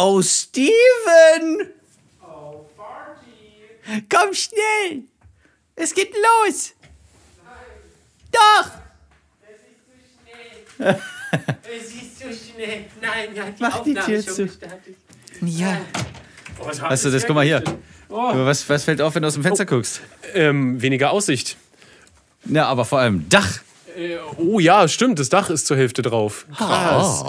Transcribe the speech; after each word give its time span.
Oh, 0.00 0.22
Steven! 0.22 1.70
Oh, 2.22 2.64
Party! 2.76 4.04
Komm 4.08 4.32
schnell! 4.32 5.02
Es 5.74 5.92
geht 5.92 6.14
los! 6.14 6.72
Nein. 7.44 7.56
Doch! 8.30 8.70
Es 10.78 11.86
ist 11.86 12.18
zu 12.18 12.26
schnell. 12.32 12.84
Nein, 13.02 13.34
ja, 13.34 13.50
die 13.50 13.60
Mach 13.62 13.82
die 13.82 13.90
Aufnahme 13.90 14.06
Tür 14.06 14.18
ist 14.18 14.26
schon 14.26 14.34
zu. 14.36 14.46
gestartet. 14.46 14.96
Ja. 15.40 15.80
Oh, 16.60 16.66
was 16.66 16.80
Weißt 16.80 17.04
du, 17.06 17.10
das, 17.10 17.26
guck 17.26 17.34
mal 17.34 17.44
hier. 17.44 17.64
Oh. 18.08 18.30
Was, 18.34 18.68
was 18.68 18.84
fällt 18.84 19.00
auf, 19.00 19.16
wenn 19.16 19.22
du 19.22 19.28
aus 19.28 19.34
dem 19.34 19.42
Fenster 19.42 19.66
guckst? 19.66 20.00
Ähm, 20.32 20.80
weniger 20.80 21.10
Aussicht. 21.10 21.56
Ja, 22.44 22.66
aber 22.66 22.84
vor 22.84 23.00
allem 23.00 23.28
Dach. 23.28 23.58
Äh, 23.98 24.18
oh 24.36 24.60
ja, 24.60 24.86
stimmt, 24.86 25.18
das 25.18 25.28
Dach 25.28 25.50
ist 25.50 25.66
zur 25.66 25.76
Hälfte 25.76 26.02
drauf. 26.02 26.46
Krass. 26.56 27.24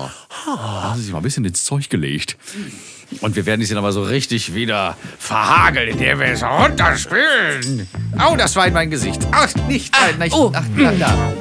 Haben 0.45 0.97
sie 0.97 1.03
sich 1.05 1.11
mal 1.11 1.19
ein 1.19 1.23
bisschen 1.23 1.43
ins 1.45 1.65
Zeug 1.65 1.89
gelegt. 1.89 2.37
Und 3.21 3.35
wir 3.35 3.47
werden 3.47 3.59
dich 3.61 3.69
dann 3.69 3.79
aber 3.79 3.91
so 3.91 4.03
richtig 4.03 4.53
wieder 4.53 4.95
verhageln, 5.17 5.89
indem 5.89 6.19
wir 6.19 6.27
es 6.27 6.43
runterspülen. 6.43 7.89
Au, 8.19 8.35
das 8.35 8.55
war 8.55 8.67
in 8.67 8.73
mein 8.73 8.91
Gesicht. 8.91 9.19
Ach, 9.31 9.51
nicht, 9.67 9.91
nein, 9.99 10.19
nicht. 10.19 10.35
oh. 10.35 10.51
Ach, 10.53 10.63
na, 10.75 10.91
na. 10.91 11.33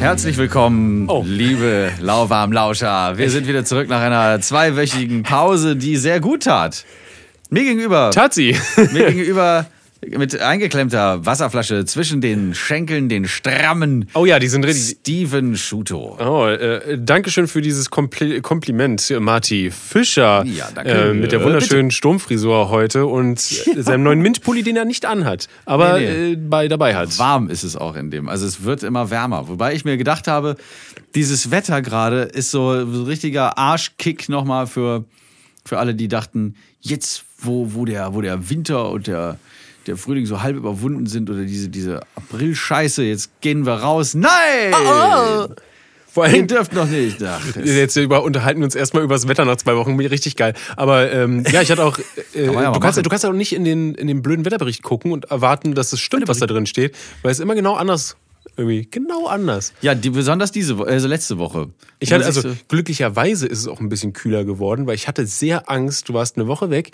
Herzlich 0.00 0.38
willkommen, 0.38 1.08
Oh. 1.10 1.22
liebe 1.26 1.92
lauwarm 2.00 2.52
Lauscher. 2.52 3.18
Wir 3.18 3.28
sind 3.30 3.46
wieder 3.46 3.66
zurück 3.66 3.88
nach 3.90 4.00
einer 4.00 4.40
zweiwöchigen 4.40 5.22
Pause, 5.24 5.76
die 5.76 5.96
sehr 5.96 6.20
gut 6.20 6.44
tat. 6.44 6.86
Mir 7.50 7.64
gegenüber 7.64 8.10
Tazi. 8.10 8.56
mir 8.92 9.12
gegenüber 9.12 9.66
mit 10.06 10.40
eingeklemmter 10.40 11.26
Wasserflasche 11.26 11.84
zwischen 11.84 12.20
den 12.20 12.54
Schenkeln, 12.54 13.08
den 13.08 13.28
strammen 13.28 14.08
Oh 14.14 14.24
ja, 14.24 14.38
die 14.38 14.48
sind 14.48 14.64
richtig. 14.64 14.98
Steven 15.00 15.56
Schuto. 15.56 16.16
Oh, 16.18 16.46
äh, 16.46 16.98
Dankeschön 16.98 17.48
für 17.48 17.60
dieses 17.60 17.90
Kompli 17.90 18.40
Kompliment, 18.40 19.12
Marty 19.20 19.70
Fischer. 19.70 20.44
Ja, 20.46 20.68
danke. 20.74 20.90
Äh, 20.90 21.14
mit 21.14 21.32
der 21.32 21.40
Äh, 21.40 21.44
wunderschönen 21.44 21.90
Sturmfrisur 21.90 22.70
heute 22.70 23.06
und 23.06 23.38
seinem 23.76 24.02
neuen 24.04 24.20
Mintpulli, 24.20 24.62
den 24.62 24.76
er 24.76 24.84
nicht 24.84 25.04
anhat, 25.04 25.48
aber 25.66 25.98
Nee, 25.98 26.06
nee. 26.06 26.32
Äh, 26.32 26.36
bei, 26.36 26.68
dabei 26.68 26.94
hat. 26.96 27.18
Warm 27.18 27.50
ist 27.50 27.62
es 27.62 27.76
auch 27.76 27.94
in 27.94 28.10
dem. 28.10 28.28
Also 28.28 28.46
es 28.46 28.64
wird 28.64 28.82
immer 28.82 29.10
wärmer. 29.10 29.48
Wobei 29.48 29.74
ich 29.74 29.84
mir 29.84 29.96
gedacht 29.96 30.26
habe, 30.28 30.56
dieses 31.14 31.50
Wetter 31.50 31.82
gerade 31.82 32.22
ist 32.22 32.50
so 32.50 32.70
ein 32.70 33.02
richtiger 33.04 33.58
Arschkick 33.58 34.28
nochmal 34.28 34.66
für, 34.66 35.04
für 35.64 35.78
alle, 35.78 35.94
die 35.94 36.08
dachten, 36.08 36.54
jetzt, 36.80 37.24
wo, 37.38 37.74
wo, 37.74 37.84
der, 37.84 38.14
wo 38.14 38.20
der 38.20 38.48
Winter 38.48 38.90
und 38.90 39.06
der, 39.06 39.38
der 39.90 39.96
Frühling 39.96 40.24
so 40.24 40.42
halb 40.42 40.56
überwunden 40.56 41.06
sind 41.06 41.28
oder 41.30 41.42
diese, 41.42 41.68
diese 41.68 42.00
April-Scheiße, 42.14 43.02
jetzt 43.02 43.40
gehen 43.40 43.66
wir 43.66 43.74
raus. 43.74 44.14
Nein! 44.14 44.30
Vor 46.12 46.26
Ihr 46.26 46.34
allem, 46.34 46.46
dürft 46.46 46.72
noch 46.72 46.88
nicht. 46.88 47.22
Ach, 47.22 47.40
Jetzt 47.56 47.96
über, 47.96 48.24
unterhalten 48.24 48.60
wir 48.60 48.64
uns 48.64 48.74
erstmal 48.74 49.04
über 49.04 49.14
das 49.14 49.28
Wetter 49.28 49.44
nach 49.44 49.56
zwei 49.56 49.76
Wochen. 49.76 49.98
Richtig 50.00 50.34
geil. 50.36 50.54
Aber 50.76 51.10
ähm, 51.12 51.44
ja, 51.52 51.62
ich 51.62 51.70
hatte 51.70 51.84
auch. 51.84 51.98
Äh, 52.34 52.46
man 52.46 52.64
ja 52.64 52.72
du, 52.72 52.80
kannst, 52.80 52.96
machen. 52.96 53.02
du 53.04 53.10
kannst 53.10 53.26
auch 53.26 53.32
nicht 53.32 53.52
in 53.52 53.64
den, 53.64 53.94
in 53.94 54.08
den 54.08 54.22
blöden 54.22 54.44
Wetterbericht 54.44 54.82
gucken 54.82 55.12
und 55.12 55.26
erwarten, 55.26 55.74
dass 55.74 55.92
es 55.92 56.00
stimmt, 56.00 56.26
was 56.26 56.38
da 56.38 56.46
drin 56.46 56.66
steht, 56.66 56.96
weil 57.22 57.30
es 57.30 57.38
immer 57.38 57.54
genau 57.54 57.74
anders. 57.74 58.16
Irgendwie 58.56 58.88
genau 58.90 59.26
anders. 59.26 59.72
Ja, 59.82 59.94
die, 59.94 60.10
besonders 60.10 60.50
diese 60.50 60.78
Woche, 60.78 60.88
also 60.88 61.06
letzte 61.06 61.38
Woche. 61.38 61.68
Ich 62.00 62.12
hatte 62.12 62.24
also 62.24 62.56
glücklicherweise 62.68 63.46
ist 63.46 63.60
es 63.60 63.68
auch 63.68 63.80
ein 63.80 63.88
bisschen 63.88 64.12
kühler 64.12 64.44
geworden, 64.44 64.86
weil 64.86 64.96
ich 64.96 65.06
hatte 65.06 65.26
sehr 65.26 65.70
Angst. 65.70 66.08
Du 66.08 66.14
warst 66.14 66.36
eine 66.36 66.48
Woche 66.48 66.70
weg 66.70 66.90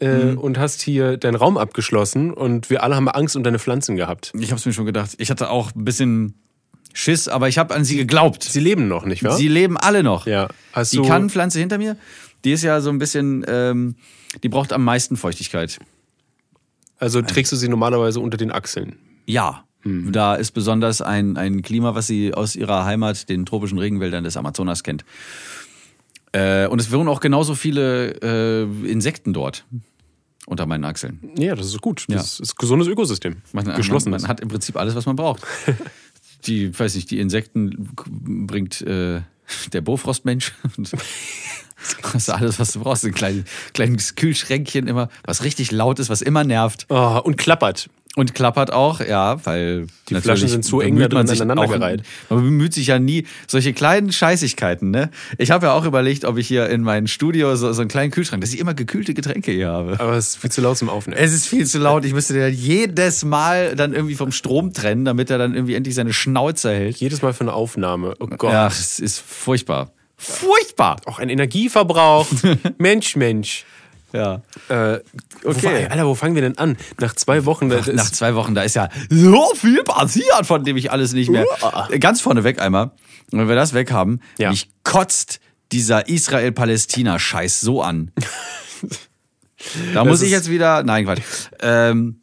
äh, 0.00 0.24
Mhm. 0.32 0.38
und 0.38 0.58
hast 0.58 0.80
hier 0.82 1.16
deinen 1.16 1.34
Raum 1.36 1.56
abgeschlossen 1.58 2.32
und 2.32 2.70
wir 2.70 2.82
alle 2.82 2.96
haben 2.96 3.08
Angst 3.08 3.36
um 3.36 3.42
deine 3.42 3.58
Pflanzen 3.58 3.96
gehabt. 3.96 4.32
ich 4.38 4.50
habe 4.50 4.58
es 4.58 4.66
mir 4.66 4.72
schon 4.72 4.86
gedacht. 4.86 5.10
Ich 5.18 5.30
hatte 5.30 5.50
auch 5.50 5.74
ein 5.74 5.84
bisschen 5.84 6.34
Schiss, 6.92 7.28
aber 7.28 7.48
ich 7.48 7.58
habe 7.58 7.74
an 7.74 7.84
sie 7.84 7.96
geglaubt. 7.96 8.42
Sie 8.42 8.60
leben 8.60 8.88
noch, 8.88 9.04
nicht 9.04 9.22
wahr? 9.22 9.36
Sie 9.36 9.46
leben 9.48 9.76
alle 9.76 10.02
noch. 10.02 10.26
ja. 10.26 10.48
Hast 10.72 10.92
Die 10.92 11.02
Kannenpflanze 11.02 11.58
hinter 11.60 11.78
mir, 11.78 11.96
die 12.44 12.52
ist 12.52 12.62
ja 12.64 12.80
so 12.80 12.90
ein 12.90 12.98
bisschen, 12.98 13.44
ähm, 13.46 13.94
die 14.42 14.48
braucht 14.48 14.72
am 14.72 14.82
meisten 14.84 15.16
Feuchtigkeit. 15.16 15.78
also 16.98 17.22
trägst 17.22 17.52
du 17.52 17.56
sie 17.56 17.68
normalerweise 17.68 18.20
unter 18.20 18.36
den 18.36 18.50
Achseln? 18.50 18.96
Ja. 19.26 19.64
Hm. 19.82 20.12
Da 20.12 20.34
ist 20.34 20.50
besonders 20.50 21.00
ein, 21.00 21.36
ein 21.38 21.62
Klima, 21.62 21.94
was 21.94 22.06
sie 22.06 22.34
aus 22.34 22.54
ihrer 22.56 22.84
Heimat, 22.84 23.28
den 23.30 23.46
tropischen 23.46 23.78
Regenwäldern 23.78 24.24
des 24.24 24.36
Amazonas 24.36 24.82
kennt. 24.82 25.04
Äh, 26.32 26.66
und 26.66 26.80
es 26.80 26.92
wohnen 26.92 27.08
auch 27.08 27.20
genauso 27.20 27.54
viele 27.54 28.10
äh, 28.22 28.62
Insekten 28.90 29.32
dort 29.32 29.64
unter 30.50 30.66
meinen 30.66 30.84
Achseln. 30.84 31.20
Ja, 31.38 31.54
das 31.54 31.66
ist 31.66 31.80
gut. 31.80 32.06
Ja. 32.08 32.16
Das 32.16 32.40
ist 32.40 32.52
ein 32.52 32.58
gesundes 32.58 32.88
Ökosystem. 32.88 33.36
Man, 33.52 33.64
Geschlossen. 33.76 34.10
Man, 34.10 34.20
man 34.20 34.28
hat 34.28 34.40
im 34.40 34.48
Prinzip 34.48 34.76
alles, 34.76 34.94
was 34.94 35.06
man 35.06 35.16
braucht. 35.16 35.42
die, 36.46 36.76
weiß 36.76 36.96
nicht, 36.96 37.10
die 37.10 37.20
Insekten 37.20 37.88
bringt 37.94 38.80
äh, 38.82 39.22
der 39.72 39.80
Bofrostmensch. 39.80 40.52
Und 42.04 42.14
Das 42.14 42.22
ist 42.22 42.30
alles, 42.30 42.58
was 42.58 42.72
du 42.72 42.80
brauchst. 42.80 43.04
Ein 43.04 43.14
kleines, 43.14 43.44
kleines 43.74 44.14
Kühlschränkchen 44.14 44.86
immer, 44.86 45.08
was 45.24 45.44
richtig 45.44 45.70
laut 45.72 45.98
ist, 45.98 46.10
was 46.10 46.22
immer 46.22 46.44
nervt. 46.44 46.86
Oh, 46.88 47.20
und 47.22 47.36
klappert. 47.36 47.88
Und 48.16 48.34
klappert 48.34 48.72
auch, 48.72 48.98
ja, 49.00 49.38
weil 49.46 49.86
Die 50.08 50.16
Flaschen 50.16 50.48
sind 50.48 50.64
zu 50.64 50.80
eng 50.80 50.98
man 50.98 51.28
sich 51.28 51.40
aneinander 51.40 51.62
auch- 51.62 51.72
gereiht. 51.72 52.02
Man 52.28 52.42
bemüht 52.42 52.74
sich 52.74 52.88
ja 52.88 52.98
nie 52.98 53.24
solche 53.46 53.72
kleinen 53.72 54.10
Scheißigkeiten, 54.10 54.90
ne? 54.90 55.10
Ich 55.38 55.52
habe 55.52 55.66
ja 55.66 55.72
auch 55.74 55.84
überlegt, 55.84 56.24
ob 56.24 56.36
ich 56.36 56.48
hier 56.48 56.68
in 56.70 56.82
meinem 56.82 57.06
Studio 57.06 57.54
so, 57.54 57.72
so 57.72 57.80
einen 57.82 57.88
kleinen 57.88 58.10
Kühlschrank, 58.10 58.40
dass 58.40 58.52
ich 58.52 58.58
immer 58.58 58.74
gekühlte 58.74 59.14
Getränke 59.14 59.52
hier 59.52 59.68
habe. 59.68 60.00
Aber 60.00 60.14
es 60.14 60.30
ist 60.30 60.36
viel 60.38 60.50
zu 60.50 60.60
laut 60.60 60.76
zum 60.76 60.88
Aufnehmen. 60.88 61.20
Es 61.22 61.32
ist 61.32 61.46
viel 61.46 61.64
zu 61.66 61.78
laut. 61.78 62.04
Ich 62.04 62.12
müsste 62.12 62.34
den 62.34 62.52
jedes 62.52 63.24
Mal 63.24 63.76
dann 63.76 63.94
irgendwie 63.94 64.16
vom 64.16 64.32
Strom 64.32 64.72
trennen, 64.72 65.04
damit 65.04 65.30
er 65.30 65.38
dann 65.38 65.54
irgendwie 65.54 65.76
endlich 65.76 65.94
seine 65.94 66.12
Schnauze 66.12 66.72
hält. 66.72 66.96
Jedes 66.96 67.22
Mal 67.22 67.32
für 67.32 67.42
eine 67.42 67.52
Aufnahme. 67.52 68.16
Oh 68.18 68.26
Gott. 68.26 68.52
Ach, 68.52 68.72
es 68.72 68.98
ist 68.98 69.20
furchtbar. 69.20 69.92
Furchtbar! 70.22 70.96
Auch 71.06 71.18
ein 71.18 71.30
Energieverbrauch. 71.30 72.26
Mensch, 72.78 73.16
Mensch. 73.16 73.64
Ja. 74.12 74.42
Äh, 74.68 74.98
Okay. 75.42 75.86
Wo, 75.86 75.90
Alter, 75.90 76.06
wo 76.06 76.14
fangen 76.14 76.34
wir 76.34 76.42
denn 76.42 76.58
an? 76.58 76.76
Nach 77.00 77.14
zwei 77.14 77.46
Wochen. 77.46 77.68
Nach, 77.68 77.86
nach 77.86 78.10
zwei 78.10 78.34
Wochen, 78.34 78.54
da 78.54 78.62
ist 78.62 78.76
ja 78.76 78.90
so 79.08 79.54
viel 79.54 79.82
passiert, 79.84 80.44
von 80.44 80.62
dem 80.64 80.76
ich 80.76 80.90
alles 80.92 81.14
nicht 81.14 81.30
mehr. 81.30 81.46
Ganz 81.98 82.20
vorneweg 82.20 82.60
einmal, 82.60 82.90
wenn 83.30 83.48
wir 83.48 83.54
das 83.56 83.72
weg 83.72 83.90
haben, 83.90 84.20
Ja. 84.36 84.50
mich 84.50 84.68
kotzt 84.82 85.40
dieser 85.72 86.08
Israel-Palästina-Scheiß 86.08 87.60
so 87.60 87.80
an. 87.82 88.10
Da 89.94 90.04
muss 90.06 90.22
ich 90.22 90.30
jetzt 90.30 90.48
wieder. 90.50 90.82
Nein, 90.84 91.04
Quatsch. 91.04 91.20
Ähm, 91.60 92.22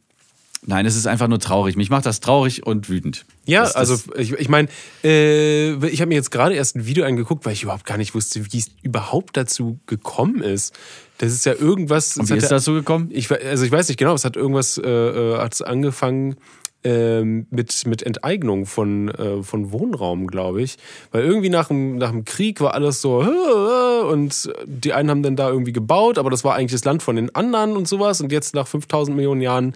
nein, 0.67 0.85
es 0.85 0.95
ist 0.95 1.07
einfach 1.07 1.27
nur 1.27 1.39
traurig. 1.39 1.75
Mich 1.75 1.89
macht 1.89 2.05
das 2.05 2.19
traurig 2.19 2.65
und 2.67 2.87
wütend. 2.89 3.25
Ja, 3.45 3.61
Das- 3.63 3.73
das- 3.73 3.79
also 4.09 4.15
ich, 4.15 4.33
ich 4.33 4.49
meine, 4.49 4.67
äh, 5.03 5.73
ich 5.87 6.01
habe 6.01 6.09
mir 6.09 6.15
jetzt 6.15 6.29
gerade 6.29 6.53
erst 6.53 6.75
ein 6.75 6.85
Video 6.85 7.05
angeguckt, 7.05 7.45
weil 7.45 7.53
ich 7.53 7.63
überhaupt 7.63 7.85
gar 7.85 7.97
nicht 7.97 8.13
wusste, 8.13 8.45
wie 8.51 8.57
es 8.59 8.69
überhaupt 8.83 9.35
dazu 9.37 9.79
gekommen 9.87 10.41
ist. 10.43 10.75
Das 11.17 11.31
ist 11.33 11.45
ja 11.45 11.53
irgendwas. 11.53 12.17
Und 12.17 12.29
wie 12.29 12.35
ist 12.37 12.43
ja- 12.43 12.49
dazu 12.49 12.73
gekommen? 12.73 13.09
Ich, 13.11 13.31
also 13.31 13.65
ich 13.65 13.71
weiß 13.71 13.87
nicht 13.87 13.97
genau, 13.97 14.13
es 14.13 14.23
hat 14.25 14.35
irgendwas, 14.35 14.77
äh, 14.77 14.87
äh, 14.87 15.37
hat 15.39 15.53
es 15.55 15.61
angefangen 15.63 16.35
ähm, 16.83 17.47
mit, 17.49 17.85
mit 17.87 18.03
Enteignung 18.03 18.65
von, 18.67 19.09
äh, 19.09 19.41
von 19.43 19.71
Wohnraum, 19.71 20.27
glaube 20.27 20.61
ich. 20.61 20.77
Weil 21.11 21.23
irgendwie 21.25 21.49
nach 21.49 21.69
dem, 21.69 21.97
nach 21.97 22.11
dem 22.11 22.23
Krieg 22.23 22.61
war 22.61 22.75
alles 22.75 23.01
so 23.01 23.23
äh, 23.23 24.03
und 24.11 24.49
die 24.65 24.93
einen 24.93 25.09
haben 25.09 25.23
dann 25.23 25.35
da 25.35 25.49
irgendwie 25.49 25.73
gebaut, 25.73 26.17
aber 26.19 26.29
das 26.29 26.43
war 26.43 26.53
eigentlich 26.55 26.71
das 26.73 26.85
Land 26.85 27.01
von 27.03 27.15
den 27.15 27.33
anderen 27.35 27.75
und 27.75 27.87
sowas. 27.87 28.21
Und 28.21 28.31
jetzt 28.31 28.53
nach 28.53 28.67
5000 28.67 29.15
Millionen 29.17 29.41
Jahren 29.41 29.75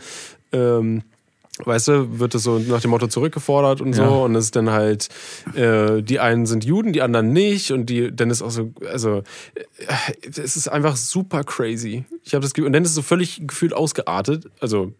ähm, 0.51 1.03
weißt 1.65 1.87
du, 1.89 2.19
wird 2.19 2.35
es 2.35 2.43
so 2.43 2.59
nach 2.59 2.81
dem 2.81 2.91
Motto 2.91 3.07
zurückgefordert 3.07 3.81
und 3.81 3.93
so. 3.93 4.01
Ja. 4.03 4.09
Und 4.09 4.35
es 4.35 4.45
ist 4.45 4.55
dann 4.55 4.69
halt, 4.71 5.09
äh, 5.55 6.01
die 6.01 6.19
einen 6.19 6.45
sind 6.45 6.63
Juden, 6.63 6.93
die 6.93 7.01
anderen 7.01 7.33
nicht. 7.33 7.71
Und 7.71 7.87
die, 7.87 8.15
dann 8.15 8.29
ist 8.29 8.41
auch 8.41 8.51
so, 8.51 8.71
also, 8.89 9.23
äh, 9.55 10.29
es 10.29 10.55
ist 10.55 10.67
einfach 10.67 10.95
super 10.95 11.43
crazy. 11.43 12.05
Ich 12.23 12.33
habe 12.33 12.41
das 12.41 12.53
Gefühl, 12.53 12.67
und 12.67 12.73
dann 12.73 12.83
ist 12.83 12.89
es 12.89 12.95
so 12.95 13.01
völlig 13.01 13.41
gefühlt 13.47 13.73
ausgeartet. 13.73 14.49
Also, 14.59 14.93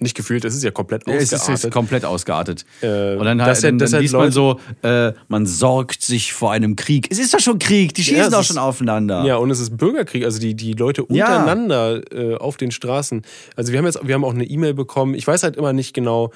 nicht 0.00 0.16
gefühlt, 0.16 0.44
es 0.44 0.54
ist 0.54 0.62
ja 0.62 0.70
komplett 0.70 1.06
Ja, 1.08 1.14
es 1.14 1.32
ausgeartet. 1.32 1.54
ist, 1.54 1.64
ist 1.64 1.70
komplett 1.72 2.04
ausgeartet. 2.04 2.64
Äh, 2.82 3.16
und 3.16 3.24
dann, 3.24 3.42
halt, 3.42 3.56
ja- 3.56 3.62
dann, 3.70 3.78
dann 3.78 3.92
halt 3.92 4.02
liest 4.02 4.14
man 4.14 4.30
so, 4.30 4.60
äh, 4.82 5.12
man 5.28 5.44
sorgt 5.46 6.02
sich 6.02 6.32
vor 6.32 6.52
einem 6.52 6.76
Krieg. 6.76 7.08
Es 7.10 7.18
ist 7.18 7.34
doch 7.34 7.40
schon 7.40 7.58
Krieg, 7.58 7.94
die 7.94 8.02
Ja, 8.02 8.04
schießen 8.06 8.22
es 8.24 8.30
doch 8.30 8.40
ist- 8.40 8.46
schon 8.46 8.58
aufeinander. 8.58 9.24
Ja, 9.24 9.36
und 9.36 9.50
es 9.50 9.58
ist 9.60 9.76
Bürgerkrieg, 9.76 10.24
also 10.24 10.38
die, 10.38 10.54
die 10.54 10.72
Leute 10.74 11.02
Ja. 11.10 11.26
untereinander 11.38 12.00
äh, 12.12 12.34
auf 12.36 12.56
den 12.56 12.70
Straßen. 12.70 13.22
Also 13.56 13.72
wir 13.72 13.78
haben 13.78 13.86
jetzt, 13.86 14.06
wir 14.06 14.14
haben 14.14 14.24
auch 14.24 14.34
eine 14.34 14.44
E-Mail 14.44 14.74
bekommen. 14.74 15.14
Ich 15.14 15.26
weiß 15.26 15.42
halt 15.42 15.56
immer 15.56 15.72
nicht 15.72 15.94
genau, 15.94 16.30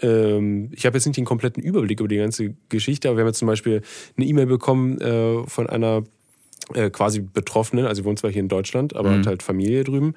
ähm, 0.00 0.70
ich 0.74 0.86
habe 0.86 0.96
jetzt 0.96 1.06
nicht 1.06 1.16
den 1.16 1.24
kompletten 1.24 1.62
Überblick 1.62 1.98
über 1.98 2.08
die 2.08 2.18
ganze 2.18 2.54
Geschichte, 2.68 3.08
aber 3.08 3.16
wir 3.16 3.22
haben 3.22 3.28
jetzt 3.28 3.38
zum 3.40 3.48
Beispiel 3.48 3.82
eine 4.16 4.26
E-Mail 4.26 4.46
bekommen 4.46 5.00
äh, 5.00 5.42
von 5.48 5.68
einer 5.68 6.04
äh, 6.74 6.90
quasi 6.90 7.20
Betroffenen, 7.20 7.86
also 7.86 8.02
sie 8.02 8.04
wohnt 8.04 8.18
zwar 8.20 8.30
hier 8.30 8.40
in 8.42 8.48
Deutschland, 8.48 8.94
aber 8.94 9.10
hat 9.10 9.26
halt 9.26 9.42
Familie 9.42 9.82
drüben 9.84 10.14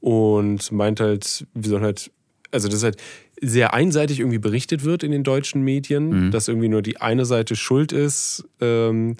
und 0.00 0.70
meint 0.72 1.00
halt, 1.00 1.46
wir 1.54 1.70
sollen 1.70 1.82
halt 1.82 2.10
also 2.50 2.68
das 2.68 2.82
halt 2.82 2.96
sehr 3.40 3.72
einseitig 3.74 4.18
irgendwie 4.20 4.38
berichtet 4.38 4.84
wird 4.84 5.02
in 5.02 5.12
den 5.12 5.22
deutschen 5.22 5.62
Medien, 5.62 6.26
Mhm. 6.26 6.30
dass 6.32 6.48
irgendwie 6.48 6.68
nur 6.68 6.82
die 6.82 7.00
eine 7.00 7.24
Seite 7.24 7.54
schuld 7.56 7.92
ist 7.92 8.44
ähm, 8.60 9.16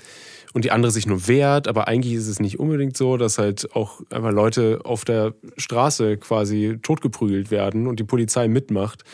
und 0.54 0.64
die 0.64 0.70
andere 0.72 0.90
sich 0.90 1.06
nur 1.06 1.28
wehrt, 1.28 1.68
aber 1.68 1.86
eigentlich 1.88 2.14
ist 2.14 2.26
es 2.26 2.40
nicht 2.40 2.58
unbedingt 2.58 2.96
so, 2.96 3.16
dass 3.16 3.38
halt 3.38 3.68
auch 3.76 4.00
einfach 4.10 4.32
Leute 4.32 4.80
auf 4.84 5.04
der 5.04 5.34
Straße 5.56 6.16
quasi 6.16 6.78
totgeprügelt 6.82 7.50
werden 7.50 7.86
und 7.86 8.00
die 8.00 8.04
Polizei 8.04 8.48
mitmacht. 8.48 9.04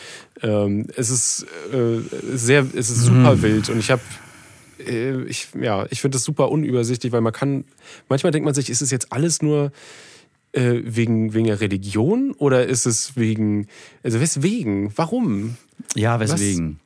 Ähm, 0.42 0.86
es 0.96 1.10
ist 1.10 1.46
äh, 1.72 1.98
sehr, 2.36 2.66
es 2.74 2.88
ist 2.88 3.02
Mhm. 3.10 3.16
super 3.16 3.42
wild 3.42 3.68
und 3.68 3.78
ich 3.78 3.90
habe 3.90 4.02
äh, 4.86 5.22
ich, 5.24 5.48
ja, 5.60 5.86
ich 5.90 6.00
finde 6.00 6.16
das 6.16 6.24
super 6.24 6.50
unübersichtlich, 6.50 7.12
weil 7.12 7.20
man 7.20 7.32
kann, 7.32 7.64
manchmal 8.08 8.32
denkt 8.32 8.44
man 8.44 8.54
sich, 8.54 8.70
ist 8.70 8.80
es 8.82 8.90
jetzt 8.90 9.12
alles 9.12 9.42
nur 9.42 9.70
äh, 10.54 10.80
wegen, 10.84 11.34
wegen 11.34 11.46
der 11.46 11.60
Religion 11.60 12.32
oder 12.32 12.66
ist 12.66 12.86
es 12.86 13.16
wegen, 13.16 13.66
also 14.02 14.20
weswegen, 14.20 14.92
warum? 14.96 15.56
Ja, 15.94 16.20
weswegen? 16.20 16.80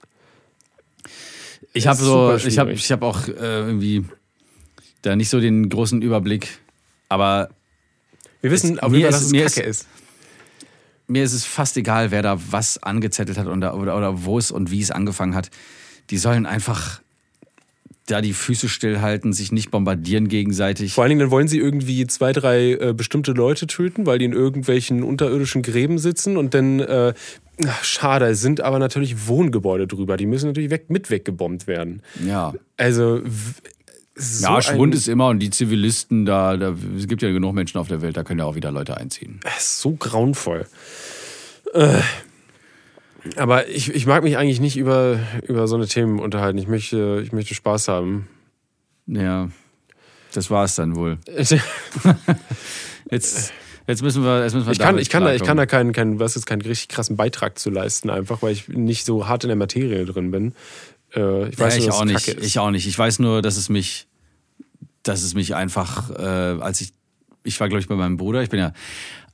Ich 1.72 1.84
Das 1.84 1.98
habe 1.98 2.32
ist 2.34 2.42
so, 2.42 2.48
ich 2.48 2.58
habe 2.58 2.72
ich 2.72 2.90
hab 2.92 3.02
auch 3.02 3.28
äh, 3.28 3.32
irgendwie 3.32 4.04
da 5.02 5.14
nicht 5.16 5.28
so 5.28 5.40
den 5.40 5.68
großen 5.68 6.02
Überblick. 6.02 6.58
Aber 7.08 7.50
Wir 8.40 8.50
wissen 8.50 8.76
Es- 8.76 8.82
auf 8.82 8.92
jeden 8.92 9.02
Fall, 9.04 9.10
ist- 9.10 9.16
dass 9.20 9.26
es 9.26 9.32
mir 9.32 9.44
Kacke 9.44 9.60
ist. 9.62 9.86
mir 11.06 11.22
ist 11.24 11.32
es 11.32 11.44
fast 11.44 11.76
egal, 11.76 12.10
wer 12.10 12.22
da 12.22 12.38
was 12.50 12.82
angezettelt 12.82 13.38
hat 13.38 13.46
oder, 13.46 13.76
oder, 13.76 13.96
oder 13.96 14.24
wo 14.24 14.38
es 14.38 14.50
und 14.50 14.70
wie 14.70 14.80
es 14.80 14.90
angefangen 14.90 15.34
hat. 15.34 15.50
Die 16.10 16.18
sollen 16.18 16.46
einfach 16.46 17.00
da 18.10 18.20
die 18.20 18.32
Füße 18.32 18.68
stillhalten, 18.68 19.32
sich 19.32 19.52
nicht 19.52 19.70
bombardieren 19.70 20.28
gegenseitig. 20.28 20.94
Vor 20.94 21.04
allen 21.04 21.10
Dingen, 21.10 21.20
dann 21.20 21.30
wollen 21.30 21.48
sie 21.48 21.58
irgendwie 21.58 22.06
zwei, 22.06 22.32
drei 22.32 22.72
äh, 22.72 22.94
bestimmte 22.94 23.32
Leute 23.32 23.66
töten, 23.66 24.06
weil 24.06 24.18
die 24.18 24.24
in 24.24 24.32
irgendwelchen 24.32 25.02
unterirdischen 25.02 25.62
Gräben 25.62 25.98
sitzen 25.98 26.36
und 26.36 26.54
dann, 26.54 26.80
äh, 26.80 27.12
ach, 27.66 27.84
schade, 27.84 28.34
sind 28.34 28.60
aber 28.60 28.78
natürlich 28.78 29.28
Wohngebäude 29.28 29.86
drüber. 29.86 30.16
Die 30.16 30.26
müssen 30.26 30.46
natürlich 30.46 30.70
weg, 30.70 30.88
mit 30.88 31.10
weggebombt 31.10 31.66
werden. 31.66 32.02
Ja. 32.26 32.54
Also, 32.76 33.20
so 34.14 34.46
ja, 34.46 34.60
Schwund 34.60 34.94
ist 34.94 35.06
immer 35.06 35.28
und 35.28 35.38
die 35.38 35.50
Zivilisten, 35.50 36.24
da, 36.24 36.56
da 36.56 36.74
es 36.96 37.06
gibt 37.06 37.22
ja 37.22 37.30
genug 37.30 37.54
Menschen 37.54 37.78
auf 37.78 37.88
der 37.88 38.02
Welt, 38.02 38.16
da 38.16 38.24
können 38.24 38.40
ja 38.40 38.46
auch 38.46 38.56
wieder 38.56 38.72
Leute 38.72 38.96
einziehen. 38.96 39.40
So 39.58 39.92
grauenvoll. 39.92 40.66
Äh, 41.74 42.00
aber 43.36 43.68
ich, 43.68 43.94
ich 43.94 44.06
mag 44.06 44.22
mich 44.22 44.36
eigentlich 44.36 44.60
nicht 44.60 44.76
über, 44.76 45.18
über 45.46 45.66
so 45.66 45.76
eine 45.76 45.86
Themen 45.86 46.18
unterhalten. 46.18 46.58
Ich 46.58 46.68
möchte, 46.68 47.22
ich 47.24 47.32
möchte 47.32 47.54
Spaß 47.54 47.88
haben. 47.88 48.28
Ja, 49.06 49.48
das 50.32 50.50
war 50.50 50.64
es 50.64 50.74
dann 50.74 50.96
wohl. 50.96 51.18
Jetzt, 53.10 53.52
jetzt 53.86 54.02
müssen 54.02 54.22
wir, 54.22 54.42
jetzt 54.42 54.54
müssen 54.54 54.66
wir 54.66 54.72
Ich 54.72 54.78
kann, 54.78 54.98
ich 54.98 55.08
kann 55.08 55.24
da, 55.24 55.32
ich 55.32 55.42
kann 55.42 55.56
da 55.56 55.64
keinen, 55.64 55.92
keinen, 55.92 56.20
was 56.20 56.34
jetzt 56.34 56.44
keinen 56.44 56.60
richtig 56.60 56.88
krassen 56.88 57.16
Beitrag 57.16 57.58
zu 57.58 57.70
leisten, 57.70 58.10
einfach 58.10 58.42
weil 58.42 58.52
ich 58.52 58.68
nicht 58.68 59.06
so 59.06 59.28
hart 59.28 59.44
in 59.44 59.48
der 59.48 59.56
Materie 59.56 60.04
drin 60.04 60.30
bin. 60.30 60.52
Äh, 61.14 61.48
ich 61.48 61.58
weiß 61.58 61.76
ja, 61.76 61.80
nur, 61.80 61.88
ich 61.88 61.94
auch 61.94 62.04
es 62.04 62.26
nicht. 62.26 62.44
Ich 62.44 62.58
auch 62.58 62.70
nicht. 62.70 62.86
Ich 62.86 62.98
weiß 62.98 63.18
nur, 63.18 63.40
dass 63.40 63.56
es 63.56 63.70
mich, 63.70 64.06
dass 65.02 65.22
es 65.22 65.34
mich 65.34 65.54
einfach, 65.54 66.10
äh, 66.10 66.60
als 66.60 66.82
ich, 66.82 66.92
ich 67.44 67.58
war 67.60 67.68
glaube 67.68 67.80
ich 67.80 67.88
bei 67.88 67.94
meinem 67.94 68.18
Bruder. 68.18 68.42
Ich 68.42 68.50
bin 68.50 68.60
ja 68.60 68.72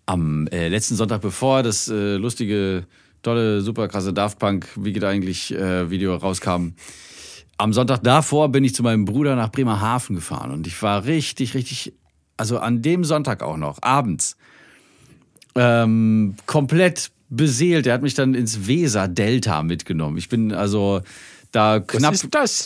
am 0.07 0.47
äh, 0.49 0.69
letzten 0.69 0.95
Sonntag 0.95 1.21
bevor 1.21 1.63
das 1.63 1.89
äh, 1.89 2.15
lustige, 2.15 2.87
tolle, 3.25 3.61
super 3.61 3.89
krasse 3.89 4.13
Daft 4.13 4.39
Punk 4.39 4.69
Wie 4.77 4.93
geht 4.93 5.05
eigentlich 5.05 5.53
äh, 5.53 5.91
Video 5.91 6.15
rauskam. 6.15 6.75
Am 7.57 7.73
Sonntag 7.73 8.03
davor 8.03 8.49
bin 8.51 8.65
ich 8.65 8.75
zu 8.75 8.83
meinem 8.83 9.05
Bruder 9.05 9.37
nach 9.37 9.51
Bremerhaven 9.51 10.17
gefahren 10.17 10.51
und 10.51 10.67
ich 10.67 10.81
war 10.83 11.05
richtig, 11.05 11.55
richtig, 11.55 11.93
also 12.37 12.59
an 12.59 12.83
dem 12.83 13.05
Sonntag 13.05 13.43
auch 13.43 13.57
noch, 13.57 13.79
abends, 13.81 14.37
ähm, 15.55 16.35
komplett 16.47 17.11
beseelt. 17.31 17.87
Er 17.87 17.95
hat 17.95 18.03
mich 18.03 18.15
dann 18.15 18.35
ins 18.35 18.67
Weser-Delta 18.67 19.63
mitgenommen. 19.63 20.17
Ich 20.19 20.29
bin 20.29 20.53
also 20.53 21.01
da 21.53 21.79
knapp, 21.79 22.15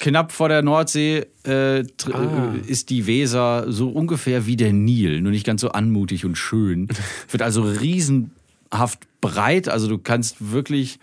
knapp 0.01 0.33
vor 0.33 0.49
der 0.49 0.63
Nordsee 0.63 1.27
äh, 1.45 1.85
Ah. 2.13 2.55
äh, 2.55 2.71
ist 2.71 2.89
die 2.89 3.07
Weser 3.07 3.71
so 3.71 3.91
ungefähr 3.91 4.47
wie 4.47 4.57
der 4.57 4.73
Nil, 4.73 5.21
nur 5.21 5.31
nicht 5.31 5.45
ganz 5.45 5.61
so 5.61 5.71
anmutig 5.71 6.25
und 6.25 6.37
schön. 6.37 6.89
Wird 7.31 7.43
also 7.43 7.63
riesenhaft 8.73 9.01
breit. 9.21 9.69
Also 9.69 9.89
du 9.89 9.99
kannst 9.99 10.53
wirklich, 10.53 10.99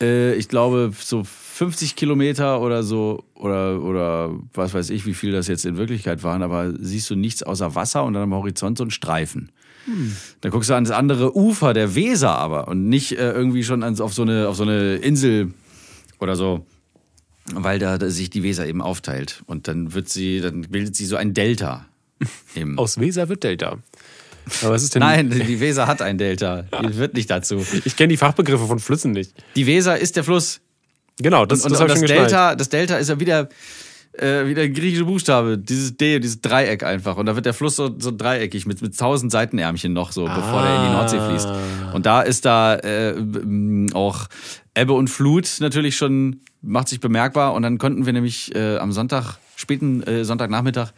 äh, 0.00 0.34
ich 0.34 0.48
glaube, 0.48 0.92
so 0.98 1.24
50 1.24 1.96
Kilometer 1.96 2.60
oder 2.60 2.82
so 2.82 3.24
oder, 3.34 3.82
oder 3.82 4.34
was 4.54 4.74
weiß 4.74 4.90
ich, 4.90 5.06
wie 5.06 5.14
viel 5.14 5.32
das 5.32 5.48
jetzt 5.48 5.64
in 5.64 5.76
Wirklichkeit 5.76 6.22
waren, 6.22 6.42
aber 6.42 6.72
siehst 6.78 7.10
du 7.10 7.16
nichts 7.16 7.42
außer 7.42 7.74
Wasser 7.74 8.04
und 8.04 8.14
dann 8.14 8.24
am 8.24 8.34
Horizont 8.34 8.78
so 8.78 8.84
ein 8.84 8.90
Streifen. 8.90 9.50
Da 10.42 10.50
guckst 10.50 10.68
du 10.68 10.74
ans 10.74 10.90
andere 10.90 11.34
Ufer 11.34 11.72
der 11.72 11.94
Weser 11.94 12.36
aber 12.36 12.68
und 12.68 12.90
nicht 12.90 13.12
äh, 13.12 13.32
irgendwie 13.32 13.64
schon 13.64 13.82
ans, 13.82 14.02
auf, 14.02 14.12
so 14.12 14.20
eine, 14.20 14.46
auf 14.48 14.56
so 14.56 14.64
eine 14.64 14.96
Insel 14.96 15.54
oder 16.20 16.36
so, 16.36 16.66
weil 17.54 17.78
da, 17.78 17.96
da 17.96 18.10
sich 18.10 18.28
die 18.28 18.42
Weser 18.42 18.66
eben 18.66 18.82
aufteilt. 18.82 19.42
Und 19.46 19.66
dann 19.66 19.94
wird 19.94 20.10
sie, 20.10 20.42
dann 20.42 20.60
bildet 20.62 20.94
sie 20.94 21.06
so 21.06 21.16
ein 21.16 21.32
Delta. 21.32 21.86
Aus 22.76 23.00
Weser 23.00 23.30
wird 23.30 23.44
Delta. 23.44 23.78
Aber 24.62 24.72
was 24.74 24.82
ist 24.82 24.94
denn? 24.94 25.00
Nein, 25.00 25.30
die 25.30 25.60
Weser 25.60 25.86
hat 25.86 26.02
ein 26.02 26.18
Delta. 26.18 26.62
Die 26.82 26.96
wird 26.96 27.14
nicht 27.14 27.30
dazu. 27.30 27.64
Ich 27.84 27.96
kenne 27.96 28.08
die 28.08 28.16
Fachbegriffe 28.16 28.66
von 28.66 28.78
Flüssen 28.78 29.12
nicht. 29.12 29.32
Die 29.56 29.66
Weser 29.66 29.98
ist 29.98 30.16
der 30.16 30.24
Fluss. 30.24 30.60
Genau, 31.20 31.46
das, 31.46 31.64
Und, 31.64 31.72
das 31.72 31.80
und 31.80 31.90
das, 31.90 32.00
geschnallt. 32.00 32.22
Delta, 32.22 32.54
das 32.54 32.68
Delta 32.68 32.96
ist 32.96 33.08
ja 33.08 33.18
wieder, 33.18 33.48
äh, 34.12 34.46
wieder 34.46 34.62
ein 34.62 34.72
griechischer 34.72 35.04
Buchstabe. 35.04 35.58
Dieses 35.58 35.96
D, 35.96 36.20
dieses 36.20 36.40
Dreieck 36.40 36.84
einfach. 36.84 37.16
Und 37.16 37.26
da 37.26 37.34
wird 37.34 37.46
der 37.46 37.54
Fluss 37.54 37.76
so, 37.76 37.94
so 37.98 38.12
dreieckig 38.16 38.66
mit, 38.66 38.80
mit 38.82 38.96
tausend 38.96 39.32
Seitenärmchen 39.32 39.92
noch 39.92 40.12
so, 40.12 40.24
bevor 40.24 40.62
der 40.62 40.76
in 40.76 40.82
die 40.82 40.92
Nordsee 40.92 41.20
fließt. 41.20 41.48
Und 41.94 42.06
da 42.06 42.22
ist 42.22 42.44
da 42.44 42.76
äh, 42.76 43.14
auch 43.94 44.28
Ebbe 44.74 44.92
und 44.92 45.08
Flut 45.08 45.56
natürlich 45.60 45.96
schon, 45.96 46.40
macht 46.62 46.88
sich 46.88 47.00
bemerkbar. 47.00 47.54
Und 47.54 47.62
dann 47.62 47.78
konnten 47.78 48.06
wir 48.06 48.12
nämlich 48.12 48.54
äh, 48.54 48.78
am 48.78 48.92
Sonntag, 48.92 49.38
späten 49.56 50.02
äh, 50.04 50.24
Sonntagnachmittag, 50.24 50.92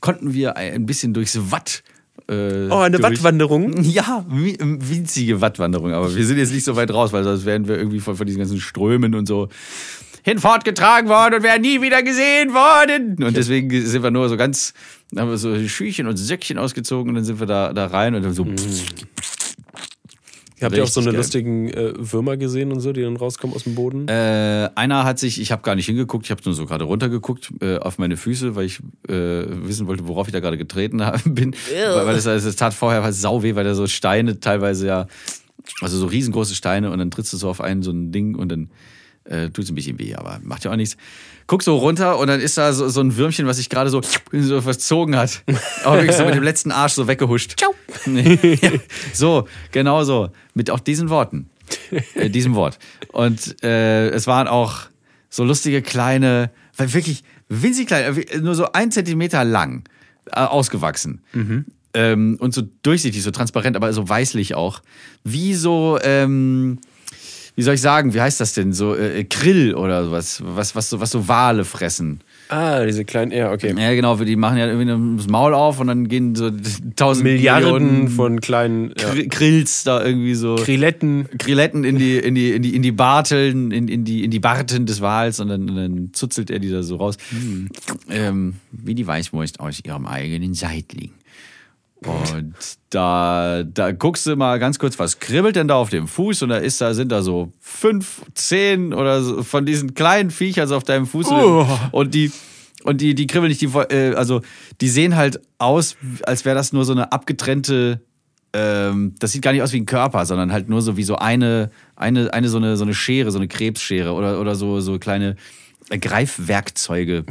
konnten 0.00 0.32
wir 0.32 0.56
ein 0.56 0.86
bisschen 0.86 1.12
durchs 1.12 1.50
Watt. 1.50 1.82
Äh, 2.28 2.68
Oh, 2.70 2.78
eine 2.78 2.98
durch- 2.98 3.12
Wattwanderung. 3.12 3.80
ja, 3.82 4.24
wi- 4.28 4.58
winzige 4.60 5.40
Wattwanderung, 5.40 5.92
aber 5.92 6.14
wir 6.14 6.24
sind 6.26 6.38
jetzt 6.38 6.52
nicht 6.52 6.64
so 6.64 6.74
weit 6.76 6.92
raus, 6.92 7.12
weil 7.12 7.22
sonst 7.24 7.44
wären 7.44 7.68
wir 7.68 7.76
irgendwie 7.78 8.00
von, 8.00 8.16
von 8.16 8.26
diesen 8.26 8.38
ganzen 8.40 8.60
Strömen 8.60 9.14
und 9.14 9.26
so 9.26 9.48
hinfortgetragen 10.24 11.08
worden 11.08 11.36
und 11.36 11.42
wären 11.44 11.62
nie 11.62 11.80
wieder 11.82 12.02
gesehen 12.02 12.52
worden. 12.52 13.22
Und 13.22 13.36
deswegen 13.36 13.70
sind 13.86 14.02
wir 14.02 14.10
nur 14.10 14.28
so 14.28 14.36
ganz, 14.36 14.74
haben 15.16 15.30
wir 15.30 15.38
so 15.38 15.56
Schüchen 15.68 16.08
und 16.08 16.16
Söckchen 16.16 16.58
ausgezogen 16.58 17.10
und 17.10 17.14
dann 17.14 17.24
sind 17.24 17.38
wir 17.38 17.46
da, 17.46 17.72
da 17.72 17.86
rein 17.86 18.14
und 18.16 18.24
dann 18.24 18.32
so. 18.34 18.44
Habt 20.62 20.74
ihr 20.76 20.82
auch 20.84 20.88
so 20.88 21.00
eine 21.00 21.10
geil. 21.10 21.18
lustigen 21.18 21.68
äh, 21.68 21.92
Würmer 21.98 22.36
gesehen 22.38 22.72
und 22.72 22.80
so, 22.80 22.92
die 22.92 23.02
dann 23.02 23.16
rauskommen 23.16 23.54
aus 23.54 23.64
dem 23.64 23.74
Boden? 23.74 24.08
Äh, 24.08 24.70
einer 24.74 25.04
hat 25.04 25.18
sich, 25.18 25.40
ich 25.40 25.52
habe 25.52 25.62
gar 25.62 25.74
nicht 25.74 25.86
hingeguckt, 25.86 26.24
ich 26.24 26.30
habe 26.30 26.40
nur 26.44 26.54
so 26.54 26.64
gerade 26.64 26.84
runtergeguckt 26.84 27.50
äh, 27.60 27.76
auf 27.78 27.98
meine 27.98 28.16
Füße, 28.16 28.56
weil 28.56 28.64
ich 28.64 28.80
äh, 29.08 29.12
wissen 29.12 29.86
wollte, 29.86 30.08
worauf 30.08 30.28
ich 30.28 30.32
da 30.32 30.40
gerade 30.40 30.56
getreten 30.56 31.02
hab- 31.04 31.22
bin. 31.24 31.54
weil, 31.72 32.06
weil 32.06 32.16
es, 32.16 32.24
es 32.26 32.56
tat 32.56 32.72
vorher 32.72 33.02
was 33.02 33.20
sau 33.20 33.42
weh, 33.42 33.54
weil 33.54 33.64
da 33.64 33.74
so 33.74 33.86
Steine 33.86 34.40
teilweise 34.40 34.86
ja, 34.86 35.06
also 35.82 35.98
so 35.98 36.06
riesengroße 36.06 36.54
Steine 36.54 36.90
und 36.90 36.98
dann 36.98 37.10
trittst 37.10 37.32
du 37.32 37.36
so 37.36 37.48
auf 37.50 37.60
einen 37.60 37.82
so 37.82 37.90
ein 37.90 38.10
Ding 38.12 38.34
und 38.34 38.48
dann 38.50 38.70
äh, 39.24 39.50
tut 39.50 39.64
es 39.64 39.70
ein 39.70 39.74
bisschen 39.74 39.98
weh, 39.98 40.14
aber 40.14 40.38
macht 40.42 40.64
ja 40.64 40.70
auch 40.70 40.76
nichts. 40.76 40.96
Guck 41.48 41.62
so 41.62 41.76
runter 41.76 42.18
und 42.18 42.28
dann 42.28 42.40
ist 42.40 42.56
da 42.58 42.72
so, 42.72 42.88
so 42.88 43.00
ein 43.00 43.16
Würmchen, 43.16 43.46
was 43.46 43.56
sich 43.58 43.68
gerade 43.68 43.90
so, 43.90 44.00
so 44.32 44.60
verzogen 44.60 45.16
hat. 45.16 45.42
Aber 45.84 45.96
wirklich 45.98 46.16
so 46.16 46.24
mit 46.24 46.34
dem 46.34 46.42
letzten 46.42 46.72
Arsch 46.72 46.92
so 46.94 47.06
weggehuscht. 47.06 47.54
Ciao. 47.58 47.72
ja, 48.06 48.70
so, 49.12 49.46
genau 49.72 50.04
so. 50.04 50.30
Mit 50.54 50.70
auch 50.70 50.80
diesen 50.80 51.08
Worten. 51.08 51.50
Äh, 52.14 52.30
diesem 52.30 52.54
Wort. 52.54 52.78
Und 53.12 53.62
äh, 53.62 54.08
es 54.10 54.26
waren 54.26 54.48
auch 54.48 54.82
so 55.28 55.44
lustige 55.44 55.82
kleine, 55.82 56.50
weil 56.76 56.92
wirklich 56.92 57.24
winzig 57.48 57.88
klein, 57.88 58.16
äh, 58.16 58.38
nur 58.38 58.54
so 58.54 58.72
ein 58.72 58.90
Zentimeter 58.90 59.44
lang 59.44 59.84
äh, 60.26 60.40
ausgewachsen. 60.40 61.22
Ähm, 61.94 62.36
und 62.40 62.54
so 62.54 62.62
durchsichtig, 62.82 63.22
so 63.22 63.30
transparent, 63.30 63.76
aber 63.76 63.92
so 63.92 64.08
weißlich 64.08 64.54
auch. 64.54 64.82
Wie 65.24 65.54
so, 65.54 65.98
ähm, 66.02 66.78
wie 67.54 67.62
soll 67.62 67.74
ich 67.74 67.80
sagen, 67.80 68.14
wie 68.14 68.20
heißt 68.20 68.38
das 68.38 68.52
denn? 68.52 68.72
So 68.72 68.94
äh, 68.94 69.24
Krill 69.24 69.74
oder 69.74 70.04
sowas, 70.04 70.42
was, 70.44 70.74
was, 70.74 70.90
so, 70.90 71.00
was 71.00 71.10
so 71.10 71.26
Wale 71.26 71.64
fressen. 71.64 72.20
Ah, 72.48 72.84
diese 72.84 73.04
kleinen, 73.04 73.32
ja, 73.32 73.52
okay. 73.52 73.74
Ja, 73.76 73.94
genau, 73.94 74.16
die 74.16 74.36
machen 74.36 74.58
ja 74.58 74.66
irgendwie 74.66 75.16
das 75.16 75.28
Maul 75.28 75.54
auf 75.54 75.80
und 75.80 75.86
dann 75.86 76.08
gehen 76.08 76.34
so 76.34 76.50
tausend 76.96 77.24
Milliarden 77.24 77.70
Millionen 77.72 78.08
von 78.08 78.40
kleinen 78.40 78.92
ja. 78.98 79.10
Kr- 79.10 79.28
Krills 79.28 79.84
da 79.84 80.04
irgendwie 80.04 80.34
so. 80.34 80.56
Krilletten. 80.56 81.28
Krilletten 81.38 81.84
in 81.84 81.98
die, 81.98 82.16
in 82.16 82.34
die, 82.34 82.50
in 82.50 82.62
die, 82.62 82.74
in 82.74 82.82
die 82.82 82.92
Barteln, 82.92 83.70
in, 83.70 83.88
in 83.88 84.04
die, 84.04 84.24
in 84.24 84.30
die 84.30 84.40
Barten 84.40 84.86
des 84.86 85.00
Wals 85.00 85.40
und 85.40 85.48
dann, 85.48 85.68
und 85.68 85.76
dann 85.76 86.10
zuzelt 86.12 86.50
er 86.50 86.58
die 86.58 86.70
da 86.70 86.82
so 86.82 86.96
raus. 86.96 87.16
Ähm, 88.10 88.54
wie 88.70 88.94
die 88.94 89.06
Weißwurst 89.06 89.60
aus 89.60 89.80
ihrem 89.84 90.06
eigenen 90.06 90.54
Seitling. 90.54 91.10
Und 92.06 92.54
da, 92.90 93.62
da 93.62 93.92
guckst 93.92 94.26
du 94.26 94.36
mal 94.36 94.58
ganz 94.58 94.78
kurz, 94.78 94.98
was 94.98 95.18
kribbelt 95.18 95.56
denn 95.56 95.68
da 95.68 95.76
auf 95.76 95.90
dem 95.90 96.08
Fuß? 96.08 96.42
Und 96.42 96.50
da 96.50 96.56
ist 96.56 96.80
da, 96.80 96.94
sind 96.94 97.12
da 97.12 97.22
so 97.22 97.52
fünf, 97.60 98.22
zehn 98.34 98.94
oder 98.94 99.22
so 99.22 99.42
von 99.42 99.66
diesen 99.66 99.94
kleinen 99.94 100.30
Viechern 100.30 100.68
so 100.68 100.76
auf 100.76 100.84
deinem 100.84 101.06
Fuß. 101.06 101.26
Oh. 101.28 101.66
Und 101.92 102.14
die, 102.14 102.32
und 102.84 103.00
die, 103.00 103.14
die 103.14 103.26
kribbeln 103.26 103.48
nicht, 103.48 103.60
die, 103.60 103.66
äh, 103.66 104.14
also 104.14 104.42
die 104.80 104.88
sehen 104.88 105.16
halt 105.16 105.40
aus, 105.58 105.96
als 106.22 106.44
wäre 106.44 106.56
das 106.56 106.72
nur 106.72 106.84
so 106.84 106.92
eine 106.92 107.12
abgetrennte 107.12 108.00
ähm, 108.56 109.14
das 109.18 109.32
sieht 109.32 109.42
gar 109.42 109.52
nicht 109.52 109.60
aus 109.60 109.72
wie 109.72 109.80
ein 109.80 109.86
Körper, 109.86 110.24
sondern 110.24 110.50
halt 110.50 110.68
nur 110.68 110.80
so 110.80 110.96
wie 110.96 111.02
so 111.02 111.16
eine, 111.16 111.70
eine, 111.94 112.32
eine 112.32 112.48
so 112.48 112.56
eine, 112.56 112.78
so 112.78 112.84
eine 112.84 112.94
Schere, 112.94 113.30
so 113.30 113.38
eine 113.38 113.48
Krebsschere 113.48 114.12
oder, 114.12 114.40
oder 114.40 114.54
so, 114.54 114.80
so 114.80 114.98
kleine 114.98 115.36
äh, 115.90 115.98
Greifwerkzeuge, 115.98 117.24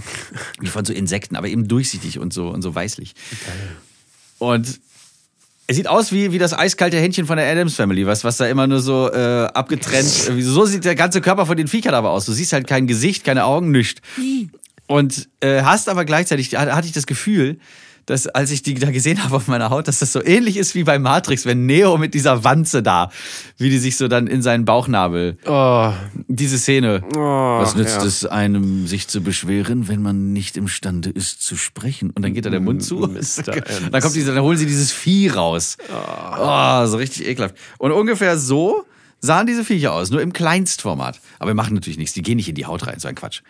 wie 0.59 0.67
von 0.67 0.85
so 0.85 0.93
Insekten, 0.93 1.35
aber 1.35 1.47
eben 1.47 1.67
durchsichtig 1.67 2.19
und 2.19 2.31
so, 2.31 2.49
und 2.49 2.61
so 2.61 2.75
weißlich. 2.75 3.15
Und 4.39 4.79
es 5.67 5.75
sieht 5.77 5.87
aus 5.87 6.11
wie, 6.11 6.31
wie 6.31 6.37
das 6.37 6.53
eiskalte 6.53 6.97
Händchen 6.97 7.25
von 7.25 7.37
der 7.37 7.51
Adams 7.51 7.75
Family, 7.75 8.05
was, 8.05 8.23
was 8.23 8.37
da 8.37 8.45
immer 8.47 8.67
nur 8.67 8.81
so 8.81 9.11
äh, 9.11 9.45
abgetrennt. 9.45 10.29
äh, 10.29 10.41
So 10.41 10.65
sieht 10.65 10.85
der 10.85 10.95
ganze 10.95 11.21
Körper 11.21 11.45
von 11.45 11.57
den 11.57 11.67
Viechern 11.67 11.95
aber 11.95 12.11
aus. 12.11 12.25
Du 12.25 12.33
siehst 12.33 12.53
halt 12.53 12.67
kein 12.67 12.85
Gesicht, 12.87 13.23
keine 13.23 13.45
Augen, 13.45 13.71
nichts. 13.71 14.01
Und 14.87 15.27
äh, 15.39 15.63
hast 15.63 15.89
aber 15.89 16.05
gleichzeitig, 16.05 16.55
hatte 16.55 16.87
ich 16.87 16.93
das 16.93 17.07
Gefühl, 17.07 17.59
dass 18.05 18.27
als 18.27 18.51
ich 18.51 18.61
die 18.61 18.75
da 18.75 18.91
gesehen 18.91 19.23
habe 19.23 19.35
auf 19.35 19.47
meiner 19.47 19.69
Haut, 19.69 19.87
dass 19.87 19.99
das 19.99 20.11
so 20.13 20.23
ähnlich 20.23 20.57
ist 20.57 20.75
wie 20.75 20.83
bei 20.83 20.99
Matrix, 20.99 21.45
wenn 21.45 21.65
Neo 21.65 21.97
mit 21.97 22.13
dieser 22.13 22.43
Wanze 22.43 22.83
da, 22.83 23.09
wie 23.57 23.69
die 23.69 23.79
sich 23.79 23.97
so 23.97 24.07
dann 24.07 24.27
in 24.27 24.41
seinen 24.41 24.65
Bauchnabel, 24.65 25.37
Oh, 25.45 25.91
diese 26.27 26.57
Szene. 26.57 27.03
oh, 27.15 27.19
Was 27.19 27.75
nützt 27.75 27.97
ja. 27.97 28.03
es 28.05 28.25
einem, 28.25 28.87
sich 28.87 29.07
zu 29.07 29.21
beschweren, 29.21 29.87
wenn 29.87 30.01
man 30.01 30.33
nicht 30.33 30.57
imstande 30.57 31.09
ist 31.09 31.41
zu 31.41 31.55
sprechen? 31.55 32.11
Und 32.11 32.23
dann 32.23 32.33
geht 32.33 32.45
da 32.45 32.49
der 32.49 32.59
Mund 32.59 32.83
zu. 32.83 33.07
Dann 33.91 34.01
kommt 34.01 34.15
diese, 34.15 34.33
dann 34.33 34.43
holen 34.43 34.57
sie 34.57 34.65
dieses 34.65 34.91
Vieh 34.91 35.29
raus. 35.29 35.77
Oh, 35.91 36.85
so 36.85 36.97
richtig 36.97 37.27
ekelhaft. 37.27 37.55
Und 37.77 37.91
ungefähr 37.91 38.37
so 38.37 38.85
sahen 39.19 39.47
diese 39.47 39.63
Viecher 39.63 39.93
aus, 39.93 40.11
nur 40.11 40.21
im 40.21 40.33
Kleinstformat. 40.33 41.19
Aber 41.39 41.49
wir 41.51 41.55
machen 41.55 41.73
natürlich 41.73 41.97
nichts, 41.97 42.13
die 42.13 42.21
gehen 42.21 42.37
nicht 42.37 42.49
in 42.49 42.55
die 42.55 42.65
Haut 42.65 42.85
rein, 42.87 42.99
so 42.99 43.07
ein 43.07 43.15
Quatsch. 43.15 43.41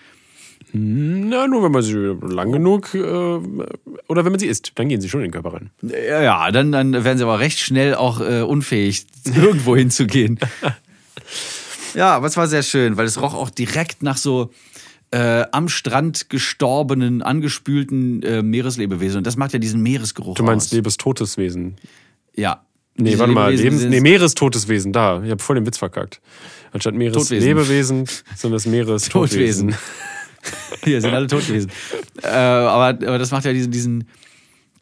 Na, 0.77 1.47
nur 1.47 1.63
wenn 1.63 1.71
man 1.71 1.81
sie 1.81 1.93
lang 1.93 2.51
genug 2.51 2.93
äh, 2.93 2.99
oder 2.99 4.25
wenn 4.25 4.31
man 4.31 4.39
sie 4.39 4.47
isst, 4.47 4.73
dann 4.75 4.89
gehen 4.89 4.99
sie 4.99 5.07
schon 5.07 5.21
in 5.21 5.27
den 5.27 5.31
Körper 5.31 5.53
rein. 5.53 5.69
Ja, 5.81 6.21
ja 6.21 6.51
dann, 6.51 6.73
dann 6.73 6.91
werden 6.91 7.17
sie 7.17 7.23
aber 7.23 7.39
recht 7.39 7.59
schnell 7.59 7.95
auch 7.95 8.19
äh, 8.19 8.41
unfähig, 8.41 9.05
irgendwo 9.35 9.75
hinzugehen. 9.75 10.39
Ja, 11.95 12.13
aber 12.13 12.27
es 12.27 12.35
war 12.35 12.47
sehr 12.47 12.61
schön, 12.61 12.97
weil 12.97 13.05
es 13.05 13.21
roch 13.21 13.33
auch 13.33 13.49
direkt 13.49 14.03
nach 14.03 14.17
so 14.17 14.51
äh, 15.11 15.45
am 15.51 15.69
Strand 15.69 16.29
gestorbenen, 16.29 17.21
angespülten 17.21 18.21
äh, 18.21 18.41
Meereslebewesen. 18.43 19.19
Und 19.19 19.27
das 19.27 19.37
macht 19.37 19.53
ja 19.53 19.59
diesen 19.59 19.81
Meeresgeruch 19.81 20.35
Du 20.35 20.43
meinst 20.43 20.67
aus. 20.67 20.73
lebenstotes 20.73 21.37
Wesen. 21.37 21.77
Ja. 22.35 22.65
Nee, 22.97 23.11
Diese 23.11 23.19
warte 23.19 23.33
mal, 23.33 23.53
Lebens 23.53 23.83
nee, 23.83 24.01
Meerestotes 24.01 24.67
Wesen, 24.67 24.91
da. 24.91 25.23
Ich 25.23 25.31
habe 25.31 25.41
voll 25.41 25.55
den 25.55 25.65
Witz 25.65 25.77
verkackt. 25.77 26.19
Anstatt. 26.73 26.95
Meereslebewesen 26.95 28.05
sind 28.35 28.51
das 28.51 28.65
Meerestotwesen. 28.65 29.69
Totwesen. 29.71 30.14
Hier 30.83 31.01
sind 31.01 31.13
alle 31.13 31.27
tot 31.27 31.45
gewesen. 31.47 31.71
äh, 32.23 32.27
aber, 32.27 32.87
aber 33.07 33.17
das 33.17 33.31
macht 33.31 33.45
ja 33.45 33.53
diesen, 33.53 33.71
diesen, 33.71 34.07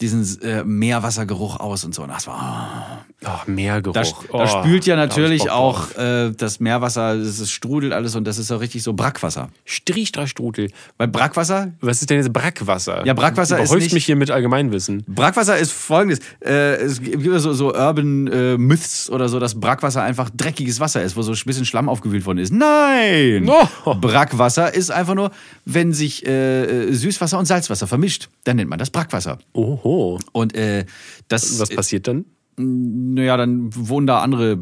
diesen 0.01 0.41
äh, 0.41 0.63
Meerwassergeruch 0.63 1.59
aus 1.59 1.85
und 1.85 1.93
so. 1.95 2.03
Und 2.03 2.09
das 2.09 2.27
war. 2.27 3.05
Ach, 3.23 3.47
Meergeruch. 3.47 3.93
Da, 3.93 4.03
Oh, 4.31 4.37
da 4.39 4.47
spült 4.47 4.85
ja 4.85 4.95
natürlich 4.95 5.49
auch 5.49 5.95
äh, 5.97 6.31
das 6.31 6.59
Meerwasser, 6.59 7.13
es 7.15 7.39
ist 7.39 7.51
strudelt 7.51 7.93
alles 7.93 8.15
und 8.15 8.25
das 8.25 8.37
ist 8.37 8.47
so 8.47 8.57
richtig 8.57 8.83
so 8.83 8.93
Brackwasser. 8.93 9.49
Strichstrahlstrudel. 9.65 10.69
Weil 10.97 11.07
Brackwasser, 11.07 11.73
Was 11.81 12.01
ist 12.01 12.09
denn 12.09 12.17
jetzt 12.17 12.33
Brackwasser? 12.33 13.05
Ja, 13.05 13.13
Brackwasser 13.13 13.57
ist 13.59 13.69
Überhäufst 13.69 13.85
nicht- 13.87 13.93
mich 13.93 14.05
hier 14.05 14.15
mit 14.15 14.31
Allgemeinwissen. 14.31 15.03
Brackwasser 15.07 15.57
ist 15.57 15.71
folgendes. 15.71 16.19
Äh, 16.43 16.75
es 16.75 17.01
gibt 17.01 17.23
ja 17.25 17.39
so, 17.39 17.53
so 17.53 17.73
Urban 17.73 18.27
äh, 18.27 18.57
Myths 18.57 19.09
oder 19.09 19.29
so, 19.29 19.39
dass 19.39 19.59
Brackwasser 19.59 20.01
einfach 20.03 20.29
dreckiges 20.35 20.79
Wasser 20.79 21.03
ist, 21.03 21.15
wo 21.15 21.21
so 21.21 21.31
ein 21.31 21.37
bisschen 21.45 21.65
Schlamm 21.65 21.89
aufgewühlt 21.89 22.25
worden 22.25 22.39
ist. 22.39 22.51
Nein! 22.53 23.49
Oh. 23.85 23.95
Brackwasser 23.95 24.73
ist 24.73 24.91
einfach 24.91 25.15
nur, 25.15 25.31
wenn 25.65 25.93
sich 25.93 26.25
äh, 26.25 26.63
äh, 26.89 26.93
Süßwasser 26.93 27.37
und 27.39 27.45
Salzwasser 27.45 27.87
vermischt. 27.87 28.29
Dann 28.43 28.57
nennt 28.57 28.69
man 28.69 28.79
das 28.79 28.89
Brackwasser. 28.89 29.37
Oho. 29.53 30.19
Und 30.31 30.55
äh, 30.55 30.85
das, 31.27 31.59
Was 31.59 31.69
passiert 31.69 32.07
dann? 32.07 32.25
Naja, 32.57 33.37
dann 33.37 33.69
wohnen 33.75 34.07
da 34.07 34.19
andere 34.21 34.51
äh, 34.53 34.57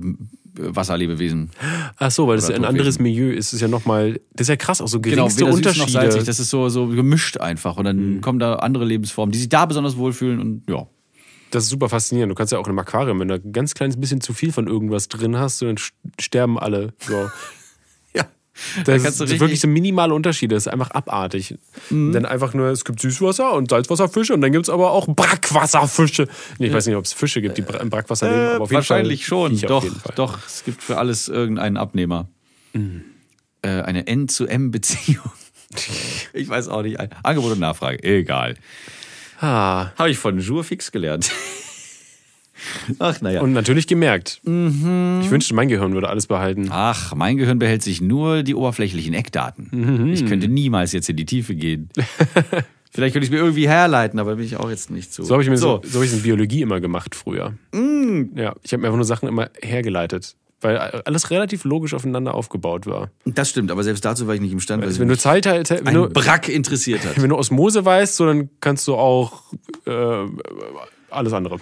Wasserlebewesen. 0.58 1.50
Ach 1.98 2.12
so, 2.12 2.28
weil 2.28 2.36
das 2.36 2.48
Oder 2.48 2.56
ein 2.58 2.66
anderes 2.66 3.00
Milieu 3.00 3.32
ist. 3.32 3.48
Es 3.48 3.54
ist 3.54 3.62
ja 3.62 3.68
nochmal, 3.68 4.20
das 4.34 4.46
ist 4.46 4.50
ja 4.50 4.56
krass, 4.58 4.82
auch 4.82 4.88
so 4.88 5.00
Genau, 5.00 5.16
geringste 5.28 5.42
weder 5.46 5.54
süß 5.54 5.62
noch 5.66 5.72
Unterschiede. 5.88 5.92
salzig. 5.92 6.24
Das 6.26 6.40
ist 6.40 6.50
so, 6.50 6.70
so 6.70 6.88
gemischt 6.88 7.38
einfach. 7.38 7.78
Und 7.78 7.86
dann 7.86 8.22
kommen 8.22 8.40
da 8.40 8.56
andere 8.56 8.86
Lebensformen, 8.86 9.32
die 9.32 9.40
sich 9.40 9.50
da 9.50 9.66
besonders 9.66 9.98
wohlfühlen 9.98 10.40
und 10.40 10.64
ja. 10.70 10.88
Das 11.52 11.64
ist 11.66 11.70
super 11.70 11.90
faszinierend. 11.90 12.32
Du 12.32 12.36
kannst 12.36 12.54
ja 12.54 12.60
auch 12.60 12.64
in 12.66 12.70
einem 12.70 12.80
Aquarium, 12.80 13.20
wenn 13.20 13.28
du 13.28 13.34
ein 13.36 13.52
ganz 13.52 13.74
kleines 13.74 14.00
bisschen 14.00 14.22
zu 14.22 14.32
viel 14.34 14.54
von 14.54 14.68
irgendwas 14.68 15.10
drin 15.10 15.38
hast, 15.38 15.62
dann 15.62 15.76
st- 15.76 15.92
sterben 16.20 16.58
alle. 16.58 16.94
So. 17.00 17.30
Ja. 18.78 18.84
Das 18.84 19.04
kannst 19.04 19.20
du 19.20 19.24
ist 19.24 19.40
wirklich 19.40 19.60
so 19.62 19.68
minimale 19.68 20.14
Unterschiede. 20.14 20.56
Das 20.56 20.66
ist 20.68 20.72
einfach 20.74 20.92
abartig. 20.92 21.56
Dann 21.90 22.26
einfach 22.26 22.54
nur, 22.54 22.68
es 22.68 22.84
gibt 22.86 23.00
Süßwasser 23.00 23.54
und 23.54 23.70
Salzwasserfische 23.70 24.34
und 24.34 24.42
dann 24.42 24.52
gibt 24.52 24.66
es 24.66 24.70
aber 24.70 24.92
auch 24.92 25.08
Brackwasserfische. 25.08 26.28
Nee, 26.60 26.68
ich 26.68 26.74
weiß 26.74 26.86
nicht, 26.88 26.96
ob 26.98 27.06
es 27.06 27.14
Fische 27.14 27.42
gibt, 27.42 27.58
die 27.58 27.62
Bra- 27.62 27.78
im 27.80 27.90
Brackwasser 27.90 28.28
leben, 28.30 28.40
aber 28.56 28.64
auf 28.66 28.70
jeden 28.70 28.74
Äh, 28.74 28.76
wahrscheinlich 28.76 29.26
Fall 29.26 29.50
schon. 29.52 29.62
Doch, 29.62 29.78
auf 29.78 29.84
jeden 29.86 29.96
Fall. 30.00 30.14
doch. 30.16 30.40
Es 30.46 30.64
gibt 30.66 30.84
für 30.84 30.98
alles 30.98 31.28
irgendeinen 31.30 31.78
Abnehmer. 31.78 32.28
Äh, 32.74 33.68
eine 33.68 34.06
N-zu-M-Beziehung. 34.08 35.32
ich 36.34 36.50
weiß 36.50 36.68
auch 36.68 36.82
nicht. 36.84 36.98
Angebot 37.24 37.54
und 37.54 37.60
Nachfrage. 37.60 38.04
Egal. 38.04 38.56
Ah, 39.40 39.92
Habe 39.98 40.10
ich 40.12 40.18
von 40.18 40.40
Jour 40.40 40.64
fix 40.64 40.92
gelernt. 40.92 41.32
Ach, 43.00 43.22
naja. 43.22 43.42
und 43.42 43.54
natürlich 43.54 43.88
gemerkt. 43.88 44.42
Mhm. 44.44 45.20
Ich 45.22 45.30
wünschte, 45.30 45.54
mein 45.54 45.68
Gehirn 45.68 45.94
würde 45.94 46.10
alles 46.10 46.28
behalten. 46.28 46.68
Ach, 46.72 47.16
mein 47.16 47.38
Gehirn 47.38 47.60
behält 47.60 47.84
sich 47.84 48.02
nur 48.02 48.44
die 48.44 48.56
oberflächlichen 48.56 49.14
Eckdaten. 49.14 50.12
Ich 50.14 50.26
könnte 50.26 50.48
niemals 50.48 50.92
jetzt 50.94 51.10
in 51.10 51.18
die 51.18 51.26
Tiefe 51.26 51.56
gehen. 51.56 51.90
Vielleicht 52.94 53.14
könnte 53.14 53.24
ich 53.24 53.30
es 53.30 53.32
mir 53.32 53.38
irgendwie 53.44 53.70
herleiten, 53.70 54.20
aber 54.20 54.36
bin 54.36 54.46
ich 54.46 54.58
auch 54.58 54.70
jetzt 54.70 54.92
nicht 54.92 55.14
so. 55.14 55.24
So 55.24 55.34
habe 55.34 55.44
ich 55.44 55.50
mir 55.50 55.58
so. 55.58 55.82
so 55.84 56.00
hab 56.00 56.06
ich 56.06 56.12
in 56.12 56.22
Biologie 56.24 56.62
immer 56.62 56.82
gemacht 56.82 57.16
früher. 57.16 57.54
Mm. 57.72 58.38
Ja, 58.38 58.54
ich 58.64 58.74
habe 58.74 58.82
mir 58.82 58.88
einfach 58.88 58.98
nur 58.98 59.06
Sachen 59.06 59.30
immer 59.30 59.50
hergeleitet, 59.62 60.36
weil 60.60 60.78
alles 60.78 61.30
relativ 61.32 61.64
logisch 61.64 61.94
aufeinander 61.94 62.36
aufgebaut 62.36 62.88
war. 62.88 63.10
Das 63.24 63.50
stimmt, 63.50 63.72
aber 63.72 63.84
selbst 63.84 64.04
dazu 64.04 64.28
war 64.28 64.36
ich 64.36 64.42
nicht 64.42 64.52
imstande, 64.52 64.86
Also 64.86 64.96
es 64.96 65.00
wenn 65.00 65.08
du 65.08 65.18
Zeit 65.18 65.46
halt, 65.46 65.70
wenn 65.70 65.94
du, 65.94 66.10
Brack 66.10 66.50
interessiert 66.50 67.06
hat. 67.06 67.16
wenn 67.22 67.30
du 67.30 67.38
Osmose 67.38 67.86
weißt, 67.86 68.18
so 68.18 68.26
dann 68.26 68.50
kannst 68.60 68.86
du 68.90 68.96
auch 68.96 69.44
äh, 69.86 70.26
alles 71.10 71.32
andere. 71.32 71.60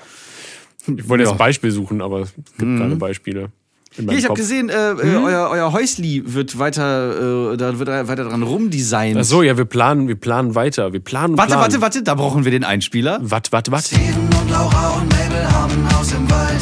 Ich 0.98 1.08
wollte 1.10 1.24
jetzt 1.24 1.30
Ja. 1.30 1.36
ein 1.36 1.38
Beispiel 1.38 1.72
suchen, 1.72 2.02
aber 2.02 2.22
es 2.22 2.34
gibt 2.58 2.80
keine 2.80 2.96
Beispiele. 2.96 3.50
Hier, 3.96 4.12
ich 4.12 4.26
habe 4.26 4.36
gesehen, 4.36 4.70
äh, 4.70 4.92
äh, 4.92 5.16
euer, 5.18 5.50
euer 5.52 5.74
Häusli 5.74 6.22
wird 6.26 6.60
weiter, 6.60 7.54
äh, 7.54 7.58
da 7.58 7.80
wird 7.80 7.90
er 7.90 8.08
weiter 8.08 8.24
dran 8.26 8.44
rumdesignt. 8.44 9.18
Ach 9.18 9.24
so, 9.24 9.42
ja, 9.42 9.58
wir 9.58 9.66
planen, 9.66 10.08
wir 10.08 10.16
planen 10.16 10.54
weiter. 10.56 10.94
Wir 10.94 11.00
planen 11.00 11.38
Warte, 11.38 11.50
planen. 11.54 11.62
warte, 11.64 11.82
warte, 11.82 12.04
da 12.04 12.14
brauchen 12.16 12.46
wir 12.46 12.52
den 12.52 12.64
Einspieler. 12.64 13.20
Warte, 13.22 13.52
warte, 13.52 13.72
warte. 13.72 13.88
Steven 13.96 14.30
und 14.42 14.52
Laura 14.52 14.90
und 14.92 15.10
Mabel 15.10 15.52
haben 15.52 15.72
ein 15.86 15.98
Haus 15.98 16.12
im 16.14 16.30
Wald. 16.30 16.62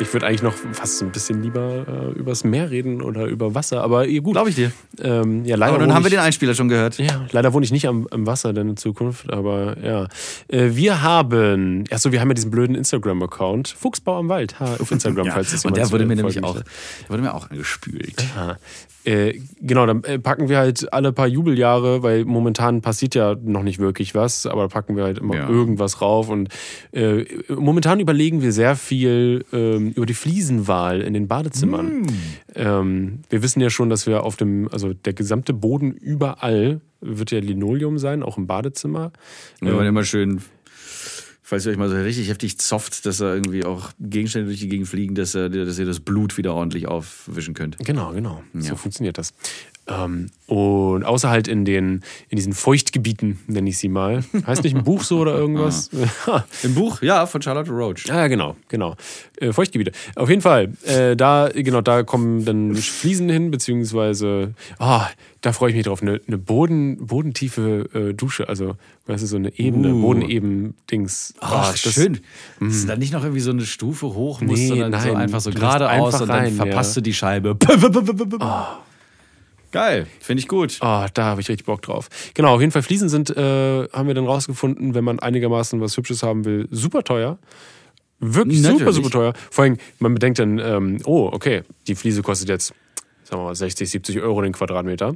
Ich 0.00 0.12
würde 0.12 0.26
eigentlich 0.26 0.42
noch 0.42 0.54
fast 0.72 1.02
ein 1.02 1.10
bisschen 1.12 1.42
lieber 1.42 2.12
äh, 2.14 2.18
übers 2.18 2.44
Meer 2.44 2.70
reden 2.70 3.00
oder 3.02 3.26
über 3.26 3.54
Wasser, 3.54 3.82
aber 3.82 4.06
eh, 4.08 4.18
gut. 4.18 4.34
Glaube 4.34 4.50
ich 4.50 4.54
dir. 4.56 4.72
Ähm, 5.00 5.44
ja, 5.44 5.56
leider 5.56 5.74
Aber 5.74 5.80
dann 5.84 5.94
haben 5.94 6.02
wir 6.04 6.08
ich- 6.08 6.14
den 6.14 6.20
Einspieler 6.20 6.54
schon 6.54 6.68
gehört. 6.68 6.98
Ja, 6.98 7.26
leider 7.32 7.52
wohne 7.52 7.64
ich 7.64 7.72
nicht 7.72 7.86
am, 7.88 8.06
am 8.10 8.26
Wasser 8.26 8.52
denn 8.52 8.68
in 8.70 8.76
Zukunft, 8.76 9.32
aber 9.32 9.76
ja. 9.82 10.08
Äh, 10.48 10.70
wir 10.74 11.02
haben, 11.02 11.84
achso, 11.90 12.12
wir 12.12 12.20
haben 12.20 12.28
ja 12.28 12.34
diesen 12.34 12.50
blöden 12.50 12.74
Instagram-Account, 12.76 13.68
Fuchsbau 13.68 14.18
am 14.18 14.28
Wald, 14.28 14.60
ha, 14.60 14.76
auf 14.78 14.90
Instagram, 14.90 15.26
Ja, 15.30 15.32
falls 15.34 15.50
das 15.52 15.64
und 15.64 15.76
der 15.76 15.90
wurde 15.90 16.06
mir 16.06 16.16
nämlich 16.16 16.42
auch, 16.44 16.54
der 16.54 16.64
wurde 17.08 17.22
mir 17.22 17.34
auch 17.34 17.50
angespült. 17.50 18.14
Ah, 18.36 18.56
Äh, 19.04 19.40
genau, 19.60 19.86
dann 19.86 20.04
äh, 20.04 20.18
packen 20.18 20.48
wir 20.50 20.58
halt 20.58 20.92
alle 20.92 21.12
paar 21.12 21.26
Jubeljahre, 21.26 22.02
weil 22.02 22.24
momentan 22.26 22.82
passiert 22.82 23.14
ja 23.14 23.34
noch 23.42 23.62
nicht 23.62 23.78
wirklich 23.78 24.14
was, 24.14 24.44
aber 24.46 24.62
da 24.62 24.68
packen 24.68 24.94
wir 24.96 25.04
halt 25.04 25.18
immer 25.18 25.34
Ja. 25.36 25.48
irgendwas 25.48 26.02
rauf. 26.02 26.28
Und 26.28 26.48
äh, 26.92 27.24
momentan 27.48 28.00
überlegen 28.00 28.42
wir 28.42 28.52
sehr 28.52 28.76
viel 28.76 29.44
ähm, 29.52 29.92
über 29.92 30.04
die 30.06 30.14
Fliesenwahl 30.14 31.00
in 31.00 31.14
den 31.14 31.28
Badezimmern. 31.28 32.06
Ähm, 32.54 33.20
wir 33.30 33.42
wissen 33.42 33.60
ja 33.60 33.70
schon, 33.70 33.88
dass 33.88 34.06
wir 34.06 34.22
auf 34.24 34.36
dem, 34.36 34.68
also 34.70 34.92
der 34.92 35.14
gesamte 35.14 35.54
Boden 35.54 35.92
überall 35.92 36.80
wird 37.00 37.30
ja 37.30 37.38
Linoleum 37.40 37.96
sein, 37.98 38.22
auch 38.22 38.36
im 38.36 38.46
Badezimmer. 38.46 39.12
Wenn 39.60 39.76
man 39.76 39.86
immer 39.86 40.04
schön, 40.04 40.42
falls 41.50 41.66
ihr 41.66 41.72
euch 41.72 41.78
mal 41.78 41.88
so 41.88 41.96
richtig 41.96 42.28
heftig 42.28 42.58
zofft, 42.58 43.04
dass 43.06 43.16
da 43.18 43.34
irgendwie 43.34 43.64
auch 43.64 43.90
Gegenstände 43.98 44.46
durch 44.46 44.60
die 44.60 44.68
Gegend 44.68 44.86
fliegen, 44.86 45.16
dass, 45.16 45.34
ihr- 45.34 45.48
dass 45.48 45.78
ihr 45.80 45.84
das 45.84 45.98
Blut 45.98 46.38
wieder 46.38 46.54
ordentlich 46.54 46.86
aufwischen 46.86 47.54
könnt. 47.54 47.76
Genau, 47.78 48.12
genau. 48.12 48.44
So 48.54 48.68
Ja. 48.70 48.76
funktioniert 48.76 49.18
das. 49.18 49.34
Ähm, 49.90 50.30
und 50.46 51.04
außer 51.04 51.28
halt 51.30 51.48
in 51.48 51.64
den 51.64 52.02
in 52.28 52.36
diesen 52.36 52.52
Feuchtgebieten, 52.52 53.40
nenne 53.48 53.68
ich 53.70 53.78
sie 53.78 53.88
mal. 53.88 54.24
Heißt 54.46 54.62
nicht 54.64 54.76
ein 54.76 54.84
Buch 54.84 55.02
so 55.02 55.18
oder 55.18 55.34
irgendwas? 55.34 55.90
Im 56.62 56.74
Buch, 56.74 57.02
ja, 57.02 57.26
von 57.26 57.42
Charlotte 57.42 57.70
Roach. 57.70 58.06
Ja, 58.06 58.26
genau, 58.28 58.56
genau. 58.68 58.96
Äh, 59.40 59.52
Feuchtgebiete. 59.52 59.92
Auf 60.16 60.28
jeden 60.28 60.42
Fall, 60.42 60.72
äh, 60.84 61.16
da, 61.16 61.48
genau, 61.54 61.80
da 61.80 62.02
kommen 62.04 62.44
dann 62.44 62.74
Fliesen 62.76 63.28
hin, 63.28 63.50
beziehungsweise, 63.50 64.54
ah, 64.78 65.06
da 65.40 65.52
freue 65.52 65.70
ich 65.70 65.76
mich 65.76 65.86
drauf, 65.86 66.02
eine, 66.02 66.20
eine 66.26 66.38
Boden, 66.38 67.06
bodentiefe 67.06 67.88
äh, 67.94 68.12
Dusche, 68.14 68.48
also, 68.48 68.76
weißt 69.06 69.22
du, 69.22 69.26
so 69.26 69.36
eine 69.36 69.56
Ebene, 69.58 69.94
Uh. 69.94 70.00
Bodeneben-Dings. 70.02 71.34
Ach, 71.40 71.52
Ah, 71.52 71.70
das- 71.70 71.80
schön. 71.94 72.20
Dass 72.60 72.82
du 72.82 72.86
da 72.88 72.96
nicht 72.96 73.12
noch 73.12 73.22
irgendwie 73.22 73.40
so 73.40 73.50
eine 73.50 73.64
Stufe 73.64 74.06
hoch 74.14 74.40
musst, 74.40 74.62
Nee, 74.62 74.68
sondern 74.68 74.92
so 75.00 75.08
nein. 75.08 75.16
einfach 75.16 75.40
so 75.40 75.50
Du 75.50 75.58
lässt 75.58 75.78
geradeaus 75.78 76.14
einfach 76.14 76.20
und 76.22 76.28
dann 76.28 76.52
verpasst 76.54 76.96
ja. 76.96 77.00
du 77.00 77.04
die 77.04 77.14
Scheibe. 77.14 77.56
Geil, 79.72 80.06
finde 80.20 80.40
ich 80.40 80.48
gut. 80.48 80.78
Ah, 80.80 81.08
da 81.14 81.24
habe 81.24 81.40
ich 81.40 81.48
richtig 81.48 81.66
Bock 81.66 81.82
drauf. 81.82 82.08
Genau, 82.34 82.54
auf 82.54 82.60
jeden 82.60 82.72
Fall 82.72 82.82
Fliesen 82.82 83.08
sind, 83.08 83.30
äh, 83.30 83.88
haben 83.92 84.08
wir 84.08 84.14
dann 84.14 84.26
rausgefunden, 84.26 84.94
wenn 84.94 85.04
man 85.04 85.20
einigermaßen 85.20 85.80
was 85.80 85.96
Hübsches 85.96 86.22
haben 86.22 86.44
will, 86.44 86.66
super 86.70 87.04
teuer. 87.04 87.38
Wirklich 88.18 88.60
super, 88.62 88.72
Natürlich. 88.74 88.94
super 88.96 89.10
teuer. 89.10 89.32
Vor 89.50 89.64
allem, 89.64 89.76
man 89.98 90.12
bedenkt 90.14 90.38
dann, 90.40 90.58
ähm, 90.58 90.98
oh, 91.04 91.30
okay, 91.32 91.62
die 91.86 91.94
Fliese 91.94 92.22
kostet 92.22 92.48
jetzt, 92.50 92.74
sagen 93.24 93.40
wir 93.42 93.46
mal, 93.46 93.54
60, 93.54 93.88
70 93.88 94.20
Euro 94.20 94.42
den 94.42 94.52
Quadratmeter. 94.52 95.14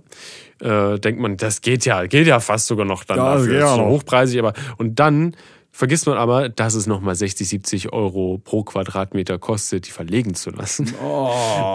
Äh, 0.61 0.99
denkt 1.01 1.21
man, 1.21 1.37
das 1.37 1.61
geht 1.61 1.85
ja, 1.85 2.07
geht 2.07 2.27
ja 2.27 2.41
fast 2.41 2.67
sogar 2.67 2.87
noch 2.87 3.05
dann 3.05 3.19
Ja, 3.19 3.35
dafür. 3.35 3.55
ist 3.57 3.61
ja 3.61 3.75
so 3.75 3.83
noch. 3.83 3.89
hochpreisig, 3.89 4.39
aber 4.39 4.55
und 4.79 4.99
dann 5.01 5.37
vergisst 5.77 6.07
man 6.07 6.17
aber, 6.17 6.49
dass 6.49 6.75
es 6.75 6.87
nochmal 6.87 7.17
60, 7.17 7.49
70 7.49 7.93
Euro 7.93 8.41
pro 8.43 8.63
Quadratmeter 8.63 9.39
kostet, 9.39 9.89
die 9.89 9.91
verlegen 9.91 10.35
zu 10.35 10.51
lassen. 10.51 10.95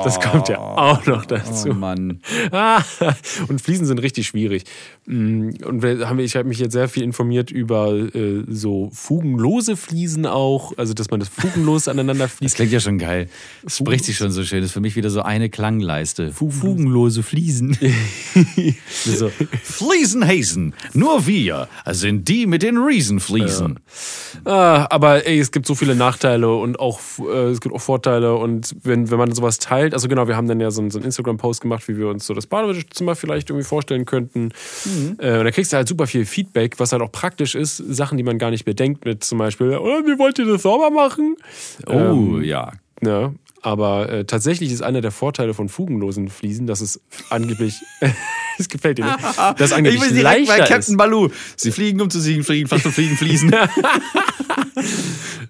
Das 0.06 0.22
kommt 0.22 0.48
ja 0.48 0.58
auch 0.58 1.06
noch 1.06 1.25
dazu. 1.25 1.72
Oh 1.72 1.74
Mann. 1.74 2.22
Und 3.50 3.62
Fliesen 3.62 3.86
sind 3.86 4.00
richtig 4.00 4.27
schwierig. 4.27 4.63
Mm, 5.06 5.50
Und 5.65 5.84
ich 6.20 6.36
habe 6.38 6.48
mich 6.48 6.60
jetzt 6.60 6.72
sehr 6.72 6.88
viel 6.88 7.03
informiert 7.03 7.51
über 7.51 7.91
äh, 7.94 8.44
so 8.48 8.89
fugenlose 8.94 9.75
Fliesen 9.75 10.25
auch, 10.25 10.77
also 10.77 10.94
dass 10.94 11.12
man 11.12 11.20
das 11.20 11.27
fugenlos 11.27 11.88
aneinander 11.89 12.24
Das 12.25 12.34
fließt. 12.36 12.56
klingt 12.56 12.72
ja 12.72 12.79
schon 12.79 13.00
geil. 13.00 13.27
Das 13.63 13.77
spricht 13.77 14.06
sich 14.06 14.15
schon 14.15 14.32
so 14.32 14.46
schön. 14.46 14.60
Das 14.62 14.68
ist 14.70 14.74
für 14.74 14.79
mich 14.79 14.96
wieder 14.96 15.10
so 15.10 15.24
eine 15.24 15.50
Klangleiste. 15.50 16.32
Fugenlose 16.32 17.22
Fliesen. 17.22 17.77
so, 19.03 19.29
Fliesenhazen. 19.62 20.74
Nur 20.94 21.27
wir 21.27 21.68
sind 21.91 22.29
die 22.29 22.46
mit 22.48 22.62
den 22.63 22.77
Riesenfliesen. 22.77 23.79
Ah, 24.46 24.88
aber 24.89 25.25
ey, 25.27 25.39
es 25.39 25.51
gibt 25.51 25.65
so 25.65 25.75
viele 25.75 25.96
Nachteile 25.96 26.53
und 26.53 26.79
auch 26.79 27.00
äh, 27.19 27.50
es 27.50 27.62
gibt 27.62 27.74
auch 27.74 27.81
Vorteile 27.81 28.36
und 28.36 28.75
wenn, 28.84 29.10
wenn 29.10 29.17
man 29.17 29.31
sowas 29.34 29.58
teilt, 29.58 29.93
also 29.93 30.08
genau, 30.08 30.27
wir 30.27 30.36
haben 30.38 30.48
dann 30.48 30.60
ja 30.60 30.72
so, 30.72 30.81
einen- 30.81 30.91
so 30.91 31.00
einen 31.00 31.05
Instagram-Post 31.05 31.62
gemacht, 31.62 31.88
wie 31.88 31.98
wir 31.98 32.08
uns 32.08 32.25
so 32.25 32.34
das 32.34 32.46
Badezimmer 32.48 33.15
vielleicht 33.15 33.50
irgendwie 33.50 33.65
vorstellen 33.67 34.05
könnten. 34.05 34.51
Äh, 35.19 35.39
und 35.39 35.46
da 35.46 35.51
kriegst 35.51 35.74
du 35.74 35.77
halt 35.77 35.88
super 35.88 36.08
viel 36.08 36.25
Feedback, 36.25 36.79
was 36.79 36.91
halt 36.91 37.01
auch 37.01 37.12
praktisch 37.12 37.55
ist, 37.55 37.77
Sachen, 37.77 38.17
die 38.17 38.24
man 38.24 38.38
gar 38.38 38.51
nicht 38.51 38.65
bedenkt, 38.65 39.05
mit 39.05 39.24
zum 39.24 39.38
Beispiel, 39.39 39.77
oh, 39.77 40.01
wie 40.05 40.17
wollt 40.19 40.38
ihr 40.39 40.46
das 40.46 40.62
sauber 40.62 40.89
machen? 40.91 41.36
Oh, 41.88 42.39
ja. 42.39 42.72
Ja, 43.01 43.31
aber 43.62 44.10
äh, 44.10 44.25
tatsächlich 44.25 44.72
ist 44.72 44.82
einer 44.82 45.01
der 45.01 45.12
Vorteile 45.12 45.54
von 45.54 45.70
fugenlosen 45.70 46.30
Fliesen, 46.30 46.68
dass 46.68 46.82
es 46.82 47.00
angeblich, 47.30 47.75
es 48.58 48.70
gefällt 48.70 48.98
dir 49.00 49.06
nicht, 49.06 49.18
dass 49.38 49.60
es 49.60 49.68
Ich 49.72 49.78
angeblich 49.78 50.01
bin 50.01 50.16
direkt 50.16 50.48
bei 50.48 50.58
leichter 50.58 50.74
Captain 50.75 50.94
ist. 50.94 50.98
Baloo. 50.98 51.30
Sie 51.56 51.72
fliegen, 51.72 52.01
um 52.01 52.10
zu 52.10 52.20
siegen, 52.20 52.44
fliegen, 52.44 52.68
fast 52.68 52.86
um 52.86 52.92
fliegen, 52.92 53.16
fließen. 53.18 53.54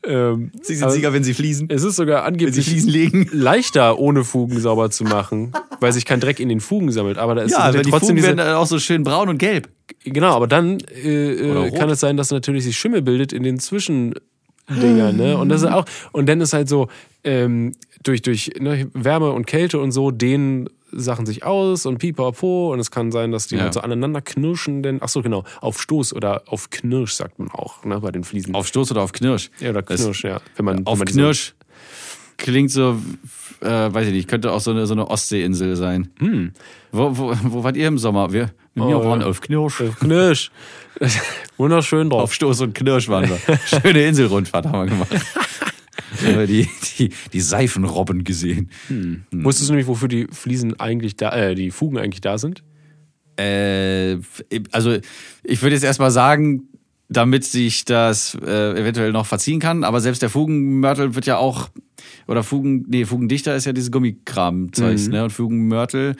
Ähm, 0.03 0.51
Sie 0.61 0.75
sind 0.75 0.91
Sieger, 0.91 1.13
wenn 1.13 1.23
sie 1.23 1.33
fließen. 1.33 1.69
es 1.69 1.83
ist 1.83 1.97
sogar 1.97 2.25
Wenn 2.25 2.37
sie 2.39 2.45
angeblich 2.45 3.33
leichter, 3.33 3.99
ohne 3.99 4.23
Fugen 4.23 4.59
sauber 4.59 4.89
zu 4.89 5.03
machen, 5.03 5.51
weil 5.81 5.91
sich 5.91 6.05
kein 6.05 6.19
Dreck 6.19 6.39
in 6.39 6.49
den 6.49 6.61
Fugen 6.61 6.91
sammelt. 6.91 7.17
Aber 7.17 7.35
da 7.35 7.41
ist 7.43 7.51
Ja, 7.51 7.73
weil 7.73 7.83
die 7.83 7.89
trotzdem 7.91 8.15
Fugen 8.15 8.23
werden 8.23 8.37
dann 8.37 8.55
auch 8.55 8.65
so 8.65 8.79
schön 8.79 9.03
braun 9.03 9.29
und 9.29 9.37
gelb. 9.37 9.69
genau. 10.03 10.33
Aber 10.35 10.47
dann 10.47 10.79
äh, 11.03 11.67
äh, 11.67 11.71
kann 11.71 11.89
es 11.89 11.99
sein, 11.99 12.17
dass 12.17 12.31
natürlich 12.31 12.63
sich 12.63 12.77
Schimmel 12.77 13.01
bildet 13.01 13.33
in 13.33 13.43
den 13.43 13.59
Zwischendingern, 13.59 15.15
ne? 15.17 15.37
Und 15.37 15.49
das 15.49 15.61
ist 15.63 15.67
auch 15.67 15.85
und 16.11 16.27
dann 16.27 16.41
ist 16.41 16.53
halt 16.53 16.69
so 16.69 16.87
ähm, 17.23 17.73
durch 18.03 18.21
durch 18.21 18.51
ne, 18.59 18.89
Wärme 18.93 19.31
und 19.31 19.45
Kälte 19.47 19.79
und 19.79 19.91
so 19.91 20.11
dehnen 20.11 20.69
Sachen 20.91 21.25
sich 21.27 21.43
aus 21.43 21.85
und 21.85 21.99
pipapo 21.99 22.73
und 22.73 22.79
es 22.79 22.89
kann 22.89 23.11
sein, 23.11 23.31
dass 23.31 23.45
die 23.47 23.55
Ja. 23.55 23.61
halt 23.63 23.73
so 23.75 23.81
aneinander 23.81 24.21
knirschen, 24.21 24.81
denn 24.81 24.99
ach 25.03 25.09
so 25.09 25.21
genau 25.21 25.43
auf 25.61 25.79
Stoß 25.79 26.13
oder 26.13 26.43
auf 26.47 26.69
Knirsch 26.71 27.13
sagt 27.13 27.37
man 27.37 27.51
auch, 27.51 27.83
ne, 27.85 27.99
bei 27.99 28.09
den 28.11 28.23
Fliesen. 28.23 28.55
Auf 28.55 28.65
Stoß 28.67 28.89
oder 28.91 29.03
auf 29.03 29.11
Knirsch? 29.11 29.51
ja, 29.59 29.69
oder 29.69 29.83
Das- 29.83 30.01
Knirsch, 30.01 30.23
ja. 30.23 30.41
Wenn 30.55 30.65
man, 30.65 30.77
wenn 30.79 30.87
Auf 30.87 30.97
man 30.97 31.05
diese- 31.05 31.19
Knirsch 31.19 31.53
klingt 32.37 32.71
so, 32.71 32.97
äh, 33.61 33.67
weiß 33.93 34.07
ich 34.07 34.13
nicht, 34.13 34.27
könnte 34.27 34.51
auch 34.51 34.61
so 34.61 34.71
eine, 34.71 34.87
so 34.87 34.93
eine 34.93 35.07
Ostseeinsel 35.09 35.75
sein. 35.75 36.09
Wo, 36.91 37.15
wo, 37.17 37.33
wo 37.43 37.63
wart 37.63 37.75
ihr 37.77 37.87
im 37.87 37.97
Sommer? 37.99 38.31
Wir, 38.33 38.49
wir 38.73 38.83
Hm. 38.85 38.93
Oh, 38.93 39.03
waren 39.05 39.21
ja. 39.21 39.27
auf 39.27 39.41
Knirsch. 39.41 39.81
Auf 39.81 39.99
Knirsch. 39.99 40.49
Wunderschön 41.57 42.09
drauf. 42.09 42.23
Auf 42.23 42.33
Stoß 42.33 42.61
und 42.61 42.73
Knirsch 42.73 43.09
waren 43.09 43.29
wir. 43.29 43.39
Schöne 43.81 44.05
Inselrundfahrt 44.05 44.65
haben 44.65 44.79
wir 44.79 44.85
gemacht. 44.87 45.09
haben 46.25 46.37
wir 46.39 46.47
die, 46.47 46.67
die, 46.97 47.09
die 47.33 47.41
Seifenrobben 47.41 48.23
gesehen. 48.23 48.69
Wusstest 49.31 49.69
du 49.69 49.73
nämlich, 49.73 49.87
wofür 49.87 50.07
die 50.07 50.27
Fliesen 50.31 50.79
eigentlich 50.79 51.15
da, 51.15 51.35
äh, 51.35 51.55
die 51.55 51.71
Fugen 51.71 51.97
eigentlich 51.97 52.21
da 52.21 52.37
sind? 52.37 52.63
Äh, 53.37 54.17
also 54.71 54.97
ich 55.43 55.61
würde 55.61 55.75
jetzt 55.75 55.83
erstmal 55.83 56.11
sagen, 56.11 56.63
damit 57.07 57.43
sich 57.43 57.85
das 57.85 58.37
äh, 58.45 58.79
eventuell 58.79 59.11
noch 59.11 59.25
verziehen 59.25 59.59
kann, 59.59 59.83
aber 59.83 59.99
selbst 60.01 60.21
der 60.21 60.29
Fugenmörtel 60.29 61.15
wird 61.15 61.25
ja 61.25 61.37
auch, 61.37 61.69
oder 62.27 62.43
Fugen, 62.43 62.85
nee, 62.87 63.05
Fugendichter 63.05 63.55
ist 63.55 63.65
ja 63.65 63.73
dieses 63.73 63.91
Gummikram-Zeugs, 63.91 65.07
ne? 65.07 65.23
Und 65.23 65.31
Fugenmörtel, 65.31 66.15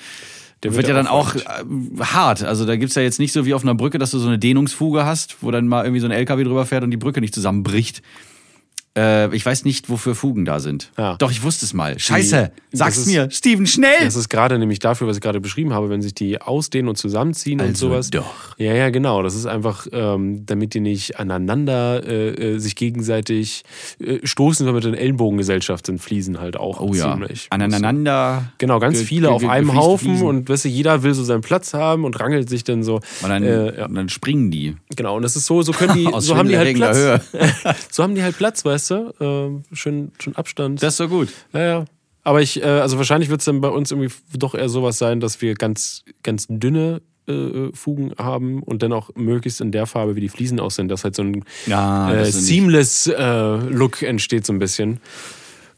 der 0.64 0.72
Mhm. 0.72 0.76
wird 0.76 0.88
wird 0.88 0.88
ja 0.88 0.96
ja 0.96 1.04
dann 1.04 1.08
auch 1.08 1.36
äh, 1.36 2.04
hart. 2.04 2.44
Also 2.44 2.66
da 2.66 2.76
gibt's 2.76 2.96
ja 2.96 3.02
jetzt 3.04 3.20
nicht 3.20 3.34
so 3.34 3.46
wie 3.46 3.54
auf 3.54 3.64
einer 3.64 3.76
Brücke, 3.76 4.00
dass 4.00 4.12
du 4.12 4.18
so 4.20 4.28
eine 4.28 4.40
Dehnungsfuge 4.40 5.06
hast, 5.06 5.38
wo 5.42 5.52
dann 5.52 5.68
mal 5.68 5.84
irgendwie 5.86 6.00
so 6.02 6.08
ein 6.08 6.12
LKW 6.12 6.44
drüber 6.44 6.66
fährt 6.66 6.84
und 6.84 6.92
die 6.92 6.98
Brücke 6.98 7.22
nicht 7.22 7.36
zusammenbricht. 7.36 8.02
Äh, 8.98 9.34
ich 9.36 9.46
weiß 9.46 9.66
nicht, 9.66 9.90
wofür 9.90 10.16
Fugen 10.16 10.46
da 10.46 10.60
sind. 10.60 10.92
Ja. 10.98 11.16
Doch, 11.18 11.32
ich 11.32 11.44
wusste 11.44 11.66
es 11.66 11.74
mal. 11.74 11.98
Scheiße, 12.00 12.52
das 12.72 12.80
sag's 12.80 12.98
ist- 12.98 13.08
mir. 13.08 13.30
Steven, 13.32 13.68
schnell! 13.68 14.04
Das 14.04 14.16
ist 14.16 14.30
gerade 14.30 14.58
nämlich 14.58 14.80
dafür, 14.80 15.08
was 15.08 15.18
ich 15.18 15.22
gerade 15.22 15.40
beschrieben 15.40 15.74
habe, 15.74 15.90
wenn 15.90 16.02
sich 16.02 16.14
die 16.16 16.42
ausdehnen 16.42 16.90
und 16.90 16.96
zusammenziehen 16.98 17.60
und 17.62 17.68
Also 17.68 17.88
sowas. 17.90 18.10
doch. 18.10 18.58
Ja, 18.58 18.74
ja, 18.74 18.90
genau. 18.90 19.22
Das 19.22 19.36
ist 19.36 19.46
einfach, 19.46 19.86
ähm, 19.92 20.46
damit 20.46 20.74
die 20.74 20.80
nicht 20.80 21.20
aneinander 21.20 22.04
äh, 22.06 22.30
äh, 22.56 22.60
sich 22.60 22.76
gegenseitig 22.76 23.64
äh, 24.04 24.26
stoßen, 24.26 24.66
weil 24.66 24.74
wir 24.74 24.86
in 24.86 24.96
Ellenbogengesellschaft 24.96 25.86
sind, 25.86 26.00
Fliesen 26.00 26.40
halt 26.40 26.58
auch 26.58 26.80
oh 26.82 26.94
ja, 26.94 27.12
ziemlich. 27.14 27.48
aneinander. 27.52 28.52
Genau, 28.58 28.80
ganz 28.80 29.02
viele 29.02 29.30
auf 29.30 29.48
einem 29.48 29.76
Haufen 29.76 30.10
Fliesen. 30.10 30.28
und 30.28 30.50
weißt 30.50 30.66
du, 30.66 30.70
jeder 30.70 31.04
will 31.04 31.14
so 31.14 31.24
seinen 31.24 31.42
Platz 31.42 31.74
haben 31.74 32.06
und 32.06 32.20
rangelt 32.20 32.50
sich 32.50 32.64
dann 32.64 32.84
so. 32.84 32.96
Und 33.22 33.30
dann, 33.30 33.44
äh, 33.44 33.78
ja. 33.80 33.86
und 33.86 33.96
dann 33.96 34.10
springen 34.10 34.52
die. 34.52 34.76
Genau, 34.96 35.16
und 35.16 35.22
das 35.24 35.36
ist 35.36 35.46
so, 35.46 35.62
so 35.62 35.72
können 35.72 35.94
die, 35.96 36.10
so 36.20 36.36
haben 36.36 36.50
die 36.50 36.58
halt 36.58 36.76
Platz. 36.76 36.98
so 37.92 38.04
haben 38.04 38.16
die 38.16 38.24
halt 38.24 38.38
Platz, 38.38 38.66
weißt 38.66 38.79
du? 38.88 39.14
Ähm, 39.20 39.64
schön, 39.72 40.12
schön 40.20 40.36
Abstand. 40.36 40.82
Das 40.82 40.94
ist 40.94 40.98
so 40.98 41.08
gut. 41.08 41.30
Ja, 41.54 41.62
ja. 41.62 41.86
Aber 42.24 42.42
ich, 42.42 42.62
äh, 42.62 42.66
also 42.66 42.98
wahrscheinlich 42.98 43.30
wird 43.30 43.42
es 43.42 43.46
dann 43.46 43.62
bei 43.62 43.70
uns 43.70 43.92
irgendwie 43.92 44.14
doch 44.38 44.54
eher 44.54 44.70
sowas 44.70 44.98
sein, 44.98 45.20
dass 45.20 45.42
wir 45.42 45.56
ganz, 45.56 46.04
ganz 46.24 46.46
dünne 46.50 47.02
äh, 47.28 47.72
Fugen 47.74 48.14
haben 48.18 48.62
und 48.64 48.84
dann 48.84 48.92
auch 48.92 49.12
möglichst 49.16 49.62
in 49.62 49.72
der 49.72 49.86
Farbe, 49.86 50.16
wie 50.16 50.22
die 50.22 50.30
Fliesen 50.30 50.60
aussehen, 50.60 50.88
dass 50.88 51.04
halt 51.04 51.16
so 51.16 51.24
ein 51.24 51.44
Ja, 51.68 52.14
äh, 52.14 52.32
seamless 52.32 53.08
äh, 53.08 53.56
Look 53.70 54.02
entsteht 54.02 54.46
so 54.46 54.54
ein 54.54 54.60
bisschen. 54.60 55.00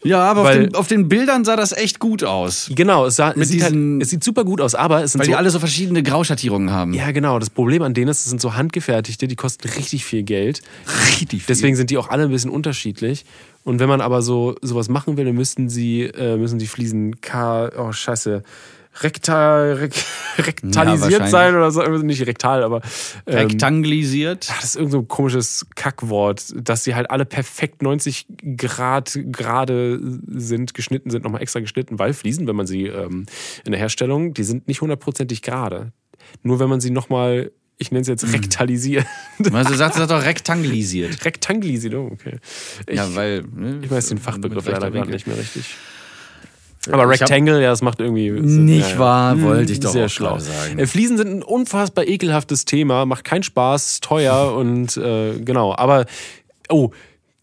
Ja, 0.03 0.19
aber 0.23 0.41
auf 0.41 0.47
Weil- 0.47 0.59
den, 0.67 0.75
auf 0.75 0.87
den 0.87 1.07
Bildern 1.09 1.45
sah 1.45 1.55
das 1.55 1.71
echt 1.73 1.99
gut 1.99 2.23
aus. 2.23 2.71
Genau, 2.73 3.05
es, 3.05 3.17
sah, 3.17 3.31
es, 3.31 3.49
sieht, 3.49 3.61
halt, 3.61 3.73
diesen- 3.73 4.01
es 4.01 4.09
sieht 4.09 4.23
super 4.23 4.43
gut 4.43 4.59
aus, 4.59 4.73
aber 4.73 5.03
es 5.03 5.11
sind 5.11 5.19
Weil 5.19 5.25
so, 5.27 5.31
die 5.31 5.35
alle 5.35 5.49
so 5.51 5.59
verschiedene 5.59 6.01
Grauschattierungen 6.01 6.71
haben. 6.71 6.93
ja 6.93 7.11
genau, 7.11 7.37
das 7.37 7.49
Problem 7.51 7.83
an 7.83 7.93
denen 7.93 8.07
ist, 8.09 8.19
es 8.19 8.29
sind 8.29 8.41
so 8.41 8.55
handgefertigte, 8.55 9.27
die 9.27 9.35
kosten 9.35 9.67
richtig 9.69 10.03
viel 10.05 10.23
Geld. 10.23 10.61
richtig. 11.19 11.45
Deswegen 11.47 11.75
sind 11.75 11.89
die 11.91 11.97
auch 11.97 12.09
alle 12.09 12.23
ein 12.23 12.31
bisschen 12.31 12.49
unterschiedlich. 12.49 13.25
Und 13.63 13.79
wenn 13.79 13.87
man 13.89 14.01
aber 14.01 14.23
so 14.23 14.55
sowas 14.63 14.89
machen 14.89 15.17
will, 15.17 15.25
dann 15.25 15.35
müssten 15.35 15.69
sie, 15.69 16.01
äh, 16.03 16.35
müssen 16.35 16.57
die 16.57 16.65
Fliesen 16.67 17.21
K, 17.21 17.69
oh 17.77 17.91
scheiße, 17.91 18.41
rektal, 18.99 19.73
rek, 19.73 19.93
rektalisiert 20.37 21.01
wahrscheinlich. 21.01 21.31
sein 21.31 21.55
oder 21.55 21.71
so, 21.71 21.81
nicht 21.81 22.25
rektal, 22.25 22.63
aber 22.63 22.81
ähm, 23.25 23.47
Rektanglisiert. 23.47 24.49
das 24.49 24.63
ist 24.63 24.75
irgend 24.75 24.91
so 24.91 24.99
ein 24.99 25.07
komisches 25.07 25.65
Kackwort, 25.75 26.53
dass 26.55 26.83
sie 26.83 26.95
halt 26.95 27.09
alle 27.09 27.25
perfekt 27.25 27.81
90 27.81 28.27
Grad 28.57 29.17
gerade 29.31 29.99
sind, 30.27 30.73
geschnitten 30.73 31.09
sind, 31.09 31.23
nochmal 31.23 31.41
extra 31.41 31.59
geschnitten, 31.59 31.99
weil 31.99 32.13
Fliesen, 32.13 32.47
wenn 32.47 32.55
man 32.55 32.67
sie 32.67 32.87
ähm, 32.87 33.25
in 33.65 33.71
der 33.71 33.79
Herstellung, 33.79 34.33
die 34.33 34.43
sind 34.43 34.67
nicht 34.67 34.81
hundertprozentig 34.81 35.41
gerade. 35.41 35.91
Nur 36.43 36.59
wenn 36.59 36.69
man 36.69 36.81
sie 36.81 36.91
nochmal, 36.91 37.51
ich 37.77 37.91
nenne 37.91 38.01
es 38.01 38.07
jetzt 38.07 38.31
rektalisiert, 38.33 39.05
Also 39.53 39.73
sagt 39.75 39.97
das 39.97 40.07
doch 40.07 40.23
rektanglisiert. 40.25 41.25
rektanglisiert, 41.25 41.95
oh, 41.95 42.09
okay. 42.11 42.37
Ich, 42.87 42.95
ja, 42.95 43.13
weil. 43.15 43.43
Ne, 43.43 43.79
ich 43.83 43.89
weiß 43.89 44.07
den 44.09 44.17
Fachbegriff 44.17 44.65
leider 44.67 44.91
gerade 44.91 45.11
nicht 45.11 45.27
mehr 45.27 45.37
richtig. 45.37 45.75
Aber 46.89 47.07
Rectangle, 47.07 47.61
ja, 47.61 47.69
das 47.69 47.81
macht 47.81 47.99
irgendwie. 47.99 48.31
Nicht 48.31 48.87
ja, 48.87 48.93
ja. 48.93 48.99
wahr, 48.99 49.33
Hm, 49.33 49.43
wollte 49.43 49.71
ich 49.71 49.79
doch 49.79 49.91
Sehr 49.91 50.05
auch 50.05 50.09
schlau. 50.09 50.39
sagen. 50.39 50.79
Äh, 50.79 50.87
Fliesen 50.87 51.17
sind 51.17 51.29
ein 51.29 51.43
unfassbar 51.43 52.07
ekelhaftes 52.07 52.65
Thema, 52.65 53.05
macht 53.05 53.23
keinen 53.23 53.43
Spaß, 53.43 53.85
ist 53.93 54.03
teuer 54.03 54.55
und 54.57 54.97
äh, 54.97 55.39
genau. 55.39 55.75
Aber, 55.75 56.05
oh, 56.69 56.89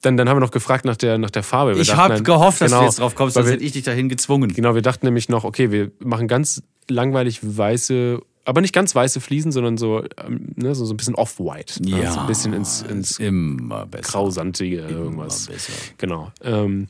dann, 0.02 0.16
dann 0.16 0.28
haben 0.28 0.36
wir 0.36 0.40
noch 0.40 0.50
gefragt 0.50 0.84
nach 0.84 0.96
der, 0.96 1.18
nach 1.18 1.30
der 1.30 1.42
Farbe. 1.42 1.74
Wir 1.74 1.82
Ich 1.82 1.94
habe 1.94 2.22
gehofft, 2.22 2.60
dass 2.60 2.70
genau, 2.70 2.80
du 2.82 2.86
jetzt 2.86 2.98
drauf 3.00 3.14
kommst, 3.14 3.34
sonst 3.34 3.48
hätte 3.50 3.64
ich 3.64 3.72
dich 3.72 3.84
dahin 3.84 4.08
gezwungen. 4.08 4.52
Genau, 4.52 4.74
wir 4.74 4.82
dachten 4.82 5.06
nämlich 5.06 5.28
noch, 5.28 5.44
okay, 5.44 5.70
wir 5.70 5.90
machen 6.00 6.28
ganz 6.28 6.62
langweilig 6.88 7.40
weiße, 7.42 8.20
aber 8.44 8.60
nicht 8.60 8.72
ganz 8.72 8.94
weiße 8.94 9.20
Fliesen, 9.20 9.52
sondern 9.52 9.76
so, 9.76 10.02
ähm, 10.24 10.52
ne, 10.56 10.74
so, 10.74 10.84
so 10.84 10.94
ein 10.94 10.96
bisschen 10.96 11.14
off-white. 11.16 11.82
ne, 11.82 12.10
so 12.10 12.20
ein 12.20 12.26
bisschen 12.26 12.52
ins, 12.54 12.82
ins 12.82 13.18
immer 13.18 13.86
besser. 13.86 14.04
Grausandige 14.12 14.80
irgendwas. 14.80 15.46
besser. 15.46 15.72
Genau. 15.98 16.30
Ähm, 16.42 16.88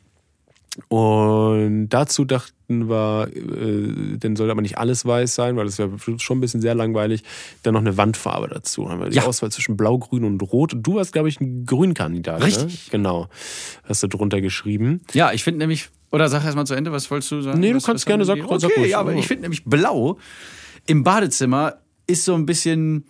und 0.88 1.88
dazu 1.88 2.24
dachten 2.24 2.88
wir, 2.88 3.28
äh, 3.34 4.16
dann 4.18 4.36
soll 4.36 4.50
aber 4.50 4.60
nicht 4.62 4.78
alles 4.78 5.04
weiß 5.04 5.34
sein, 5.34 5.56
weil 5.56 5.64
das 5.66 5.78
wäre 5.78 5.90
schon 6.18 6.38
ein 6.38 6.40
bisschen 6.40 6.60
sehr 6.60 6.74
langweilig. 6.74 7.22
Dann 7.62 7.74
noch 7.74 7.80
eine 7.80 7.96
Wandfarbe 7.96 8.48
dazu. 8.48 8.82
Dann 8.82 8.92
haben 8.92 9.00
wir 9.02 9.08
die 9.10 9.16
Ja. 9.16 9.24
Auswahl 9.24 9.50
zwischen 9.50 9.76
Blau, 9.76 9.98
Grün 9.98 10.24
und 10.24 10.40
Rot. 10.42 10.72
Du 10.76 11.00
hast, 11.00 11.12
glaube 11.12 11.28
ich, 11.28 11.40
einen 11.40 11.66
Grünkandidat. 11.66 12.40
Ne? 12.40 12.46
Richtig. 12.46 12.90
Genau. 12.90 13.28
Hast 13.84 14.02
du 14.02 14.06
drunter 14.06 14.40
geschrieben. 14.40 15.00
Ja, 15.14 15.32
ich 15.32 15.42
finde 15.44 15.58
nämlich, 15.60 15.88
oder 16.12 16.28
sag 16.28 16.44
erst 16.44 16.56
mal 16.56 16.66
zu 16.66 16.74
Ende, 16.74 16.92
was 16.92 17.10
wolltest 17.10 17.32
du 17.32 17.40
sagen? 17.42 17.58
Nee, 17.60 17.70
du 17.70 17.76
was, 17.76 17.84
kannst 17.84 18.02
was 18.02 18.06
gerne, 18.06 18.22
haben 18.22 18.26
sag- 18.26 18.36
die- 18.36 18.60
sag 18.60 18.70
okay, 18.70 18.80
ruhig. 18.80 18.90
ja, 18.92 19.00
aber 19.00 19.14
ich 19.14 19.26
finde 19.26 19.42
nämlich 19.42 19.64
blau 19.64 20.18
im 20.86 21.02
Badezimmer 21.04 21.74
ist 22.06 22.24
so 22.24 22.34
ein 22.34 22.46
bisschen, 22.46 23.04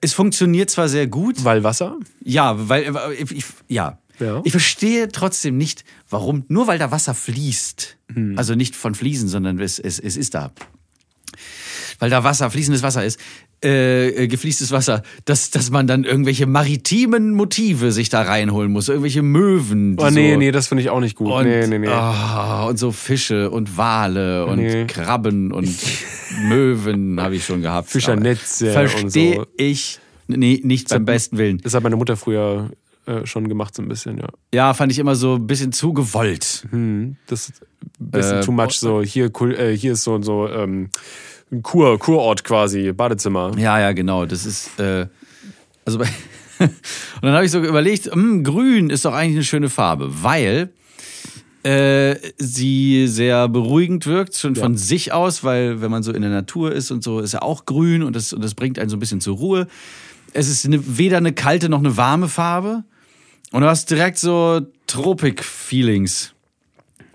es 0.00 0.14
funktioniert 0.14 0.70
zwar 0.70 0.88
sehr 0.88 1.06
gut, 1.06 1.44
Weil 1.44 1.64
Wasser? 1.64 1.96
ja, 2.22 2.68
weil 2.68 2.82
äh, 2.84 3.14
ich, 3.14 3.44
ja. 3.68 3.98
Ja. 4.20 4.40
Ich 4.44 4.52
verstehe 4.52 5.08
trotzdem 5.08 5.56
nicht, 5.56 5.84
warum, 6.08 6.44
nur 6.48 6.66
weil 6.66 6.78
da 6.78 6.90
Wasser 6.90 7.14
fließt, 7.14 7.96
Hm. 8.12 8.34
also 8.38 8.54
nicht 8.54 8.76
von 8.76 8.94
Fliesen, 8.94 9.28
sondern 9.28 9.58
es, 9.58 9.78
es, 9.78 9.98
es 9.98 10.16
ist 10.16 10.34
da. 10.34 10.52
Weil 11.98 12.10
da 12.10 12.22
Wasser, 12.24 12.50
fließendes 12.50 12.82
Wasser 12.82 13.04
ist, 13.04 13.18
äh, 13.64 14.08
äh, 14.08 14.28
gefließtes 14.28 14.72
Wasser, 14.72 15.02
dass, 15.24 15.50
dass 15.50 15.70
man 15.70 15.86
dann 15.86 16.04
irgendwelche 16.04 16.46
maritimen 16.46 17.32
Motive 17.32 17.92
sich 17.92 18.08
da 18.10 18.22
reinholen 18.22 18.70
muss, 18.70 18.88
irgendwelche 18.88 19.22
Möwen. 19.22 19.96
Oh 19.98 20.10
nee, 20.10 20.32
so, 20.32 20.38
nee, 20.38 20.52
das 20.52 20.66
finde 20.66 20.82
ich 20.82 20.90
auch 20.90 21.00
nicht 21.00 21.16
gut. 21.16 21.32
und, 21.32 21.44
nee, 21.46 21.66
nee, 21.66 21.78
nee. 21.78 21.88
ah, 21.88 22.66
und 22.66 22.78
so 22.78 22.92
Fische 22.92 23.50
und 23.50 23.76
Wale 23.76 24.44
und 24.46 24.58
Nee. 24.58 24.86
Krabben 24.86 25.50
und 25.50 25.74
Möwen 26.48 27.20
habe 27.20 27.36
ich 27.36 27.44
schon 27.46 27.62
gehabt. 27.62 27.88
Fischernetze 27.88 28.72
Verstehe 28.72 29.36
so. 29.36 29.46
ich 29.56 29.98
nee, 30.26 30.60
nicht 30.62 30.88
zum 30.88 31.04
besten 31.04 31.38
Willen. 31.38 31.58
Das 31.62 31.74
hat 31.74 31.82
meine 31.82 31.96
Mutter 31.96 32.16
früher 32.16 32.70
äh, 33.06 33.26
schon 33.26 33.48
gemacht, 33.48 33.74
so 33.74 33.82
ein 33.82 33.88
bisschen, 33.88 34.18
ja. 34.18 34.28
Ja, 34.52 34.74
fand 34.74 34.92
ich 34.92 34.98
immer 34.98 35.14
so 35.14 35.34
ein 35.34 35.46
bisschen 35.46 35.72
zu 35.72 35.92
gewollt. 35.92 36.66
Hm, 36.70 37.16
das 37.26 37.48
ist 37.48 37.62
ein 38.00 38.10
bisschen 38.10 38.38
Äh, 38.38 38.40
too 38.40 38.52
much. 38.52 38.78
So, 38.78 39.02
hier, 39.02 39.30
äh, 39.42 39.76
hier 39.76 39.92
ist 39.92 40.04
so, 40.04 40.20
so 40.22 40.48
ähm, 40.48 40.90
ein 41.52 41.62
Kur, 41.62 41.98
Kurort 41.98 42.44
quasi, 42.44 42.92
Badezimmer. 42.92 43.52
Ja, 43.58 43.78
ja, 43.78 43.92
genau. 43.92 44.26
Das 44.26 44.46
ist, 44.46 44.78
äh, 44.80 45.06
also 45.84 45.98
bei, 45.98 46.06
und 46.58 46.70
dann 47.22 47.32
habe 47.34 47.44
ich 47.44 47.50
so 47.50 47.60
überlegt, 47.60 48.12
hm, 48.12 48.44
grün 48.44 48.90
ist 48.90 49.04
doch 49.04 49.12
eigentlich 49.12 49.36
eine 49.36 49.44
schöne 49.44 49.68
Farbe, 49.70 50.22
weil 50.22 50.70
äh, 51.62 52.16
sie 52.36 53.06
sehr 53.08 53.48
beruhigend 53.48 54.06
wirkt, 54.06 54.36
schon 54.36 54.54
von 54.54 54.76
sich 54.76 55.12
aus, 55.12 55.44
weil 55.44 55.80
wenn 55.80 55.90
man 55.90 56.02
so 56.02 56.12
in 56.12 56.22
der 56.22 56.30
Natur 56.30 56.72
ist 56.72 56.90
und 56.90 57.02
so, 57.02 57.20
ist 57.20 57.32
ja 57.32 57.42
auch 57.42 57.64
grün 57.64 58.02
und 58.02 58.14
das, 58.14 58.32
und 58.32 58.44
das 58.44 58.54
bringt 58.54 58.78
einen 58.78 58.90
so 58.90 58.96
ein 58.96 59.00
bisschen 59.00 59.20
zur 59.20 59.36
Ruhe. 59.36 59.66
Es 60.34 60.48
ist 60.48 60.66
eine, 60.66 60.98
weder 60.98 61.16
eine 61.16 61.32
kalte 61.32 61.68
noch 61.68 61.78
eine 61.78 61.96
warme 61.96 62.28
Farbe 62.28 62.84
und 63.54 63.60
du 63.62 63.66
hast 63.68 63.88
direkt 63.90 64.18
so 64.18 64.60
Tropik-Feelings. 64.86 66.32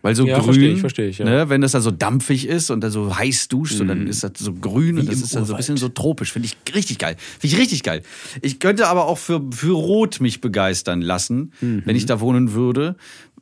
Weil 0.01 0.15
so 0.15 0.25
Ja, 0.25 0.35
grün, 0.39 0.45
verstehe 0.45 0.71
ich, 0.73 0.79
verstehe 0.79 1.07
ich, 1.09 1.17
ja. 1.17 1.25
ne, 1.25 1.49
wenn 1.49 1.59
das 1.59 1.73
dann 1.73 1.81
so 1.81 1.91
dampfig 1.91 2.47
ist 2.47 2.69
und 2.69 2.79
dann 2.81 2.89
so 2.91 3.17
heiß 3.17 3.49
duscht, 3.49 3.81
und 3.81 3.89
dann 3.89 4.07
ist 4.07 4.23
das 4.23 4.31
so 4.37 4.53
grün 4.53 4.97
und 4.97 5.09
das 5.09 5.21
ist 5.21 5.35
dann 5.35 5.43
so 5.43 5.53
ein 5.53 5.57
bisschen 5.57 5.75
so 5.75 5.89
tropisch. 5.89 6.31
Finde 6.31 6.47
ich 6.47 6.73
richtig 6.73 6.99
geil. 6.99 7.17
Finde 7.39 7.53
ich 7.53 7.59
richtig 7.61 7.83
geil. 7.83 8.01
Ich 8.41 8.59
könnte 8.61 8.87
aber 8.87 9.07
auch 9.07 9.17
für, 9.17 9.41
für 9.51 9.73
Rot 9.75 10.21
mich 10.21 10.39
begeistern 10.39 11.01
lassen, 11.01 11.51
Mhm. 11.59 11.81
wenn 11.83 11.97
ich 11.97 12.05
da 12.05 12.21
wohnen 12.21 12.53
würde, 12.53 12.95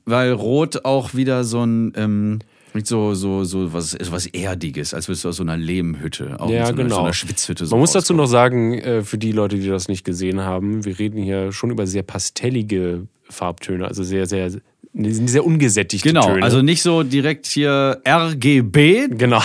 weil 0.05 0.31
Rot 0.31 0.83
auch 0.83 1.13
wieder 1.13 1.43
so 1.43 1.63
ein, 1.63 1.93
ähm, 1.95 2.39
nicht 2.77 2.87
so, 2.87 3.13
so, 3.13 3.43
so 3.43 3.73
was, 3.73 3.91
so 3.91 4.11
was 4.11 4.25
Erdiges, 4.27 4.93
als 4.93 5.07
würdest 5.07 5.25
du 5.25 5.29
aus 5.29 5.35
so 5.37 5.43
einer 5.43 5.57
Lehmhütte, 5.57 6.39
auch 6.39 6.49
Ja, 6.49 6.65
so 6.67 6.73
einer, 6.73 6.83
genau. 6.83 6.95
so 6.95 7.01
einer 7.03 7.13
Schwitzhütte. 7.13 7.65
So 7.65 7.75
Man 7.75 7.81
muss 7.81 7.91
dazu 7.91 8.13
noch 8.13 8.27
sagen, 8.27 8.73
äh, 8.79 9.01
für 9.03 9.17
die 9.17 9.31
Leute, 9.33 9.57
die 9.57 9.67
das 9.67 9.87
nicht 9.89 10.05
gesehen 10.05 10.39
haben, 10.41 10.85
wir 10.85 10.97
reden 10.97 11.21
hier 11.21 11.51
schon 11.51 11.69
über 11.71 11.85
sehr 11.85 12.03
pastellige 12.03 13.07
Farbtöne, 13.29 13.85
also 13.87 14.03
sehr, 14.03 14.25
sehr, 14.25 14.49
sehr 14.93 15.45
ungesättigte 15.45 16.07
Genau, 16.07 16.25
Töne. 16.27 16.43
also 16.43 16.61
nicht 16.61 16.81
so 16.81 17.03
direkt 17.03 17.45
hier 17.45 18.01
RGB, 18.07 19.09
genau. 19.09 19.41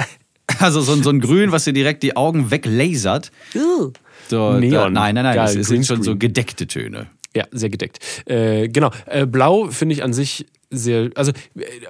also 0.58 0.80
so, 0.80 0.92
ein- 0.92 1.02
so 1.02 1.10
ein 1.10 1.20
Grün, 1.20 1.52
was 1.52 1.64
dir 1.64 1.72
direkt 1.72 2.02
die 2.02 2.16
Augen 2.16 2.50
weglasert. 2.50 3.30
So, 4.28 4.54
Neon. 4.58 4.70
Da, 4.72 4.90
nein, 4.90 5.14
nein, 5.14 5.24
nein, 5.24 5.34
Geil, 5.36 5.56
das 5.56 5.66
sind 5.68 5.86
schon 5.86 6.02
so 6.02 6.16
gedeckte 6.16 6.66
Töne. 6.66 7.06
Ja, 7.36 7.44
sehr 7.52 7.68
gedeckt. 7.68 7.98
Äh, 8.26 8.68
genau. 8.68 8.90
Äh, 9.04 9.26
Blau 9.26 9.66
finde 9.70 9.94
ich 9.94 10.02
an 10.02 10.12
sich 10.14 10.46
sehr. 10.70 11.10
Also, 11.14 11.32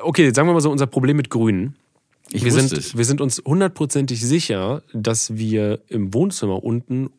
okay, 0.03 0.33
sagen 0.35 0.49
wir 0.49 0.55
mal 0.55 0.61
so, 0.61 0.71
unser 0.71 0.87
Problem 0.87 1.17
mit 1.17 1.31
Grün. 1.31 1.75
Ich 2.31 2.45
wir, 2.45 2.53
sind, 2.53 2.73
es. 2.73 2.97
wir 2.97 3.05
sind 3.05 3.21
uns 3.21 3.41
hundertprozentig 3.45 4.21
sicher, 4.21 4.83
dass 4.93 5.37
wir 5.37 5.81
im 5.89 6.13
Wohnzimmer 6.13 6.63
unten 6.65 7.11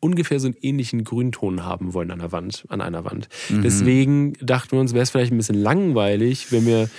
ungefähr 0.00 0.38
so 0.38 0.48
einen 0.48 0.56
ähnlichen 0.60 1.02
Grünton 1.02 1.64
haben 1.64 1.94
wollen 1.94 2.10
an 2.10 2.18
der 2.18 2.30
Wand, 2.30 2.64
an 2.68 2.82
einer 2.82 3.04
Wand. 3.04 3.28
Mhm. 3.48 3.62
Deswegen 3.62 4.32
dachten 4.34 4.72
wir 4.72 4.80
uns, 4.80 4.92
wäre 4.92 5.02
es 5.02 5.10
vielleicht 5.10 5.32
ein 5.32 5.38
bisschen 5.38 5.60
langweilig, 5.60 6.52
wenn 6.52 6.66
wir 6.66 6.90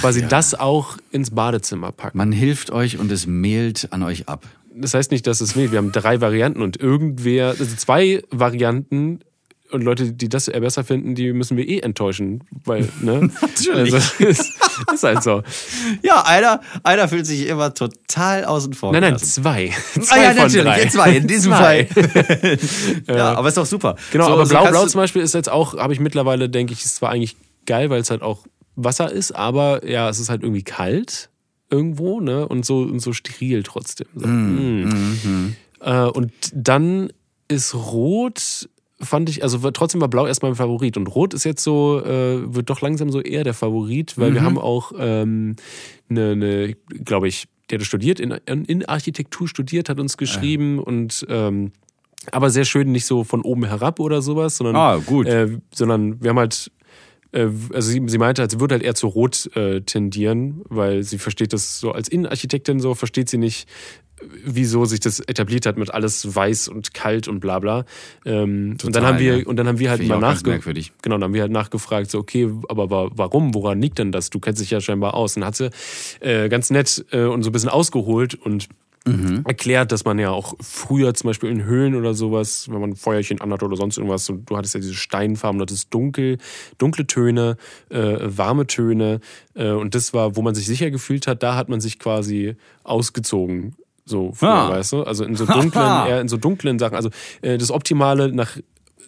quasi 0.00 0.26
das 0.28 0.54
auch 0.54 0.98
ins 1.10 1.30
Badezimmer 1.30 1.92
packen. 1.92 2.18
Man 2.18 2.30
hilft 2.30 2.70
euch 2.70 2.98
und 2.98 3.10
es 3.10 3.26
mehlt 3.26 3.88
an 3.90 4.02
euch 4.02 4.28
ab. 4.28 4.46
Das 4.74 4.94
heißt 4.94 5.10
nicht, 5.10 5.26
dass 5.26 5.40
es 5.40 5.52
fehlt. 5.52 5.72
Wir 5.72 5.78
haben 5.78 5.92
drei 5.92 6.20
Varianten 6.20 6.62
und 6.62 6.78
irgendwer, 6.78 7.48
also 7.48 7.64
zwei 7.64 8.22
Varianten 8.30 9.20
und 9.72 9.82
Leute, 9.82 10.12
die 10.12 10.28
das 10.28 10.48
eher 10.48 10.60
besser 10.60 10.84
finden, 10.84 11.14
die 11.14 11.32
müssen 11.32 11.56
wir 11.56 11.66
eh 11.68 11.80
enttäuschen, 11.80 12.44
weil, 12.64 12.88
ne? 13.00 13.30
Natürlich. 13.40 13.94
Also, 13.94 14.24
ist, 14.24 14.52
ist 14.92 15.02
halt 15.02 15.22
so. 15.22 15.42
Ja, 16.02 16.22
einer, 16.24 16.60
einer 16.82 17.08
fühlt 17.08 17.26
sich 17.26 17.46
immer 17.46 17.72
total 17.74 18.44
außen 18.44 18.74
vor. 18.74 18.92
Nein, 18.92 19.02
nein, 19.02 19.10
gelassen. 19.14 19.42
zwei. 19.42 19.70
Ah, 19.70 20.00
Zwei 20.00 20.22
ja, 20.22 20.28
von 20.30 20.36
natürlich, 20.42 20.64
drei. 20.64 20.86
zwei, 20.88 21.16
in 21.16 21.26
diesem 21.26 21.52
Zwei. 21.52 21.86
Fall. 21.86 22.58
ja, 23.08 23.34
aber 23.34 23.48
ist 23.48 23.56
doch 23.56 23.66
super. 23.66 23.96
Genau, 24.12 24.26
So- 24.26 24.32
aber 24.34 24.46
so 24.46 24.50
Blau, 24.54 24.66
Blau 24.70 24.86
zum 24.86 25.00
Beispiel 25.00 25.22
ist 25.22 25.34
jetzt 25.34 25.50
auch, 25.50 25.76
habe 25.76 25.92
ich 25.92 26.00
mittlerweile, 26.00 26.48
denke 26.48 26.72
ich, 26.72 26.84
ist 26.84 26.96
zwar 26.96 27.10
eigentlich 27.10 27.36
geil, 27.66 27.90
weil 27.90 28.00
es 28.00 28.10
halt 28.10 28.22
auch 28.22 28.44
Wasser 28.76 29.10
ist, 29.10 29.32
aber 29.32 29.86
ja, 29.88 30.08
es 30.08 30.18
ist 30.18 30.28
halt 30.30 30.42
irgendwie 30.42 30.62
kalt 30.62 31.28
irgendwo, 31.70 32.20
ne? 32.20 32.46
Und 32.48 32.66
so, 32.66 32.78
und 32.80 33.00
so 33.00 33.12
steril 33.12 33.62
trotzdem. 33.62 34.06
So. 34.14 34.26
Mm. 34.26 35.54
Äh, 35.80 36.04
und 36.04 36.32
dann 36.54 37.12
ist 37.48 37.74
Rot, 37.74 38.68
fand 39.02 39.28
ich, 39.28 39.42
also 39.42 39.70
trotzdem 39.70 40.00
war 40.00 40.08
Blau 40.08 40.26
erstmal 40.26 40.52
mein 40.52 40.56
Favorit. 40.56 40.96
Und 40.96 41.06
Rot 41.08 41.34
ist 41.34 41.44
jetzt 41.44 41.62
so, 41.62 42.02
äh, 42.04 42.54
wird 42.54 42.70
doch 42.70 42.80
langsam 42.80 43.10
so 43.10 43.20
eher 43.20 43.44
der 43.44 43.54
Favorit, 43.54 44.18
weil 44.18 44.34
wir 44.34 44.42
haben 44.42 44.58
auch 44.58 44.92
ähm, 44.98 45.56
eine, 46.08 46.30
eine 46.30 46.74
glaube 47.04 47.28
ich, 47.28 47.48
der 47.70 47.78
hat 47.78 47.86
studiert, 47.86 48.20
in, 48.20 48.30
in 48.30 48.84
Architektur 48.84 49.48
studiert, 49.48 49.88
hat 49.88 49.98
uns 49.98 50.16
geschrieben 50.16 50.78
und 50.78 51.26
ähm, 51.28 51.72
aber 52.30 52.50
sehr 52.50 52.64
schön 52.64 52.92
nicht 52.92 53.06
so 53.06 53.24
von 53.24 53.42
oben 53.42 53.64
herab 53.64 53.98
oder 53.98 54.22
sowas, 54.22 54.56
sondern, 54.56 54.76
Ah, 54.76 54.96
gut. 54.98 55.26
Äh, 55.26 55.58
sondern 55.74 56.22
wir 56.22 56.30
haben 56.30 56.38
halt, 56.38 56.70
äh, 57.32 57.48
also 57.72 57.80
sie, 57.80 58.02
sie 58.06 58.18
meinte, 58.18 58.42
halt, 58.42 58.50
sie 58.52 58.60
würde 58.60 58.74
halt 58.74 58.84
eher 58.84 58.94
zu 58.94 59.08
Rot 59.08 59.50
äh, 59.56 59.80
tendieren, 59.80 60.62
weil 60.68 61.02
sie 61.02 61.18
versteht 61.18 61.52
das 61.52 61.80
so 61.80 61.90
als 61.92 62.08
Innenarchitektin 62.08 62.78
so, 62.78 62.94
versteht 62.94 63.28
sie 63.28 63.38
nicht, 63.38 63.68
wieso 64.44 64.84
sich 64.84 65.00
das 65.00 65.20
etabliert 65.20 65.66
hat 65.66 65.76
mit 65.78 65.92
alles 65.92 66.34
weiß 66.34 66.68
und 66.68 66.94
kalt 66.94 67.28
und 67.28 67.40
bla 67.40 67.58
bla. 67.58 67.84
Ähm, 68.24 68.70
und 68.72 68.82
dann 68.84 68.92
Total, 68.92 69.04
haben 69.14 69.18
wir, 69.18 69.38
ja. 69.38 69.46
und 69.46 69.56
dann 69.56 69.68
haben 69.68 69.78
wir 69.78 69.90
halt 69.90 70.06
mal 70.06 70.16
auch 70.16 70.20
ganz 70.20 70.38
nachge 70.40 70.50
merkwürdig. 70.50 70.92
Genau, 71.02 71.16
dann 71.16 71.24
haben 71.24 71.34
wir 71.34 71.42
halt 71.42 71.52
nachgefragt, 71.52 72.10
so, 72.10 72.18
okay, 72.18 72.50
aber 72.68 72.90
wa- 72.90 73.10
warum, 73.14 73.54
woran 73.54 73.80
liegt 73.80 73.98
denn 73.98 74.12
das? 74.12 74.30
Du 74.30 74.38
kennst 74.40 74.60
dich 74.60 74.70
ja 74.70 74.80
scheinbar 74.80 75.14
aus. 75.14 75.36
Und 75.36 75.40
dann 75.42 75.48
hat 75.48 75.56
sie 75.56 75.70
äh, 76.20 76.48
ganz 76.48 76.70
nett 76.70 77.04
äh, 77.10 77.24
und 77.24 77.42
so 77.42 77.50
ein 77.50 77.52
bisschen 77.52 77.68
ausgeholt 77.70 78.34
und 78.34 78.68
Mhm. 79.04 79.42
erklärt, 79.48 79.90
dass 79.90 80.04
man 80.04 80.16
ja 80.20 80.30
auch 80.30 80.54
früher 80.60 81.12
zum 81.12 81.26
Beispiel 81.30 81.50
in 81.50 81.64
Höhlen 81.64 81.96
oder 81.96 82.14
sowas, 82.14 82.68
wenn 82.70 82.80
man 82.80 82.90
ein 82.90 82.94
Feuerchen 82.94 83.40
anhat 83.40 83.64
oder 83.64 83.74
sonst 83.74 83.96
irgendwas, 83.96 84.24
so, 84.26 84.34
du 84.34 84.56
hattest 84.56 84.74
ja 84.74 84.80
diese 84.80 84.94
Steinfarben, 84.94 85.58
du 85.58 85.62
hattest 85.62 85.92
dunkel, 85.92 86.38
dunkle 86.78 87.04
Töne, 87.08 87.56
äh, 87.88 88.18
warme 88.20 88.68
Töne 88.68 89.18
äh, 89.54 89.70
und 89.72 89.96
das 89.96 90.14
war, 90.14 90.36
wo 90.36 90.42
man 90.42 90.54
sich 90.54 90.66
sicher 90.66 90.92
gefühlt 90.92 91.26
hat, 91.26 91.42
da 91.42 91.56
hat 91.56 91.68
man 91.68 91.80
sich 91.80 91.98
quasi 91.98 92.54
ausgezogen. 92.84 93.74
So 94.04 94.32
früher, 94.34 94.48
Ah. 94.50 94.70
weißt 94.70 94.92
du? 94.92 95.02
Also 95.04 95.24
in 95.24 95.36
so 95.36 95.46
dunklen, 95.46 95.72
eher 96.08 96.20
in 96.20 96.28
so 96.28 96.36
dunklen 96.36 96.78
Sachen. 96.78 96.96
Also 96.96 97.10
äh, 97.40 97.56
das 97.58 97.70
Optimale 97.70 98.32
nach, 98.32 98.56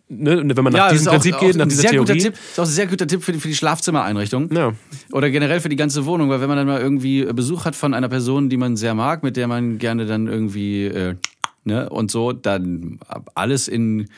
ne, 0.08 0.42
wenn 0.56 0.64
man 0.64 0.72
nach 0.72 0.78
Ja, 0.86 0.90
diesem 0.92 1.10
Prinzip 1.12 1.34
auch, 1.34 1.40
geht, 1.40 1.52
auch 1.54 1.56
nach 1.58 1.64
ein 1.66 1.68
dieser 1.68 1.80
sehr 1.82 1.90
Theorie. 1.90 2.06
guter 2.12 2.18
Tipp. 2.20 2.34
Ist 2.34 2.60
auch 2.60 2.64
ein 2.64 2.70
sehr 2.70 2.86
guter 2.86 3.06
Tipp 3.06 3.22
für 3.24 3.32
die, 3.32 3.40
für 3.40 3.48
die 3.48 3.54
Schlafzimmereinrichtung. 3.56 4.52
Ja. 4.54 4.72
Oder 5.12 5.30
generell 5.30 5.60
für 5.60 5.68
die 5.68 5.76
ganze 5.76 6.06
Wohnung, 6.06 6.28
weil 6.30 6.40
wenn 6.40 6.48
man 6.48 6.56
dann 6.58 6.66
mal 6.68 6.80
irgendwie 6.80 7.24
Besuch 7.24 7.64
hat 7.64 7.74
von 7.74 7.92
einer 7.94 8.08
Person, 8.08 8.48
die 8.48 8.56
man 8.56 8.76
sehr 8.76 8.94
mag, 8.94 9.22
mit 9.24 9.36
der 9.36 9.48
man 9.48 9.78
gerne 9.78 10.06
dann 10.06 10.26
irgendwie, 10.28 10.84
äh, 10.86 11.16
ne, 11.64 11.88
und 11.90 12.10
so, 12.10 12.32
dann 12.32 13.00
alles 13.34 13.66
in, 13.68 14.08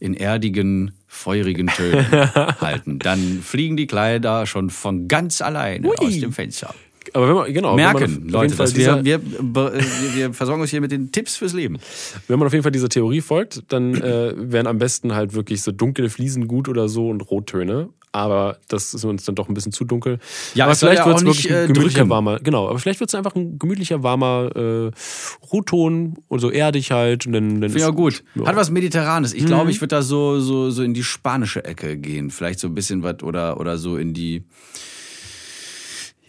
in 0.00 0.14
erdigen, 0.14 0.92
feurigen 1.06 1.66
Tönen 1.66 2.06
halten. 2.60 2.98
Dann 2.98 3.40
fliegen 3.42 3.76
die 3.76 3.86
Kleider 3.86 4.46
schon 4.46 4.70
von 4.70 5.08
ganz 5.08 5.42
alleine 5.42 5.88
Ui. 5.88 5.94
aus 5.98 6.18
dem 6.18 6.32
Fenster. 6.32 6.74
Aber 7.14 7.28
wenn 7.28 7.34
man, 7.34 7.52
genau, 7.52 7.68
man 7.70 7.76
Merken, 7.76 8.10
jeden 8.12 8.28
Leute, 8.30 8.54
dass 8.56 8.72
dieser- 8.72 9.04
wir, 9.04 9.20
wir, 9.22 9.42
wir, 9.42 9.72
wir 10.14 10.32
versorgen 10.34 10.62
uns 10.62 10.70
hier 10.70 10.80
mit 10.80 10.92
den 10.92 11.12
Tipps 11.12 11.36
fürs 11.36 11.52
Leben. 11.52 11.78
Wenn 12.28 12.38
man 12.38 12.46
auf 12.46 12.52
jeden 12.52 12.62
Fall 12.62 12.72
dieser 12.72 12.88
Theorie 12.88 13.20
folgt, 13.20 13.62
dann 13.68 13.94
äh, 13.94 14.32
wären 14.36 14.66
am 14.66 14.78
besten 14.78 15.14
halt 15.14 15.34
wirklich 15.34 15.62
so 15.62 15.72
dunkle 15.72 16.08
Fliesen 16.10 16.48
gut 16.48 16.68
oder 16.68 16.88
so 16.88 17.08
und 17.08 17.20
Rottöne. 17.30 17.88
Aber 18.14 18.58
das 18.68 18.92
ist 18.92 19.06
uns 19.06 19.24
dann 19.24 19.34
doch 19.36 19.48
ein 19.48 19.54
bisschen 19.54 19.72
zu 19.72 19.84
dunkel. 19.86 20.18
Ja, 20.54 20.66
aber 20.66 20.74
vielleicht 20.74 20.98
ja 20.98 21.06
wird 21.06 21.16
es 21.18 21.24
wirklich 21.24 21.50
ein 21.50 21.64
äh, 21.64 21.66
gemütlicher, 21.66 21.98
drücken. 22.00 22.10
warmer. 22.10 22.40
Genau, 22.40 22.68
aber 22.68 22.78
vielleicht 22.78 23.00
wird 23.00 23.08
es 23.08 23.14
einfach 23.14 23.34
ein 23.34 23.58
gemütlicher, 23.58 24.02
warmer 24.02 24.50
äh, 24.54 24.90
Rotton 25.50 26.16
und 26.28 26.38
so 26.40 26.50
erdig 26.50 26.90
halt. 26.92 27.26
Und 27.26 27.32
dann, 27.32 27.60
dann 27.62 27.70
Finde 27.70 27.78
ich 27.78 27.84
auch 27.84 27.94
gut. 27.94 28.22
Ja. 28.34 28.46
Hat 28.46 28.56
was 28.56 28.70
Mediterranes. 28.70 29.32
Ich 29.32 29.46
glaube, 29.46 29.64
Mhm. 29.64 29.70
ich 29.70 29.80
würde 29.80 29.96
da 29.96 30.02
so, 30.02 30.40
so, 30.40 30.70
so 30.70 30.82
in 30.82 30.92
die 30.92 31.04
spanische 31.04 31.64
Ecke 31.64 31.96
gehen. 31.96 32.30
Vielleicht 32.30 32.58
so 32.60 32.68
ein 32.68 32.74
bisschen 32.74 33.02
was 33.02 33.22
oder, 33.22 33.58
oder 33.58 33.78
so 33.78 33.96
in 33.96 34.12
die. 34.12 34.44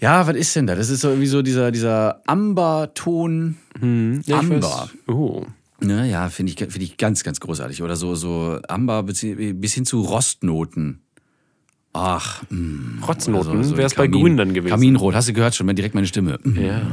Ja, 0.04 0.28
was 0.28 0.36
ist 0.36 0.54
denn 0.58 0.68
da? 0.68 0.76
Das 0.76 0.90
ist 0.90 1.00
so 1.00 1.08
irgendwie 1.08 1.28
so 1.28 1.42
dieser, 1.42 1.72
dieser 1.72 2.22
Amberton. 2.28 3.56
Ja, 3.82 4.20
ich 4.26 4.34
Amber. 4.34 4.90
Oh. 5.08 5.46
Ne, 5.80 6.10
ja, 6.10 6.28
finde 6.28 6.52
ich, 6.52 6.58
finde 6.60 6.82
ich 6.84 6.98
ganz, 6.98 7.24
ganz 7.24 7.40
großartig. 7.40 7.82
Oder 7.84 7.96
so, 7.96 8.14
so 8.14 8.60
Amber 8.68 9.04
bis 9.04 9.22
hin 9.74 9.86
zu 9.86 10.02
Rostnoten. 10.02 11.00
Ach, 11.94 12.44
mh. 12.50 13.06
Rotznoten 13.08 13.52
Oder 13.54 13.64
so- 13.64 13.70
so 13.70 13.78
wäre 13.78 13.88
es 13.88 13.94
bei 13.94 14.08
Grün 14.08 14.36
dann 14.36 14.54
gewesen. 14.54 14.72
Kaminrot, 14.74 15.16
hast 15.16 15.30
du 15.30 15.34
gehört 15.34 15.56
schon, 15.56 15.74
direkt 15.74 15.96
meine 15.96 16.08
Stimme. 16.08 16.38
Mm. 16.44 16.60
Ja. 16.60 16.82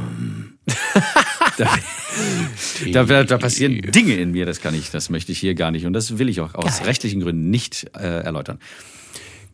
Da, 2.92 3.04
da, 3.04 3.24
da 3.24 3.38
passieren 3.38 3.80
Dinge 3.82 4.14
in 4.14 4.30
mir, 4.32 4.46
das 4.46 4.60
kann 4.60 4.74
ich, 4.74 4.90
das 4.90 5.10
möchte 5.10 5.30
ich 5.30 5.38
hier 5.38 5.54
gar 5.54 5.70
nicht 5.70 5.84
und 5.84 5.92
das 5.92 6.18
will 6.18 6.28
ich 6.28 6.40
auch 6.40 6.54
aus 6.54 6.84
rechtlichen 6.86 7.20
Gründen 7.20 7.50
nicht 7.50 7.90
äh, 7.94 8.20
erläutern. 8.22 8.58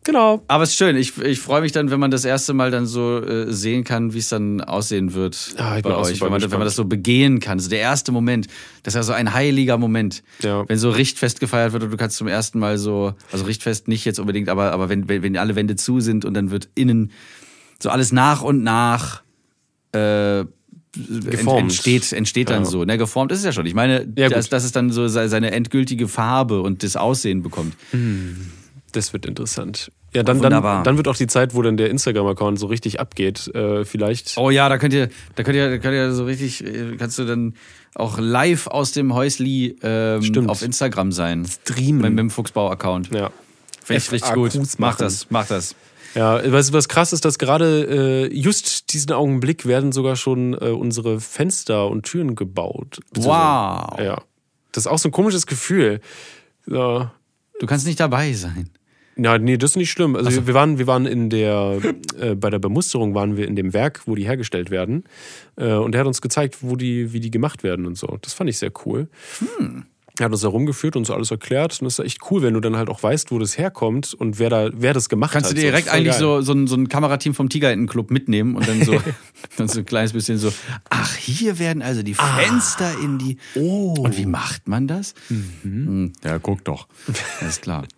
Genau. 0.07 0.41
Aber 0.47 0.63
es 0.63 0.69
ist 0.69 0.77
schön. 0.77 0.95
Ich, 0.95 1.17
ich 1.21 1.41
freue 1.41 1.59
mich 1.59 1.73
dann, 1.73 1.91
wenn 1.91 1.99
man 1.99 2.11
das 2.11 2.23
erste 2.23 2.53
Mal 2.53 2.71
dann 2.71 2.85
so 2.85 3.21
äh, 3.21 3.51
sehen 3.51 3.83
kann, 3.83 4.13
wie 4.13 4.19
es 4.19 4.29
dann 4.29 4.61
aussehen 4.61 5.13
wird 5.13 5.53
Ah, 5.57 5.75
ich 5.77 5.83
bei 5.83 5.93
euch. 5.95 6.21
Wenn 6.21 6.31
man, 6.31 6.41
wenn 6.41 6.49
man 6.49 6.61
das 6.61 6.77
so 6.77 6.85
begehen 6.85 7.41
kann. 7.41 7.57
Also 7.57 7.69
der 7.69 7.79
erste 7.79 8.13
Moment, 8.13 8.47
das 8.83 8.93
ist 8.93 8.95
ja 8.95 9.03
so 9.03 9.11
ein 9.11 9.33
heiliger 9.33 9.77
Moment. 9.77 10.23
Ja. 10.41 10.63
Wenn 10.69 10.77
so 10.77 10.91
Richtfest 10.91 11.41
gefeiert 11.41 11.73
wird 11.73 11.83
und 11.83 11.91
du 11.91 11.97
kannst 11.97 12.15
zum 12.15 12.27
ersten 12.29 12.57
Mal 12.57 12.77
so, 12.77 13.15
also 13.33 13.43
Richtfest 13.43 13.89
nicht 13.89 14.05
jetzt 14.05 14.17
unbedingt, 14.19 14.47
aber, 14.47 14.71
aber 14.71 14.87
wenn, 14.87 15.09
wenn, 15.09 15.23
wenn 15.23 15.35
alle 15.35 15.57
Wände 15.57 15.75
zu 15.75 15.99
sind 15.99 16.23
und 16.23 16.33
dann 16.35 16.51
wird 16.51 16.69
innen 16.73 17.11
so 17.77 17.89
alles 17.89 18.13
nach 18.13 18.41
und 18.43 18.63
nach 18.63 19.23
äh, 19.91 20.45
Geformt. 20.95 21.59
entsteht, 21.63 22.11
entsteht 22.13 22.49
dann 22.49 22.63
Ja. 22.63 22.69
so. 22.69 22.85
Ne, 22.85 22.97
geformt 22.97 23.31
ist 23.33 23.39
es 23.39 23.45
ja 23.45 23.51
schon. 23.51 23.65
Ich 23.65 23.75
meine, 23.75 24.07
Ja, 24.15 24.29
dass, 24.29 24.47
dass 24.49 24.63
es 24.63 24.71
dann 24.71 24.89
so 24.89 25.07
se- 25.09 25.27
seine 25.27 25.51
endgültige 25.51 26.07
Farbe 26.07 26.61
und 26.61 26.81
das 26.81 26.95
Aussehen 26.95 27.43
bekommt. 27.43 27.75
Das 28.97 29.13
wird 29.13 29.27
interessant. 29.27 29.91
Ja, 30.11 30.23
dann, 30.23 30.37
dann, 30.37 30.45
Wunderbar. 30.45 30.81
dann 30.81 30.97
wird 30.97 31.07
auch 31.07 31.15
die 31.15 31.27
Zeit, 31.27 31.53
wo 31.53 31.61
dann 31.61 31.77
der 31.77 31.91
Instagram-Account 31.91 32.57
so 32.57 32.65
richtig 32.65 32.99
abgeht, 32.99 33.47
äh, 33.53 33.85
vielleicht. 33.85 34.35
Oh 34.37 34.49
ja, 34.49 34.69
da 34.69 34.79
könnt 34.79 34.95
ihr, 34.95 35.09
da 35.35 35.43
könnt 35.43 35.55
ihr, 35.55 35.69
da 35.69 35.77
könnt 35.77 35.93
ihr 35.93 36.11
so 36.13 36.25
richtig, 36.25 36.65
äh, 36.65 36.95
kannst 36.97 37.19
du 37.19 37.25
dann 37.25 37.53
auch 37.93 38.17
live 38.17 38.65
aus 38.65 38.93
dem 38.93 39.13
Häusli 39.13 39.75
ähm, 39.83 40.49
auf 40.49 40.63
Instagram 40.63 41.11
sein. 41.11 41.45
Streamen. 41.45 42.01
Mit, 42.01 42.09
mit 42.13 42.19
dem 42.19 42.29
Fuchsbau-Account. 42.31 43.11
Ja. 43.13 43.29
Finde 43.83 44.01
ich 44.01 44.11
richtig 44.11 44.33
gut. 44.33 44.57
Mach 44.79 44.95
das, 44.95 45.27
mach 45.29 45.45
das. 45.45 45.75
Ja, 46.15 46.41
was, 46.51 46.73
was 46.73 46.87
krass 46.89 47.13
ist, 47.13 47.23
dass 47.23 47.37
gerade 47.37 48.29
äh, 48.31 48.33
just 48.33 48.93
diesen 48.93 49.11
Augenblick 49.11 49.67
werden 49.67 49.91
sogar 49.91 50.15
schon 50.15 50.55
äh, 50.55 50.69
unsere 50.69 51.19
Fenster 51.19 51.87
und 51.87 52.01
Türen 52.01 52.33
gebaut. 52.33 52.99
Wow. 53.13 53.99
Ja. 53.99 54.23
Das 54.71 54.85
ist 54.85 54.87
auch 54.87 54.97
so 54.97 55.09
ein 55.09 55.11
komisches 55.11 55.45
Gefühl. 55.45 56.01
Ja. 56.65 57.13
Du 57.59 57.67
kannst 57.67 57.85
nicht 57.85 57.99
dabei 57.99 58.33
sein. 58.33 58.71
Ja, 59.17 59.37
nee, 59.37 59.57
das 59.57 59.71
ist 59.71 59.75
nicht 59.77 59.91
schlimm. 59.91 60.15
Also 60.15 60.45
wir 60.47 60.53
waren, 60.53 60.77
wir 60.77 60.87
waren 60.87 61.05
in 61.05 61.29
der, 61.29 61.79
äh, 62.19 62.35
bei 62.35 62.49
der 62.49 62.59
Bemusterung 62.59 63.15
waren 63.15 63.35
wir 63.37 63.47
in 63.47 63.55
dem 63.55 63.73
Werk, 63.73 64.01
wo 64.05 64.15
die 64.15 64.25
hergestellt 64.25 64.69
werden. 64.69 65.03
Äh, 65.55 65.73
und 65.73 65.95
er 65.95 65.99
hat 66.01 66.07
uns 66.07 66.21
gezeigt, 66.21 66.57
wo 66.61 66.75
die, 66.75 67.13
wie 67.13 67.19
die 67.19 67.31
gemacht 67.31 67.63
werden 67.63 67.85
und 67.85 67.97
so. 67.97 68.17
Das 68.21 68.33
fand 68.33 68.49
ich 68.49 68.57
sehr 68.57 68.71
cool. 68.85 69.07
Er 70.19 70.25
hat 70.25 70.31
uns 70.31 70.41
da 70.41 70.47
rumgeführt 70.47 70.95
und 70.95 71.05
so 71.05 71.13
alles 71.13 71.29
erklärt. 71.29 71.79
Und 71.79 71.85
das 71.85 71.99
ist 71.99 72.05
echt 72.05 72.19
cool, 72.31 72.41
wenn 72.41 72.55
du 72.55 72.59
dann 72.59 72.75
halt 72.75 72.89
auch 72.89 73.03
weißt, 73.03 73.29
wo 73.31 73.37
das 73.37 73.57
herkommt 73.59 74.15
und 74.15 74.39
wer 74.39 74.49
da, 74.49 74.69
wer 74.73 74.93
das 74.93 75.09
gemacht 75.09 75.33
Kannst 75.33 75.51
hat. 75.51 75.57
du 75.57 75.61
So, 75.61 75.67
direkt 75.67 75.89
eigentlich 75.89 76.13
geil. 76.13 76.19
so, 76.19 76.41
so, 76.41 76.53
ein, 76.53 76.65
so 76.65 76.75
ein 76.75 76.89
Kamerateam 76.89 77.35
vom 77.35 77.49
Tigerentenclub 77.49 78.09
mitnehmen 78.09 78.55
und 78.55 78.67
dann 78.67 78.83
so, 78.83 78.99
dann 79.57 79.67
so 79.67 79.79
ein 79.79 79.85
kleines 79.85 80.13
bisschen 80.13 80.39
so, 80.39 80.51
ach, 80.89 81.15
hier 81.15 81.59
werden 81.59 81.83
also 81.83 82.01
die 82.01 82.15
Fenster 82.15 82.91
in 83.03 83.19
die. 83.19 83.37
Oh. 83.55 83.93
Und 83.99 84.17
wie 84.17 84.25
macht 84.25 84.67
man 84.67 84.87
das? 84.87 85.13
Hm, 85.61 86.13
Ja, 86.23 86.39
guck 86.39 86.63
doch. 86.65 86.87
Alles 87.41 87.61
klar. 87.61 87.85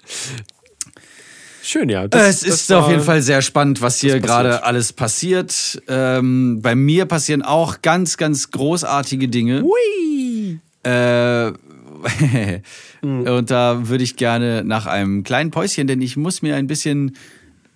Schön, 1.61 1.89
ja. 1.89 2.07
Das- 2.07 2.43
es 2.43 2.43
ist 2.43 2.71
auf 2.73 2.89
jeden 2.89 3.01
Fall 3.03 3.21
sehr 3.21 3.41
spannend, 3.41 3.81
was 3.81 3.99
hier 3.99 4.19
gerade 4.19 4.63
alles 4.63 4.93
passiert. 4.93 5.81
Ähm, 5.87 6.59
bei 6.61 6.75
mir 6.75 7.05
passieren 7.05 7.41
auch 7.41 7.81
ganz, 7.81 8.17
ganz 8.17 8.51
großartige 8.51 9.27
Dinge. 9.27 9.63
Hui. 9.63 10.59
Äh, 10.83 11.51
und 13.01 13.51
da 13.51 13.87
würde 13.89 14.03
ich 14.03 14.15
gerne 14.15 14.63
nach 14.63 14.85
einem 14.85 15.23
kleinen 15.23 15.51
Päuschen, 15.51 15.87
denn 15.87 16.01
ich 16.01 16.15
muss 16.17 16.41
mir 16.41 16.55
ein 16.55 16.67
bisschen 16.67 17.15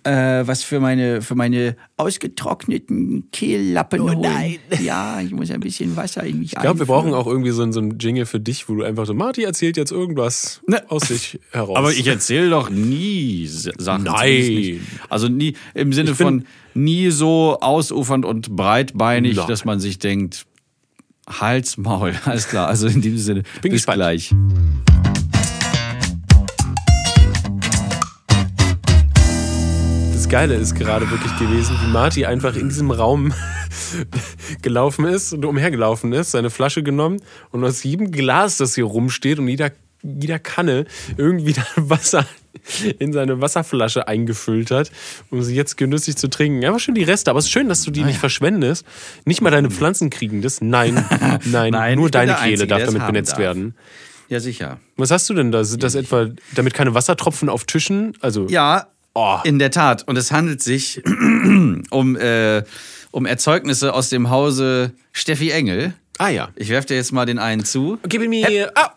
äh, 0.04 0.46
was 0.46 0.62
für 0.62 0.80
meine, 0.80 1.22
für 1.22 1.34
meine 1.34 1.76
ausgetrockneten 1.96 3.30
Kehllappen 3.32 4.00
holen. 4.02 4.20
nein. 4.20 4.56
Ja, 4.82 5.20
ich 5.20 5.30
muss 5.32 5.50
ein 5.50 5.60
bisschen 5.60 5.96
Wasser 5.96 6.22
in 6.24 6.40
mich 6.40 6.52
Ich 6.52 6.58
glaube, 6.60 6.78
wir 6.80 6.86
brauchen 6.86 7.12
auch 7.14 7.26
irgendwie 7.26 7.50
so 7.50 7.62
einen, 7.62 7.72
so 7.72 7.80
einen 7.80 7.98
Jingle 7.98 8.26
für 8.26 8.40
dich, 8.40 8.68
wo 8.68 8.74
du 8.76 8.82
einfach 8.84 9.06
so, 9.06 9.14
Marty 9.14 9.42
erzählt 9.44 9.76
jetzt 9.76 9.92
irgendwas 9.92 10.60
Ne. 10.66 10.82
aus 10.90 11.02
sich 11.08 11.38
heraus. 11.52 11.76
Aber 11.76 11.90
ich 11.92 12.06
erzähle 12.06 12.50
doch 12.50 12.70
nie 12.70 13.46
Sachen. 13.46 14.04
Nein. 14.04 14.80
Also 15.08 15.28
nie 15.28 15.54
im 15.74 15.92
Sinne 15.92 16.14
von 16.14 16.44
nie 16.74 17.10
so 17.10 17.58
ausufernd 17.60 18.24
und 18.24 18.54
breitbeinig, 18.56 19.36
Nein. 19.36 19.46
dass 19.46 19.64
man 19.64 19.80
sich 19.80 19.98
denkt, 19.98 20.44
Hals, 21.28 21.78
Maul, 21.78 22.12
alles 22.24 22.48
klar. 22.48 22.68
Also 22.68 22.86
in 22.88 23.00
diesem 23.00 23.18
Sinne, 23.18 23.42
bin 23.62 23.70
bis 23.72 23.82
gespannt. 23.86 23.96
gleich. 23.98 24.34
Geile 30.34 30.56
ist 30.56 30.74
gerade 30.74 31.08
wirklich 31.12 31.38
gewesen, 31.38 31.76
wie 31.80 31.92
Marty 31.92 32.26
einfach 32.26 32.56
in 32.56 32.68
diesem 32.68 32.90
Raum 32.90 33.32
gelaufen 34.62 35.04
ist 35.04 35.32
und 35.32 35.44
umhergelaufen 35.44 36.12
ist, 36.12 36.32
seine 36.32 36.50
Flasche 36.50 36.82
genommen 36.82 37.22
und 37.52 37.62
aus 37.62 37.84
jedem 37.84 38.10
Glas, 38.10 38.56
das 38.56 38.74
hier 38.74 38.82
rumsteht 38.82 39.38
und 39.38 39.46
jeder, 39.46 39.70
jeder 40.02 40.40
Kanne 40.40 40.86
irgendwie 41.16 41.54
Wasser 41.76 42.26
in 42.98 43.12
seine 43.12 43.40
Wasserflasche 43.40 44.08
eingefüllt 44.08 44.72
hat, 44.72 44.90
um 45.30 45.40
sie 45.40 45.54
jetzt 45.54 45.76
genüsslich 45.76 46.16
zu 46.16 46.28
trinken. 46.28 46.64
Einfach 46.64 46.80
schön 46.80 46.96
die 46.96 47.04
Reste, 47.04 47.30
aber 47.30 47.38
es 47.38 47.44
ist 47.44 47.52
schön, 47.52 47.68
dass 47.68 47.82
du 47.82 47.92
die 47.92 48.02
nicht 48.02 48.18
verschwendest. 48.18 48.84
Nicht 49.24 49.40
mal 49.40 49.50
deine 49.50 49.70
Pflanzen 49.70 50.10
kriegen 50.10 50.42
das. 50.42 50.60
Nein, 50.60 50.94
nein, 51.44 51.70
Nein, 51.70 51.96
nur 51.96 52.10
deine 52.10 52.34
Kehle 52.34 52.66
darf 52.66 52.86
damit 52.86 53.06
benetzt 53.06 53.34
darf. 53.34 53.38
werden. 53.38 53.76
Ja, 54.28 54.40
sicher. 54.40 54.80
Was 54.96 55.12
hast 55.12 55.30
du 55.30 55.34
denn 55.34 55.52
da? 55.52 55.62
Sind 55.62 55.84
das 55.84 55.94
etwa, 55.94 56.26
damit 56.56 56.74
keine 56.74 56.92
Wassertropfen 56.92 57.48
auf 57.48 57.66
Tischen? 57.66 58.14
Also, 58.20 58.48
Ja, 58.48 58.88
Oh. 59.14 59.38
in 59.44 59.58
der 59.60 59.70
Tat. 59.70 60.02
Und 60.08 60.16
es 60.18 60.32
handelt 60.32 60.60
sich 60.62 61.00
um, 61.90 62.16
äh, 62.16 62.62
um 63.12 63.26
Erzeugnisse 63.26 63.94
aus 63.94 64.08
dem 64.08 64.28
Hause 64.30 64.92
Steffi 65.12 65.50
Engel. 65.50 65.94
ah 66.18 66.28
ja. 66.28 66.48
Ich 66.56 66.68
werfe 66.68 66.88
dir 66.88 66.96
jetzt 66.96 67.12
mal 67.12 67.24
den 67.26 67.38
einen 67.38 67.64
zu. 67.64 67.98
Gib 68.08 68.28
mir. 68.28 68.72
Ah, 68.74 68.94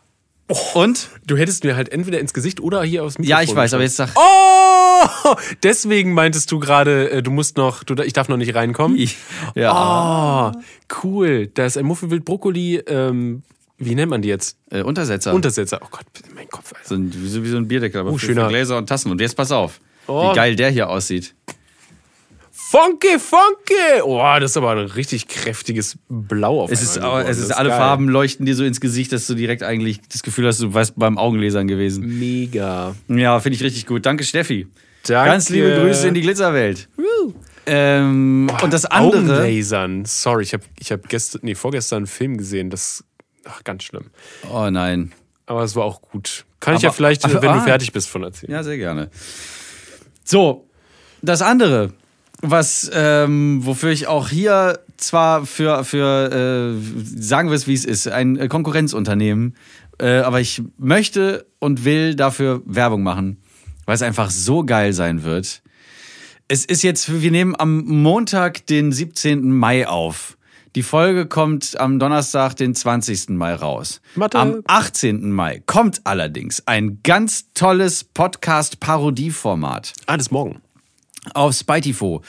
Und? 0.74 1.10
Du 1.26 1.38
hättest 1.38 1.64
mir 1.64 1.76
halt 1.76 1.90
entweder 1.90 2.20
ins 2.20 2.34
Gesicht 2.34 2.60
oder 2.62 2.82
hier 2.84 3.04
aufs 3.04 3.20
Mikrofon. 3.20 3.30
Ja, 3.30 3.44
ich 3.44 3.56
weiß, 3.56 3.74
aber 3.76 3.84
jetzt 3.84 3.98
sag. 3.98 4.10
Oh! 4.16 5.36
Deswegen 5.64 6.14
meintest 6.14 6.52
du 6.52 6.58
gerade, 6.60 7.12
äh, 7.12 7.22
du 7.22 7.30
musst 7.30 7.58
noch, 7.58 7.84
du, 7.84 7.94
ich 8.02 8.14
darf 8.14 8.28
noch 8.30 8.38
nicht 8.38 8.56
reinkommen. 8.56 8.98
Ja. 9.56 10.52
Oh, 10.56 10.60
cool. 11.04 11.48
Da 11.54 11.66
ist 11.66 11.78
ein 11.78 11.86
Muffelwild 11.86 12.26
Brokkoli, 12.26 12.78
ähm, 12.88 13.44
wie 13.78 13.94
nennt 13.96 14.10
man 14.10 14.22
die 14.24 14.30
jetzt? 14.30 14.58
Äh, 14.72 14.82
Untersetzer. 14.82 15.34
Untersetzer. 15.34 15.80
Oh 15.84 15.88
Gott, 15.92 16.06
mein 16.36 16.48
Kopf. 16.50 16.74
Alter. 16.74 16.88
so 16.88 16.96
ein, 16.96 17.14
wie, 17.14 17.28
so, 17.28 17.44
wie 17.44 17.50
so 17.50 17.58
ein 17.58 17.68
Bierdeckel, 17.68 18.02
aber 18.02 18.12
Oh, 18.12 18.18
schöner. 18.18 18.48
Gläser 18.48 18.78
und 18.78 18.88
Tassen. 18.88 19.12
Und 19.12 19.22
jetzt 19.22 19.36
pass 19.36 19.52
auf, 19.52 19.80
Oh. 20.08 20.32
wie 20.32 20.36
geil 20.36 20.56
der 20.56 20.70
hier 20.70 20.90
aussieht. 20.90 21.36
Funky, 22.52 23.18
funky! 23.18 24.02
Oh, 24.04 24.22
das 24.42 24.52
ist 24.52 24.58
aber 24.58 24.72
ein 24.72 24.80
richtig 24.80 25.28
kräftiges 25.30 25.98
Blau 26.10 26.64
auf 26.64 26.72
Es 26.72 26.82
ist, 26.82 26.96
geworden. 26.96 27.26
es 27.30 27.38
ist 27.38 27.52
alle 27.52 27.70
geil. 27.70 27.78
Farben 27.78 28.10
leuchten 28.10 28.46
dir 28.46 28.56
so 28.56 28.66
ins 28.66 28.82
Gesicht, 28.82 29.14
dass 29.14 29.26
du 29.26 29.36
direkt 29.36 29.64
eigentlich 29.64 30.02
das 30.12 30.22
Gefühl 30.22 30.48
hast, 30.48 30.60
du 30.60 30.74
warst 30.74 30.94
beim 30.98 31.18
Augenlesern 31.18 31.68
gewesen. 31.68 32.20
Mega. 32.20 32.94
Ja, 33.08 33.40
finde 33.40 33.56
ich 33.56 33.64
richtig 33.64 33.86
gut. 33.86 34.06
Danke, 34.06 34.26
Steffi. 34.26 34.68
Danke. 35.08 35.32
Ganz 35.32 35.48
liebe 35.48 35.76
Grüße 35.80 36.10
in 36.10 36.14
die 36.14 36.22
Glitzerwelt. 36.22 36.90
Ähm, 37.68 38.50
und 38.62 38.74
das 38.74 38.86
andere. 38.86 39.44
Augenlasern. 39.44 40.04
Sorry, 40.06 40.44
ich 40.44 40.54
habe 40.54 40.64
ich 40.80 40.92
hab 40.92 41.08
gestern, 41.08 41.42
nee, 41.44 41.56
vorgestern 41.56 41.98
einen 41.98 42.08
Film 42.08 42.38
gesehen, 42.38 42.70
das, 42.70 43.04
ach, 43.46 43.64
ganz 43.64 43.84
schlimm. 43.84 44.06
Oh 44.52 44.70
nein. 44.70 45.14
Aber 45.46 45.64
es 45.64 45.76
war 45.76 45.86
auch 45.86 46.02
gut. 46.02 46.46
Kann 46.60 46.74
ich 46.74 46.80
Aber- 46.80 46.88
ja 46.88 46.92
vielleicht, 46.92 47.24
aber- 47.24 47.42
wenn 47.42 47.50
ah. 47.50 47.58
du 47.60 47.62
fertig 47.64 47.94
bist, 47.94 48.10
von 48.10 48.24
erzählen. 48.24 48.52
Ja, 48.52 48.64
sehr 48.64 48.78
gerne. 48.78 49.10
So, 50.30 50.68
das 51.22 51.42
andere, 51.42 51.94
was, 52.42 52.92
ähm, 52.94 53.62
wofür 53.64 53.92
ich 53.92 54.08
auch 54.08 54.28
hier 54.28 54.78
zwar 54.98 55.46
für, 55.46 55.86
für 55.86 56.76
äh, 56.76 57.22
sagen 57.22 57.48
wir 57.48 57.56
es 57.56 57.66
wie 57.66 57.74
es 57.74 57.86
ist, 57.86 58.10
ein 58.10 58.36
äh, 58.36 58.50
Konkurrenzunternehmen, 58.50 59.56
äh, 60.00 60.18
aber 60.18 60.42
ich 60.42 60.62
möchte 60.78 61.46
und 61.60 61.86
will 61.86 62.14
dafür 62.14 62.62
Werbung 62.66 63.04
machen, 63.04 63.38
weil 63.86 63.96
es 63.96 64.02
einfach 64.02 64.30
so 64.30 64.66
geil 64.66 64.92
sein 64.92 65.24
wird. 65.24 65.62
Es 66.50 66.66
ist 66.66 66.84
jetzt, 66.84 67.22
wir 67.22 67.32
nehmen 67.32 67.56
am 67.58 67.86
Montag, 67.86 68.66
den 68.66 68.92
17. 68.92 69.50
Mai 69.50 69.88
auf. 69.88 70.37
Die 70.76 70.84
Folge 70.84 71.26
kommt 71.26 71.80
am 71.80 71.98
Donnerstag, 71.98 72.56
den 72.56 72.76
20. 72.76 73.30
Mai 73.30 73.56
raus. 73.56 74.02
Mathe. 74.16 74.38
Am 74.38 74.62
18. 74.68 75.32
Mai 75.32 75.64
kommt 75.66 76.02
allerdings 76.06 76.62
ein 76.68 77.00
ganz 77.04 77.52
tolles 77.54 78.04
Podcast-Parodieformat 78.04 79.94
Ah, 80.06 80.18
das 80.18 80.30
morgen. 80.32 80.62
auf 81.34 81.56
Spitifo. 81.56 82.22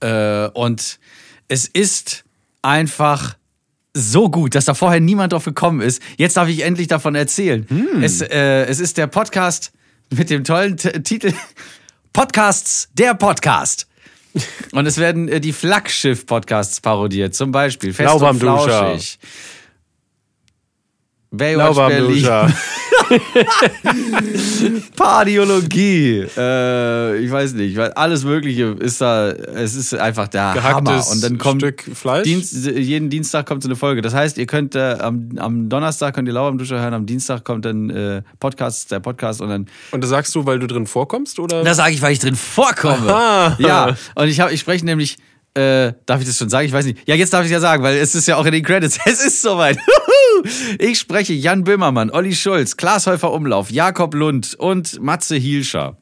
Äh, 0.00 0.48
und 0.48 0.98
es 1.48 1.66
ist 1.66 2.24
einfach 2.62 3.36
so 3.94 4.28
gut, 4.28 4.54
dass 4.54 4.64
da 4.66 4.74
vorher 4.74 5.00
niemand 5.00 5.32
drauf 5.32 5.44
gekommen 5.44 5.80
ist. 5.80 6.02
Jetzt 6.18 6.36
darf 6.36 6.48
ich 6.48 6.62
endlich 6.64 6.88
davon 6.88 7.14
erzählen. 7.14 7.66
Es, 8.02 8.20
äh, 8.20 8.64
es 8.66 8.80
ist 8.80 8.96
der 8.98 9.06
Podcast 9.06 9.72
mit 10.10 10.30
dem 10.30 10.44
tollen 10.44 10.76
T 10.76 10.90
Titel 11.02 11.32
Podcasts, 12.12 12.88
der 12.94 13.14
Podcast. 13.14 13.86
Und 14.72 14.86
es 14.86 14.98
werden 14.98 15.28
äh, 15.28 15.40
die 15.40 15.52
Flaggschiff-Podcasts 15.52 16.80
parodiert, 16.80 17.34
zum 17.34 17.52
Beispiel 17.52 17.92
Fest 17.92 18.14
und. 18.14 18.38
Flauschig. 18.38 19.18
Baywatch 21.36 21.76
Lauwarm 21.76 21.90
Berlin. 21.90 22.54
Pardiologie. 24.96 26.26
Äh, 26.36 27.18
ich 27.18 27.30
weiß 27.30 27.52
nicht, 27.54 27.76
weil 27.76 27.92
alles 27.92 28.24
Mögliche 28.24 28.76
ist 28.78 29.00
da, 29.00 29.30
es 29.30 29.74
ist 29.74 29.94
einfach 29.94 30.28
der 30.28 30.54
Hammer. 30.54 30.82
Gehacktes 30.92 31.12
Und 31.12 31.22
dann 31.22 31.38
kommt 31.38 31.62
Stück 31.62 31.82
Fleisch. 31.94 32.24
Dienst, 32.24 32.54
jeden 32.66 33.10
Dienstag 33.10 33.46
kommt 33.46 33.62
so 33.62 33.68
eine 33.68 33.76
Folge. 33.76 34.02
Das 34.02 34.14
heißt, 34.14 34.38
ihr 34.38 34.46
könnt 34.46 34.74
äh, 34.74 34.96
am, 35.00 35.30
am 35.36 35.68
Donnerstag 35.68 36.14
könnt 36.14 36.28
ihr 36.28 36.34
Lauer 36.34 36.48
am 36.48 36.58
Duscher 36.58 36.80
hören, 36.80 36.94
am 36.94 37.06
Dienstag 37.06 37.44
kommt 37.44 37.64
dann 37.64 37.90
äh, 37.90 38.22
Podcast, 38.40 38.90
der 38.90 39.00
Podcast 39.00 39.40
und 39.40 39.48
dann. 39.48 39.66
Und 39.90 40.02
das 40.02 40.10
sagst 40.10 40.34
du, 40.34 40.46
weil 40.46 40.58
du 40.58 40.66
drin 40.66 40.86
vorkommst, 40.86 41.38
oder? 41.38 41.62
Da 41.62 41.74
sage 41.74 41.94
ich, 41.94 42.02
weil 42.02 42.12
ich 42.12 42.20
drin 42.20 42.36
vorkomme. 42.36 43.12
Aha. 43.12 43.56
Ja. 43.58 43.96
Und 44.14 44.28
ich 44.28 44.40
habe, 44.40 44.52
ich 44.52 44.60
spreche 44.60 44.84
nämlich. 44.84 45.16
Äh, 45.56 45.92
darf 46.06 46.20
ich 46.20 46.26
das 46.26 46.36
schon 46.36 46.48
sagen? 46.48 46.66
Ich 46.66 46.72
weiß 46.72 46.84
nicht. 46.84 47.06
Ja, 47.06 47.14
jetzt 47.14 47.32
darf 47.32 47.42
ich 47.42 47.46
es 47.46 47.52
ja 47.52 47.60
sagen, 47.60 47.80
weil 47.84 47.96
es 47.98 48.16
ist 48.16 48.26
ja 48.26 48.36
auch 48.36 48.44
in 48.44 48.50
den 48.50 48.64
Credits. 48.64 48.98
Es 49.06 49.24
ist 49.24 49.40
soweit. 49.40 49.78
Ich 50.78 50.98
spreche 50.98 51.32
Jan 51.32 51.64
Böhmermann, 51.64 52.10
Olli 52.10 52.34
Schulz, 52.34 52.76
Klaas 52.76 53.06
Häufer 53.06 53.32
Umlauf, 53.32 53.70
Jakob 53.70 54.14
Lund 54.14 54.54
und 54.54 55.00
Matze 55.00 55.36
Hielscher. 55.36 55.96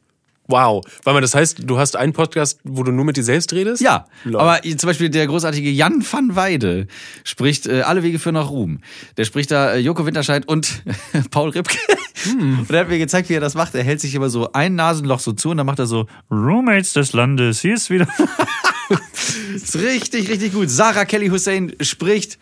Wow. 0.49 0.85
Weil 1.05 1.15
man 1.15 1.23
das 1.23 1.35
heißt, 1.35 1.61
du 1.65 1.79
hast 1.79 1.97
einen 1.97 2.13
Podcast, 2.13 2.61
wo 2.65 2.83
du 2.83 2.93
nur 2.93 3.05
mit 3.05 3.17
dir 3.17 3.25
selbst 3.25 3.53
redest? 3.53 3.81
Ja, 3.81 4.07
Lol. 4.25 4.41
aber 4.41 4.61
zum 4.63 4.89
Beispiel 4.89 5.09
der 5.09 5.27
großartige 5.27 5.71
Jan 5.71 6.05
van 6.11 6.35
Weide 6.35 6.89
spricht 7.25 7.67
äh, 7.67 7.83
Alle 7.83 8.03
Wege 8.03 8.19
führen 8.19 8.35
nach 8.35 8.51
Ruhm. 8.51 8.81
Der 9.17 9.25
spricht 9.25 9.51
da 9.51 9.73
äh, 9.73 9.79
Joko 9.79 10.05
Winterscheid 10.05 10.47
und 10.47 10.83
Paul 11.31 11.51
Ripke. 11.51 11.79
Und 12.39 12.71
er 12.71 12.81
hat 12.81 12.89
mir 12.89 12.99
gezeigt, 12.99 13.29
wie 13.29 13.35
er 13.35 13.41
das 13.41 13.55
macht. 13.55 13.75
Er 13.75 13.83
hält 13.83 14.01
sich 14.01 14.15
immer 14.15 14.31
so 14.31 14.53
ein 14.53 14.75
Nasenloch 14.75 15.21
so 15.21 15.33
zu 15.33 15.51
und 15.51 15.57
dann 15.57 15.67
macht 15.67 15.79
er 15.79 15.87
so 15.87 16.07
Roommates 16.31 16.93
des 16.93 17.13
Landes. 17.13 17.61
Hier 17.61 17.75
ist 17.75 17.89
wieder. 17.91 18.07
ist 19.55 19.77
richtig, 19.77 20.29
richtig 20.29 20.53
gut. 20.53 20.71
Sarah 20.71 21.05
Kelly 21.05 21.29
Hussein 21.29 21.73
spricht 21.81 22.39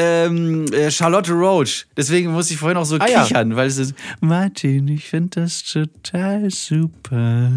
ähm, 0.00 0.66
äh, 0.72 0.90
Charlotte 0.90 1.32
Roach. 1.32 1.86
Deswegen 1.96 2.30
muss 2.32 2.50
ich 2.50 2.56
vorhin 2.56 2.76
auch 2.78 2.84
so 2.84 2.96
Ah, 2.98 3.06
ja. 3.08 3.22
kichern, 3.24 3.56
weil 3.56 3.66
es 3.66 3.78
ist 3.78 3.94
Martin, 4.20 4.86
ich 4.88 5.08
finde 5.08 5.40
das 5.42 5.64
total 5.64 6.48
super. 6.50 7.50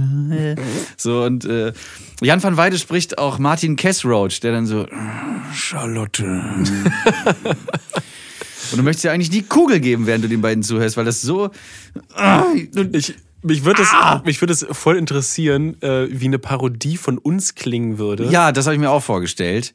So 0.98 1.24
und 1.24 1.46
äh, 1.46 1.72
Jan 2.22 2.42
van 2.42 2.58
Weide 2.58 2.78
spricht 2.80 3.18
auch 3.20 3.38
Martin 3.38 3.76
Kessroach, 3.76 4.40
der 4.42 4.52
dann 4.54 4.66
so 4.66 4.88
Charlotte. 5.54 6.24
und 8.72 8.78
du 8.78 8.84
möchtest 8.84 9.04
ja 9.06 9.12
eigentlich 9.12 9.30
die 9.30 9.44
Kugel 9.44 9.80
geben, 9.80 10.08
während 10.08 10.24
du 10.24 10.28
den 10.30 10.42
beiden 10.42 10.64
zuhörst, 10.64 10.98
weil 10.98 11.06
das 11.06 11.22
so 11.22 11.52
Ich, 12.94 13.16
mich 13.44 13.66
würde 13.66 13.82
es, 13.82 13.90
Ah! 13.92 14.22
mich 14.26 14.40
würde 14.42 14.54
es 14.54 14.66
voll 14.72 14.98
interessieren, 14.98 15.82
äh, 15.82 16.08
wie 16.12 16.26
eine 16.26 16.38
Parodie 16.40 16.96
von 16.98 17.18
uns 17.18 17.56
klingen 17.56 17.98
würde. 17.98 18.26
Ja, 18.30 18.52
das 18.52 18.66
habe 18.68 18.76
ich 18.76 18.80
mir 18.80 18.92
auch 18.92 19.04
vorgestellt 19.04 19.74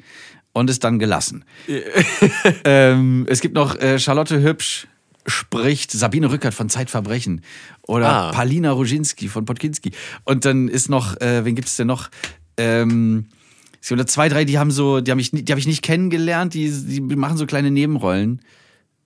und 0.57 0.71
es 0.71 0.79
dann 0.79 0.99
gelassen. 0.99 1.45
ähm, 2.65 3.27
es 3.29 3.43
gibt 3.43 3.55
noch 3.55 3.79
äh, 3.79 3.99
Charlotte 3.99 4.41
Hübsch 4.43 4.89
spricht 5.27 5.93
Sabine 5.93 6.31
Rückert 6.31 6.55
von 6.55 6.71
Zeitverbrechen 6.71 7.43
oder 7.83 8.09
Ah. 8.09 8.31
Palina 8.33 8.73
Roginski 8.73 9.29
von 9.29 9.45
Podkinski. 9.45 9.93
Und 10.25 10.47
dann 10.47 10.69
ist 10.69 10.89
noch, 10.89 11.21
äh, 11.21 11.45
wen 11.45 11.57
gibt 11.57 11.69
es 11.69 11.77
denn 11.77 11.89
noch? 11.89 12.09
Ähm, 12.57 13.27
es 13.83 13.89
gibt 13.89 13.99
noch 13.99 14.07
zwei, 14.07 14.31
drei, 14.31 14.47
die 14.47 14.59
haben 14.59 14.71
so, 14.71 15.03
die 15.03 15.11
habe 15.11 15.21
ich, 15.21 15.31
die 15.31 15.53
hab 15.53 15.59
ich 15.59 15.67
nicht 15.67 15.83
kennengelernt, 15.83 16.55
die, 16.55 16.71
die 16.71 17.01
machen 17.03 17.37
so 17.37 17.45
kleine 17.45 17.71
Nebenrollen. 17.71 18.41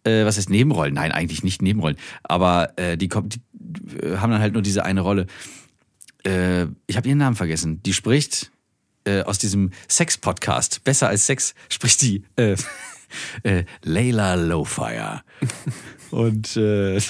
Äh, 0.04 0.24
was 0.24 0.36
heißt 0.36 0.50
Nebenrollen? 0.50 0.94
Nein, 0.94 1.10
eigentlich 1.10 1.42
nicht 1.42 1.62
Nebenrollen. 1.62 1.96
Aber 2.22 2.78
äh, 2.78 2.96
die, 2.96 3.08
kommt, 3.08 3.40
die 3.52 3.96
äh, 3.96 4.18
haben 4.18 4.30
dann 4.30 4.40
halt 4.40 4.52
nur 4.52 4.62
diese 4.62 4.84
eine 4.84 5.00
Rolle. 5.00 5.26
Äh, 6.24 6.66
ich 6.86 6.96
habe 6.96 7.08
ihren 7.08 7.18
Namen 7.18 7.34
vergessen. 7.34 7.82
Die 7.82 7.92
spricht 7.92 8.52
äh, 9.04 9.22
aus 9.22 9.38
diesem 9.38 9.70
Sex-Podcast, 9.88 10.84
besser 10.84 11.08
als 11.08 11.26
Sex, 11.26 11.54
spricht 11.68 12.02
die 12.02 12.24
äh, 12.36 12.56
äh, 13.42 13.64
Layla 13.82 14.34
Lowfire. 14.34 15.22
Und 16.10 16.56
äh, 16.56 17.00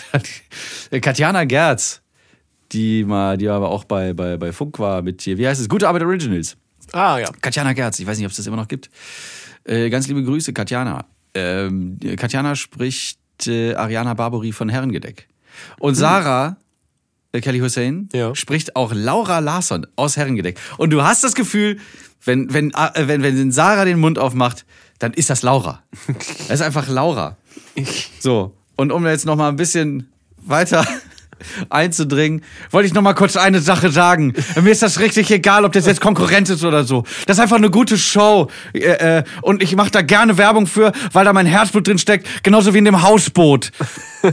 Katjana 1.00 1.44
Gerz, 1.44 2.02
die 2.72 3.04
mal, 3.04 3.36
die 3.36 3.48
aber 3.48 3.70
auch 3.70 3.84
bei, 3.84 4.12
bei, 4.12 4.36
bei 4.36 4.52
Funk 4.52 4.78
war 4.78 5.02
mit 5.02 5.22
hier, 5.22 5.38
wie 5.38 5.48
heißt 5.48 5.60
es? 5.60 5.68
Gute 5.68 5.88
Arbeit 5.88 6.02
Originals. 6.02 6.56
Ah, 6.92 7.18
ja. 7.18 7.30
Katjana 7.40 7.72
Gerz, 7.72 7.98
ich 7.98 8.06
weiß 8.06 8.18
nicht, 8.18 8.26
ob 8.26 8.30
es 8.30 8.36
das 8.36 8.46
immer 8.46 8.56
noch 8.56 8.68
gibt. 8.68 8.90
Äh, 9.64 9.90
ganz 9.90 10.08
liebe 10.08 10.22
Grüße, 10.22 10.52
Katjana. 10.52 11.06
Ähm, 11.34 11.98
Katjana 12.16 12.56
spricht 12.56 13.18
äh, 13.46 13.74
Ariana 13.74 14.14
Barbary 14.14 14.52
von 14.52 14.68
Herrengedeck. 14.68 15.28
Und 15.78 15.94
Sarah 15.94 16.48
äh, 16.48 16.54
Kelly 17.32 17.60
Hussein 17.60 18.08
Ja. 18.12 18.34
spricht 18.34 18.74
auch 18.76 18.92
Laura 18.94 19.38
Larsson 19.38 19.86
aus 19.96 20.16
Herrengedeck. 20.16 20.58
Und 20.78 20.90
du 20.90 21.02
hast 21.02 21.22
das 21.22 21.34
Gefühl, 21.34 21.78
wenn, 22.24 22.52
wenn, 22.52 22.70
äh, 22.72 23.06
wenn, 23.08 23.22
wenn 23.22 23.52
Sarah 23.52 23.84
den 23.84 24.00
Mund 24.00 24.18
aufmacht, 24.18 24.66
dann 24.98 25.12
ist 25.14 25.30
das 25.30 25.42
Laura. 25.42 25.82
Das 26.48 26.60
ist 26.60 26.62
einfach 26.62 26.88
Laura. 26.88 27.36
So, 28.18 28.54
und 28.76 28.90
um 28.92 29.06
jetzt 29.06 29.24
noch 29.26 29.36
mal 29.36 29.48
ein 29.48 29.56
bisschen 29.56 30.10
weiter 30.38 30.84
einzudringen, 31.70 32.42
wollte 32.70 32.88
ich 32.88 32.94
noch 32.94 33.00
mal 33.02 33.14
kurz 33.14 33.36
eine 33.36 33.60
Sache 33.60 33.90
sagen. 33.90 34.34
Mir 34.60 34.70
ist 34.72 34.82
das 34.82 34.98
richtig 35.00 35.30
egal, 35.30 35.64
ob 35.64 35.72
das 35.72 35.86
jetzt 35.86 36.00
Konkurrenz 36.00 36.50
ist 36.50 36.64
oder 36.64 36.84
so. 36.84 37.04
Das 37.26 37.36
ist 37.38 37.42
einfach 37.42 37.56
eine 37.56 37.70
gute 37.70 37.96
Show. 37.96 38.48
Äh, 38.74 39.18
äh, 39.18 39.24
und 39.42 39.62
ich 39.62 39.76
mache 39.76 39.90
da 39.90 40.02
gerne 40.02 40.36
Werbung 40.36 40.66
für, 40.66 40.92
weil 41.12 41.24
da 41.24 41.32
mein 41.32 41.46
Herzblut 41.46 41.86
drin 41.86 41.98
steckt, 41.98 42.42
genauso 42.42 42.74
wie 42.74 42.78
in 42.78 42.84
dem 42.84 43.00
Hausboot. 43.02 43.70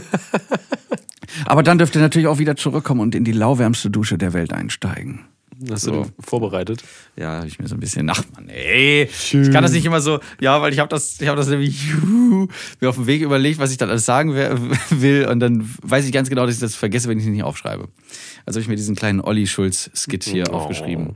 Aber 1.46 1.64
dann 1.64 1.78
dürft 1.78 1.96
ihr 1.96 2.02
natürlich 2.02 2.28
auch 2.28 2.40
wieder 2.40 2.56
zurückkommen 2.56 3.02
und 3.02 3.16
in 3.16 3.24
die 3.24 3.32
lauwärmste 3.32 3.90
Dusche 3.90 4.18
der 4.18 4.34
Welt 4.34 4.54
einsteigen. 4.54 5.26
Hast 5.72 5.88
du 5.88 5.92
den 5.92 6.06
vorbereitet? 6.20 6.84
Ja, 7.16 7.38
habe 7.38 7.48
ich 7.48 7.58
mir 7.58 7.68
so 7.68 7.76
ein 7.76 7.80
bisschen 7.80 8.08
ach 8.10 8.24
Mann, 8.36 8.48
ey. 8.48 9.10
Ich 9.12 9.52
kann 9.52 9.64
das 9.64 9.72
nicht 9.72 9.86
immer 9.86 10.02
so, 10.02 10.20
ja, 10.40 10.62
weil 10.62 10.72
ich 10.72 10.80
habe 10.80 10.90
das, 10.90 11.20
ich 11.20 11.28
habe 11.28 11.38
das 11.38 11.48
nämlich 11.48 11.84
juhu, 11.84 12.48
mir 12.80 12.90
auf 12.90 12.96
dem 12.96 13.08
Weg 13.08 13.24
überlegt, 13.24 13.58
was 13.58 13.72
ich 13.72 13.78
dann 13.78 13.90
alles 13.90 14.06
sagen 14.06 14.36
will 14.90 15.28
und 15.28 15.40
dann 15.40 15.68
weiß 15.82 16.06
ich 16.06 16.12
ganz 16.12 16.30
genau, 16.30 16.46
dass 16.46 16.56
ich 16.56 16.62
das 16.62 16.76
vergesse, 16.76 17.10
wenn 17.10 17.18
ich 17.18 17.26
es 17.26 17.32
nicht 17.32 17.44
aufschreibe. 17.44 17.88
Also 18.48 18.58
habe 18.58 18.62
ich 18.64 18.70
mir 18.70 18.78
diesen 18.78 18.96
kleinen 18.96 19.20
Olli 19.20 19.46
Schulz 19.46 19.92
Skit 19.94 20.24
hier 20.24 20.46
Oh. 20.50 20.54
aufgeschrieben. 20.54 21.16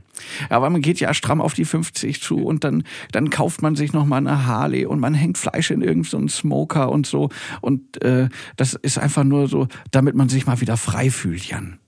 Ja, 0.50 0.56
aber 0.56 0.68
man 0.68 0.82
geht 0.82 1.00
ja 1.00 1.12
stramm 1.14 1.40
auf 1.40 1.54
die 1.54 1.64
50 1.64 2.20
zu 2.20 2.36
und 2.44 2.62
dann 2.62 2.84
dann 3.10 3.30
kauft 3.30 3.62
man 3.62 3.74
sich 3.74 3.94
noch 3.94 4.04
mal 4.04 4.18
eine 4.18 4.46
Harley 4.46 4.84
und 4.84 5.00
man 5.00 5.14
hängt 5.14 5.38
Fleisch 5.38 5.70
in 5.70 5.80
irgendeinen 5.80 6.28
so 6.28 6.36
Smoker 6.40 6.90
und 6.92 7.06
so 7.06 7.30
und 7.62 8.02
äh, 8.04 8.28
das 8.56 8.74
ist 8.74 8.98
einfach 8.98 9.24
nur 9.24 9.48
so, 9.48 9.66
damit 9.90 10.14
man 10.14 10.28
sich 10.28 10.46
mal 10.46 10.60
wieder 10.60 10.76
frei 10.76 11.10
fühlt, 11.10 11.44
Jan. 11.44 11.78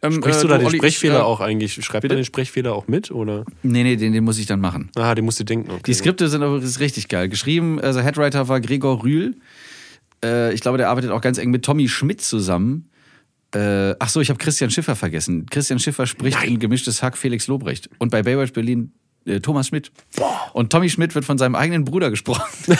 Ähm, 0.00 0.12
Sprichst 0.12 0.40
äh, 0.40 0.42
du 0.42 0.48
da 0.48 0.58
den 0.58 0.66
Olli, 0.68 0.76
Sprechfehler 0.76 1.20
äh, 1.20 1.22
auch 1.22 1.40
eigentlich? 1.40 1.82
Schreibt 1.84 2.06
man 2.06 2.16
den 2.16 2.24
Sprechfehler 2.24 2.74
auch 2.74 2.86
mit? 2.86 3.10
Oder? 3.10 3.44
Nee, 3.62 3.82
nee, 3.82 3.96
den, 3.96 4.12
den 4.12 4.22
muss 4.22 4.38
ich 4.38 4.46
dann 4.46 4.60
machen. 4.60 4.90
Ah, 4.94 5.14
den 5.14 5.24
musst 5.24 5.40
du 5.40 5.44
denken. 5.44 5.70
Okay. 5.70 5.82
Die 5.86 5.94
Skripte 5.94 6.28
sind 6.28 6.42
aber 6.42 6.62
richtig 6.62 7.08
geil. 7.08 7.28
Geschrieben, 7.28 7.80
also 7.80 8.00
Headwriter 8.00 8.48
war 8.48 8.60
Gregor 8.60 9.02
Rühl. 9.02 9.34
Äh, 10.24 10.52
ich 10.54 10.60
glaube, 10.60 10.78
der 10.78 10.88
arbeitet 10.90 11.10
auch 11.10 11.20
ganz 11.20 11.38
eng 11.38 11.50
mit 11.50 11.64
Tommy 11.64 11.88
Schmidt 11.88 12.20
zusammen. 12.20 12.87
Äh, 13.54 13.94
ach 13.98 14.08
so, 14.08 14.20
ich 14.20 14.28
habe 14.28 14.38
Christian 14.38 14.70
Schiffer 14.70 14.94
vergessen. 14.94 15.46
Christian 15.46 15.78
Schiffer 15.78 16.06
spricht 16.06 16.42
in 16.44 16.58
Gemischtes 16.58 17.02
Hack 17.02 17.16
Felix 17.16 17.46
Lobrecht. 17.46 17.88
Und 17.98 18.10
bei 18.10 18.22
Baywatch 18.22 18.52
Berlin 18.52 18.92
äh, 19.24 19.40
Thomas 19.40 19.68
Schmidt. 19.68 19.90
Und 20.52 20.70
Tommy 20.70 20.90
Schmidt 20.90 21.14
wird 21.14 21.24
von 21.24 21.38
seinem 21.38 21.54
eigenen 21.54 21.84
Bruder 21.84 22.10
gesprochen. 22.10 22.44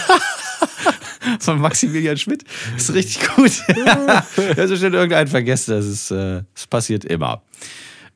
von 1.40 1.60
Maximilian 1.60 2.16
Schmidt. 2.16 2.44
Das 2.74 2.88
ist 2.88 2.94
richtig 2.94 3.28
gut. 3.34 3.52
also 4.58 4.76
schnell 4.76 4.94
irgendeinen 4.94 5.28
vergessen. 5.28 5.72
Das 5.72 5.86
ist, 5.86 6.10
äh, 6.10 6.42
das 6.54 6.66
passiert 6.66 7.04
immer. 7.04 7.42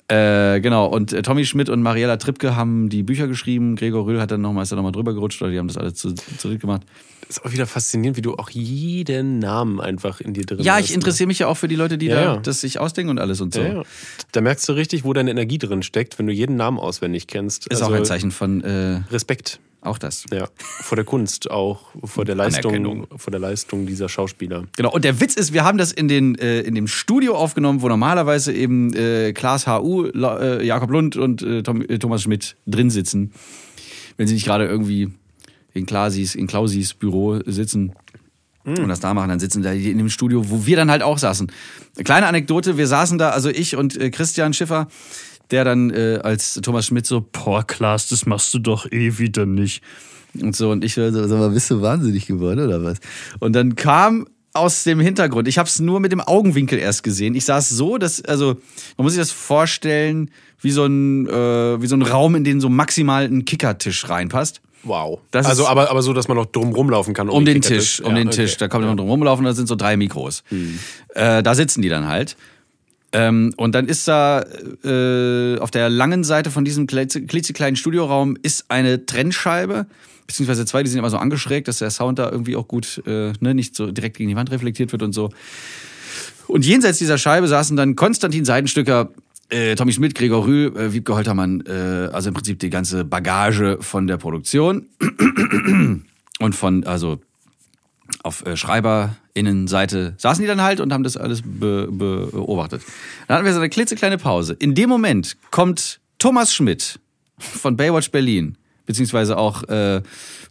Äh, 0.08 0.60
genau, 0.60 0.86
und 0.86 1.12
äh, 1.12 1.22
Tommy 1.22 1.46
Schmidt 1.46 1.70
und 1.70 1.80
Mariella 1.80 2.16
Trippke 2.16 2.56
haben 2.56 2.88
die 2.88 3.02
Bücher 3.02 3.28
geschrieben. 3.28 3.76
Gregor 3.76 4.04
Rühl 4.06 4.20
hat 4.20 4.30
dann 4.30 4.40
nochmal, 4.40 4.64
ist 4.64 4.72
dann 4.72 4.76
nochmal 4.76 4.92
drüber 4.92 5.14
gerutscht, 5.14 5.40
oder 5.40 5.50
die 5.50 5.58
haben 5.58 5.68
das 5.68 5.78
alles 5.78 5.94
zu, 5.94 6.14
zurück 6.14 6.60
gemacht. 6.60 6.82
Ist 7.32 7.44
auch 7.44 7.52
wieder 7.52 7.66
faszinierend, 7.66 8.16
wie 8.16 8.22
du 8.22 8.34
auch 8.34 8.50
jeden 8.50 9.38
Namen 9.38 9.80
einfach 9.80 10.20
in 10.20 10.34
dir 10.34 10.44
drin 10.46 10.60
Ja, 10.60 10.74
hast. 10.74 10.84
ich 10.84 10.94
interessiere 10.94 11.26
mich 11.26 11.38
ja 11.40 11.46
auch 11.48 11.56
für 11.56 11.68
die 11.68 11.76
Leute, 11.76 11.98
die 11.98 12.06
Ja, 12.06 12.14
da 12.14 12.22
ja. 12.22 12.36
das 12.38 12.60
sich 12.60 12.78
ausdenken 12.78 13.10
und 13.10 13.18
alles 13.18 13.40
und 13.40 13.54
so. 13.54 13.60
Ja, 13.60 13.74
ja. 13.74 13.82
Da 14.32 14.40
merkst 14.40 14.68
du 14.68 14.72
richtig, 14.72 15.04
wo 15.04 15.12
deine 15.12 15.30
Energie 15.30 15.58
drin 15.58 15.82
steckt, 15.82 16.18
wenn 16.18 16.26
du 16.26 16.32
jeden 16.32 16.56
Namen 16.56 16.78
auswendig 16.78 17.26
kennst. 17.26 17.66
Ist 17.68 17.80
Also 17.82 17.92
auch 17.92 17.96
ein 17.96 18.04
Zeichen 18.04 18.30
von 18.30 18.62
äh, 18.62 19.02
Respekt. 19.10 19.60
auch 19.80 19.98
das. 19.98 20.24
Ja, 20.32 20.48
vor 20.60 20.96
der 20.96 21.04
Kunst 21.04 21.50
auch, 21.50 21.86
vor 22.04 22.24
der 22.24 22.34
Leistung, 22.36 23.06
vor 23.16 23.30
der 23.30 23.40
Leistung 23.40 23.86
dieser 23.86 24.08
Schauspieler. 24.08 24.64
Genau. 24.76 24.92
Und 24.92 25.04
der 25.04 25.20
Witz 25.20 25.34
ist, 25.34 25.52
wir 25.52 25.64
haben 25.64 25.78
das 25.78 25.90
in, 25.92 26.08
den, 26.08 26.36
äh, 26.38 26.60
in 26.60 26.74
dem 26.74 26.86
Studio 26.86 27.34
aufgenommen, 27.34 27.82
wo 27.82 27.88
normalerweise 27.88 28.52
eben 28.52 28.92
äh, 28.94 29.32
Klaas 29.32 29.66
HU, 29.66 30.06
äh, 30.06 30.64
Jakob 30.64 30.90
Lund 30.90 31.16
und 31.16 31.42
äh, 31.42 31.62
Tom, 31.62 31.82
äh, 31.82 31.98
Thomas 31.98 32.22
Schmidt 32.22 32.56
drin 32.66 32.90
sitzen. 32.90 33.32
Wenn 34.18 34.26
sie 34.28 34.34
nicht 34.34 34.44
gerade 34.44 34.66
irgendwie 34.66 35.08
in 35.74 35.86
Klausis, 35.86 36.34
in 36.34 36.46
Klausis 36.46 36.94
Büro 36.94 37.40
sitzen 37.46 37.92
und 38.64 38.88
das 38.88 39.00
da 39.00 39.12
machen, 39.12 39.28
dann 39.28 39.40
sitzen 39.40 39.62
da 39.62 39.72
in 39.72 39.98
dem 39.98 40.08
Studio, 40.08 40.48
wo 40.48 40.66
wir 40.66 40.76
dann 40.76 40.90
halt 40.90 41.02
auch 41.02 41.18
saßen. 41.18 41.50
Eine 41.96 42.04
kleine 42.04 42.26
Anekdote, 42.26 42.76
wir 42.76 42.86
saßen 42.86 43.18
da, 43.18 43.30
also 43.30 43.48
ich 43.48 43.76
und 43.76 44.00
äh, 44.00 44.10
Christian 44.10 44.52
Schiffer, 44.52 44.86
der 45.50 45.64
dann 45.64 45.90
äh, 45.90 46.20
als 46.22 46.54
Thomas 46.62 46.86
Schmidt 46.86 47.06
so, 47.06 47.26
boah, 47.32 47.66
Klaas, 47.66 48.08
das 48.08 48.24
machst 48.24 48.54
du 48.54 48.58
doch 48.60 48.90
eh 48.90 49.18
wieder 49.18 49.46
nicht. 49.46 49.82
Und 50.40 50.56
so, 50.56 50.70
und 50.70 50.84
ich 50.84 50.94
so, 50.94 51.10
sag 51.10 51.38
mal, 51.38 51.50
bist 51.50 51.70
du 51.70 51.82
wahnsinnig 51.82 52.26
geworden 52.26 52.60
oder 52.60 52.82
was? 52.82 52.98
Und 53.40 53.54
dann 53.54 53.74
kam 53.74 54.26
aus 54.54 54.84
dem 54.84 55.00
Hintergrund, 55.00 55.48
ich 55.48 55.58
habe 55.58 55.68
es 55.68 55.80
nur 55.80 56.00
mit 56.00 56.12
dem 56.12 56.20
Augenwinkel 56.20 56.78
erst 56.78 57.02
gesehen. 57.02 57.34
Ich 57.34 57.44
saß 57.44 57.70
so, 57.70 57.98
dass, 57.98 58.24
also, 58.24 58.56
man 58.96 59.04
muss 59.04 59.14
sich 59.14 59.20
das 59.20 59.30
vorstellen, 59.30 60.30
wie 60.60 60.70
so 60.70 60.84
ein, 60.84 61.26
äh, 61.26 61.82
wie 61.82 61.86
so 61.86 61.96
ein 61.96 62.02
Raum, 62.02 62.34
in 62.34 62.44
den 62.44 62.60
so 62.60 62.68
maximal 62.68 63.24
ein 63.24 63.44
Kickertisch 63.44 64.08
reinpasst. 64.08 64.60
Wow. 64.84 65.20
Das 65.30 65.46
also 65.46 65.66
aber, 65.68 65.90
aber 65.90 66.02
so, 66.02 66.12
dass 66.12 66.26
man 66.28 66.36
noch 66.36 66.46
drum 66.46 66.72
rumlaufen 66.72 67.14
kann. 67.14 67.28
um 67.28 67.44
die 67.44 67.52
den. 67.52 67.62
Tisch, 67.62 68.00
um 68.00 68.10
Ja, 68.10 68.14
den 68.18 68.28
okay. 68.28 68.36
Tisch. 68.38 68.56
Da 68.56 68.68
kommt 68.68 68.84
man 68.84 68.96
drum 68.96 69.08
rumlaufen, 69.08 69.44
da 69.44 69.52
sind 69.52 69.68
so 69.68 69.76
drei 69.76 69.96
Mikros. 69.96 70.42
Äh, 71.14 71.42
da 71.42 71.54
sitzen 71.54 71.82
die 71.82 71.88
dann 71.88 72.08
halt. 72.08 72.36
Ähm, 73.12 73.52
und 73.58 73.74
dann 73.74 73.88
ist 73.88 74.08
da 74.08 74.42
äh, 74.84 75.58
auf 75.58 75.70
der 75.70 75.88
langen 75.90 76.24
Seite 76.24 76.50
von 76.50 76.64
diesem 76.64 76.86
klitze- 76.86 77.26
klitzekleinen 77.26 77.76
Studioraum 77.76 78.36
ist 78.42 78.64
eine 78.70 79.04
Trennscheibe, 79.04 79.86
beziehungsweise 80.26 80.64
zwei, 80.64 80.82
die 80.82 80.88
sind 80.88 80.98
immer 80.98 81.10
so 81.10 81.18
angeschrägt, 81.18 81.68
dass 81.68 81.78
der 81.78 81.90
Sound 81.90 82.18
da 82.18 82.30
irgendwie 82.30 82.56
auch 82.56 82.66
gut, 82.66 83.02
äh, 83.06 83.32
ne, 83.40 83.54
nicht 83.54 83.76
so 83.76 83.92
direkt 83.92 84.16
gegen 84.16 84.30
die 84.30 84.36
Wand 84.36 84.50
reflektiert 84.50 84.92
wird 84.92 85.02
und 85.02 85.12
so. 85.12 85.28
Und 86.48 86.64
jenseits 86.64 86.98
dieser 86.98 87.18
Scheibe 87.18 87.48
saßen 87.48 87.76
dann 87.76 87.96
Konstantin 87.96 88.44
Seidenstücker, 88.46 89.10
äh, 89.52 89.74
Tommy 89.74 89.92
Schmidt, 89.92 90.14
Gregor 90.14 90.46
Rühl, 90.46 90.74
äh, 90.76 90.92
Wiebke 90.92 91.14
Holtermann, 91.14 91.62
äh, 91.66 92.08
also 92.12 92.28
im 92.28 92.34
Prinzip 92.34 92.58
die 92.58 92.70
ganze 92.70 93.04
Bagage 93.04 93.78
von 93.80 94.06
der 94.06 94.16
Produktion 94.16 94.86
und 96.38 96.54
von, 96.54 96.84
also 96.84 97.20
auf 98.22 98.44
äh, 98.46 98.56
SchreiberInnenseite 98.56 100.14
saßen 100.16 100.42
die 100.42 100.48
dann 100.48 100.62
halt 100.62 100.80
und 100.80 100.92
haben 100.92 101.02
das 101.02 101.16
alles 101.16 101.42
be 101.44 101.88
beobachtet. 101.90 102.82
Dann 103.28 103.36
hatten 103.36 103.46
wir 103.46 103.52
so 103.52 103.58
eine 103.58 103.68
klitzekleine 103.68 104.18
Pause. 104.18 104.54
In 104.54 104.74
dem 104.74 104.88
Moment 104.88 105.36
kommt 105.50 106.00
Thomas 106.18 106.54
Schmidt 106.54 106.98
von 107.38 107.76
Baywatch 107.76 108.10
Berlin, 108.10 108.56
beziehungsweise 108.86 109.36
auch 109.36 109.64
äh, 109.64 110.02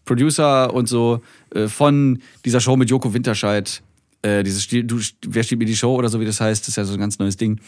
Producer 0.06 0.74
und 0.74 0.88
so 0.88 1.22
äh, 1.56 1.68
von 1.68 2.20
dieser 2.46 2.60
Show 2.60 2.76
mit 2.76 2.90
Joko 2.90 3.14
Winterscheid. 3.14 3.82
Äh, 4.24 4.44
dieses 4.44 4.64
Stil, 4.64 4.84
du, 4.84 5.00
wer 5.28 5.44
steht 5.44 5.58
mir 5.58 5.66
die 5.66 5.76
Show 5.76 5.96
oder 5.96 6.10
so 6.10 6.20
wie 6.20 6.26
das 6.26 6.40
heißt, 6.40 6.64
das 6.64 6.70
ist 6.70 6.76
ja 6.76 6.86
so 6.86 6.94
ein 6.94 7.00
ganz 7.00 7.18
neues 7.18 7.38
Ding. 7.38 7.60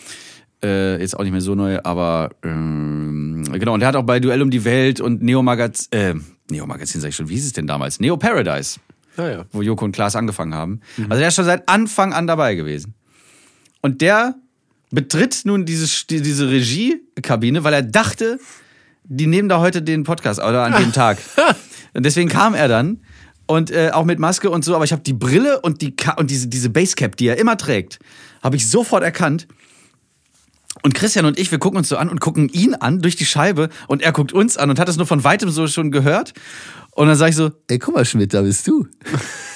Äh, 0.64 0.99
jetzt 1.01 1.18
auch 1.18 1.24
nicht 1.24 1.32
mehr 1.34 1.41
so 1.41 1.55
neu, 1.55 1.80
aber 1.84 2.30
ähm, 2.43 3.43
genau. 3.51 3.74
Und 3.74 3.82
der 3.82 3.89
hat 3.89 3.95
auch 3.95 4.03
bei 4.03 4.20
Duell 4.20 4.41
um 4.41 4.49
die 4.49 4.64
Welt 4.64 5.01
und 5.01 5.22
Neo 5.22 5.41
Magazin, 5.43 5.88
äh, 5.91 6.14
Neo 6.49 6.66
Magazin 6.66 7.01
sag 7.01 7.09
ich 7.09 7.16
schon, 7.16 7.28
wie 7.30 7.34
hieß 7.36 7.45
es 7.47 7.53
denn 7.53 7.68
damals? 7.68 7.99
Neo 7.99 8.16
Paradise 8.18 8.80
Ja, 9.18 9.30
ja. 9.30 9.45
wo 9.51 9.61
Joko 9.61 9.86
und 9.86 9.91
Klaas 9.91 10.16
angefangen 10.16 10.53
haben. 10.53 10.80
Also 11.09 11.20
der 11.20 11.28
ist 11.28 11.36
schon 11.36 11.45
seit 11.45 11.68
Anfang 11.68 12.14
an 12.14 12.28
dabei 12.28 12.55
gewesen. 12.55 12.93
Und 13.82 14.01
der 14.01 14.36
betritt 14.91 15.41
nun 15.43 15.66
diese, 15.66 16.05
die- 16.07 16.22
diese 16.22 16.49
Regiekabine, 16.49 17.64
weil 17.64 17.74
er 17.74 17.82
dachte, 17.84 18.39
die 19.03 19.28
nehmen 19.28 19.49
da 19.49 19.59
heute 19.59 19.82
den 19.82 20.03
Podcast 20.03 20.39
oder 20.39 20.64
an 20.64 20.82
dem 20.82 20.91
Tag. 20.93 21.18
Und 21.93 22.05
deswegen 22.05 22.30
kam 22.30 22.53
er 22.53 22.68
dann 22.70 23.01
und 23.47 23.70
äh, 23.72 23.89
auch 23.91 24.05
mit 24.05 24.20
Maske 24.20 24.49
und 24.49 24.64
so, 24.64 24.76
aber 24.76 24.86
ich 24.86 24.93
habe 24.93 25.01
die 25.03 25.14
Brille 25.14 25.59
und 25.61 25.82
die 25.82 25.95
Ka 25.95 26.14
und 26.14 26.32
diese 26.32 26.47
diese 26.47 26.70
Basecap, 26.70 27.18
die 27.18 27.28
er 27.28 27.38
immer 27.38 27.57
trägt, 27.57 27.99
habe 28.41 28.55
ich 28.55 28.70
sofort 28.70 29.03
erkannt. 29.03 29.47
Und 30.84 30.93
Christian 30.93 31.25
und 31.25 31.39
ich, 31.39 31.49
wir 31.49 31.59
gucken 31.59 31.77
uns 31.77 31.89
so 31.89 31.97
an 31.97 32.09
und 32.09 32.19
gucken 32.19 32.49
ihn 32.49 32.75
an 32.75 33.01
durch 33.01 33.15
die 33.15 33.25
Scheibe 33.25 33.69
und 33.88 34.01
er 34.01 34.11
guckt 34.11 34.34
uns 34.34 34.57
an 34.57 34.69
und 34.69 34.79
hat 34.79 34.89
es 34.89 34.97
nur 34.97 35.07
von 35.07 35.23
weitem 35.23 35.49
so 35.49 35.65
schon 35.67 35.91
gehört. 35.91 36.34
Und 36.91 37.07
dann 37.07 37.15
sage 37.15 37.29
ich 37.31 37.36
so, 37.36 37.51
ey, 37.67 37.79
guck 37.79 37.95
mal, 37.95 38.05
Schmidt, 38.05 38.34
da 38.34 38.41
bist 38.41 38.67
du. 38.67 38.88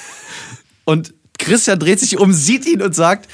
und 0.85 1.13
Christian 1.37 1.79
dreht 1.79 1.99
sich 1.99 2.17
um, 2.17 2.33
sieht 2.33 2.65
ihn 2.65 2.81
und 2.81 2.95
sagt, 2.95 3.29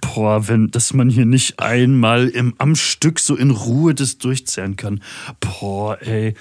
Boah, 0.00 0.46
wenn, 0.48 0.70
dass 0.70 0.92
man 0.94 1.08
hier 1.08 1.26
nicht 1.26 1.58
einmal 1.58 2.28
im, 2.28 2.54
am 2.58 2.76
Stück 2.76 3.18
so 3.18 3.34
in 3.34 3.50
Ruhe 3.50 3.94
das 3.94 4.18
durchzerren 4.18 4.76
kann. 4.76 5.02
Boah, 5.40 6.00
ey. 6.00 6.34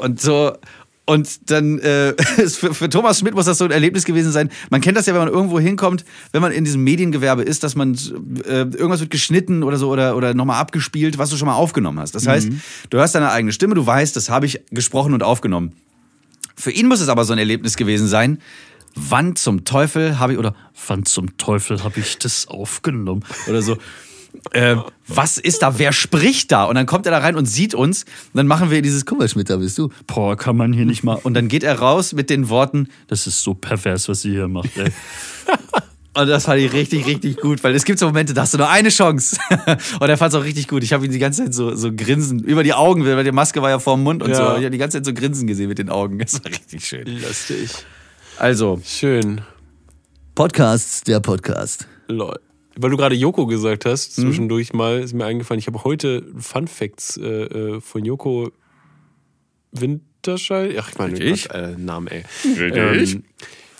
Und 0.00 0.20
so. 0.20 0.56
Und 1.06 1.50
dann 1.50 1.78
äh, 1.80 2.14
für, 2.48 2.72
für 2.72 2.88
Thomas 2.88 3.18
Schmidt 3.18 3.34
muss 3.34 3.44
das 3.44 3.58
so 3.58 3.64
ein 3.64 3.70
Erlebnis 3.70 4.04
gewesen 4.04 4.32
sein. 4.32 4.50
Man 4.70 4.80
kennt 4.80 4.96
das 4.96 5.06
ja, 5.06 5.12
wenn 5.12 5.20
man 5.20 5.28
irgendwo 5.28 5.60
hinkommt, 5.60 6.04
wenn 6.32 6.40
man 6.40 6.52
in 6.52 6.64
diesem 6.64 6.82
Mediengewerbe 6.82 7.42
ist, 7.42 7.62
dass 7.62 7.74
man 7.74 7.94
äh, 8.46 8.60
irgendwas 8.60 9.00
wird 9.00 9.10
geschnitten 9.10 9.62
oder 9.62 9.76
so 9.76 9.90
oder, 9.90 10.16
oder 10.16 10.32
nochmal 10.32 10.60
abgespielt, 10.60 11.18
was 11.18 11.30
du 11.30 11.36
schon 11.36 11.46
mal 11.46 11.54
aufgenommen 11.54 12.00
hast. 12.00 12.14
Das 12.14 12.26
heißt, 12.26 12.48
du 12.88 12.98
hörst 12.98 13.14
deine 13.14 13.30
eigene 13.30 13.52
Stimme, 13.52 13.74
du 13.74 13.86
weißt, 13.86 14.16
das 14.16 14.30
habe 14.30 14.46
ich 14.46 14.62
gesprochen 14.70 15.12
und 15.12 15.22
aufgenommen. 15.22 15.72
Für 16.56 16.70
ihn 16.70 16.86
muss 16.86 17.00
es 17.00 17.08
aber 17.08 17.24
so 17.24 17.32
ein 17.32 17.38
Erlebnis 17.38 17.76
gewesen 17.76 18.06
sein. 18.08 18.38
Wann 18.94 19.36
zum 19.36 19.64
Teufel 19.64 20.18
habe 20.18 20.34
ich 20.34 20.38
oder 20.38 20.54
Wann 20.86 21.04
zum 21.04 21.36
Teufel 21.36 21.82
habe 21.82 22.00
ich 22.00 22.18
das 22.18 22.46
aufgenommen? 22.48 23.24
oder 23.48 23.60
so. 23.60 23.76
Äh, 24.52 24.76
was 25.08 25.38
ist 25.38 25.62
da? 25.62 25.78
Wer 25.78 25.92
spricht 25.92 26.52
da? 26.52 26.64
Und 26.64 26.74
dann 26.76 26.86
kommt 26.86 27.06
er 27.06 27.12
da 27.12 27.18
rein 27.18 27.36
und 27.36 27.46
sieht 27.46 27.74
uns. 27.74 28.02
Und 28.04 28.34
dann 28.34 28.46
machen 28.46 28.70
wir 28.70 28.82
dieses, 28.82 29.04
guck 29.06 29.18
mal, 29.18 29.28
Schmidt, 29.28 29.50
da 29.50 29.56
bist 29.56 29.78
du. 29.78 29.90
Boah, 30.06 30.36
kann 30.36 30.56
man 30.56 30.72
hier 30.72 30.84
nicht 30.86 31.02
mal. 31.04 31.14
Und 31.22 31.34
dann 31.34 31.48
geht 31.48 31.62
er 31.62 31.78
raus 31.78 32.12
mit 32.12 32.30
den 32.30 32.48
Worten, 32.48 32.88
Das 33.08 33.26
ist 33.26 33.42
so 33.42 33.54
pervers, 33.54 34.08
was 34.08 34.24
ihr 34.24 34.32
hier 34.32 34.48
macht, 34.48 34.76
ey. 34.76 34.90
Und 36.16 36.28
das 36.28 36.44
fand 36.44 36.60
ich 36.60 36.72
richtig, 36.72 37.06
richtig 37.06 37.38
gut, 37.38 37.64
weil 37.64 37.74
es 37.74 37.84
gibt 37.84 37.98
so 37.98 38.06
Momente, 38.06 38.34
da 38.34 38.42
hast 38.42 38.54
du 38.54 38.58
nur 38.58 38.68
eine 38.70 38.88
Chance. 38.90 39.36
und 40.00 40.08
er 40.08 40.16
fand 40.16 40.32
es 40.32 40.38
auch 40.38 40.44
richtig 40.44 40.68
gut. 40.68 40.84
Ich 40.84 40.92
habe 40.92 41.04
ihn 41.04 41.10
die 41.10 41.18
ganze 41.18 41.42
Zeit 41.42 41.54
so, 41.54 41.74
so 41.74 41.90
grinsen, 41.92 42.38
über 42.38 42.62
die 42.62 42.72
Augen, 42.72 43.04
weil 43.04 43.24
die 43.24 43.32
Maske 43.32 43.60
war 43.62 43.70
ja 43.70 43.80
vorm 43.80 44.04
Mund 44.04 44.22
und 44.22 44.30
Ja. 44.30 44.36
so. 44.36 44.42
Ich 44.42 44.58
habe 44.58 44.70
die 44.70 44.78
ganze 44.78 44.98
Zeit 44.98 45.06
so 45.06 45.12
grinsen 45.12 45.48
gesehen 45.48 45.66
mit 45.68 45.78
den 45.78 45.88
Augen. 45.88 46.20
Das 46.20 46.34
war 46.34 46.52
richtig 46.52 46.86
schön. 46.86 47.04
Lustig. 47.20 47.68
Also, 48.38 48.80
Schön. 48.84 49.40
Podcasts, 50.36 51.02
der 51.02 51.18
Podcast. 51.18 51.88
Lol. 52.06 52.38
Weil 52.76 52.90
du 52.90 52.96
gerade 52.96 53.14
Joko 53.14 53.46
gesagt 53.46 53.84
hast, 53.84 54.18
Mhm. 54.18 54.22
zwischendurch 54.22 54.72
mal 54.72 55.00
ist 55.00 55.14
mir 55.14 55.24
eingefallen, 55.26 55.58
ich 55.60 55.66
habe 55.66 55.84
heute 55.84 56.26
Fun 56.38 56.66
Facts 56.68 57.16
äh, 57.16 57.22
äh, 57.44 57.80
von 57.80 58.04
Joko 58.04 58.50
Winterscheid, 59.72 60.74
ach 60.78 60.90
ich 60.90 60.98
meine. 60.98 61.18
Gott, 61.18 61.50
äh, 61.52 61.74
Namen, 61.76 62.08
ey. 62.08 62.22
Ähm, 62.56 63.24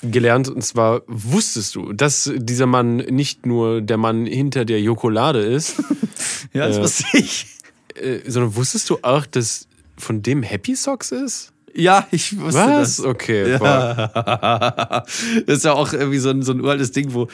gelernt 0.03 0.49
und 0.49 0.63
zwar 0.63 1.03
wusstest 1.07 1.75
du, 1.77 1.93
dass 1.93 2.31
dieser 2.37 2.67
Mann 2.67 2.97
nicht 2.99 3.47
nur 3.47 3.81
der 3.81 3.97
Mann 3.97 4.27
hinter 4.27 4.65
der 4.65 4.81
Jokolade 4.81 5.41
ist, 5.41 5.77
Ja, 6.53 6.69
das 6.69 6.77
Äh, 6.79 6.83
wusste 6.83 7.05
ich. 7.19 7.47
äh, 7.95 8.19
sondern 8.31 8.55
wusstest 8.55 8.91
du 8.91 8.99
auch, 9.03 9.25
dass 9.27 9.67
von 9.97 10.21
dem 10.23 10.43
Happy 10.43 10.75
Socks 10.77 11.11
ist? 11.11 11.53
Ja, 11.77 12.07
ich 12.13 12.39
wusste 12.39 12.61
Was? 12.61 12.97
das. 12.99 13.05
Okay. 13.05 13.59
boah. 13.59 15.03
das 15.47 15.57
ist 15.59 15.65
ja 15.65 15.73
auch 15.73 15.93
irgendwie 15.93 16.19
so 16.19 16.31
ein, 16.31 16.43
so 16.43 16.53
ein 16.53 16.61
uraltes 16.61 16.93
Ding, 16.93 17.13
wo, 17.15 17.25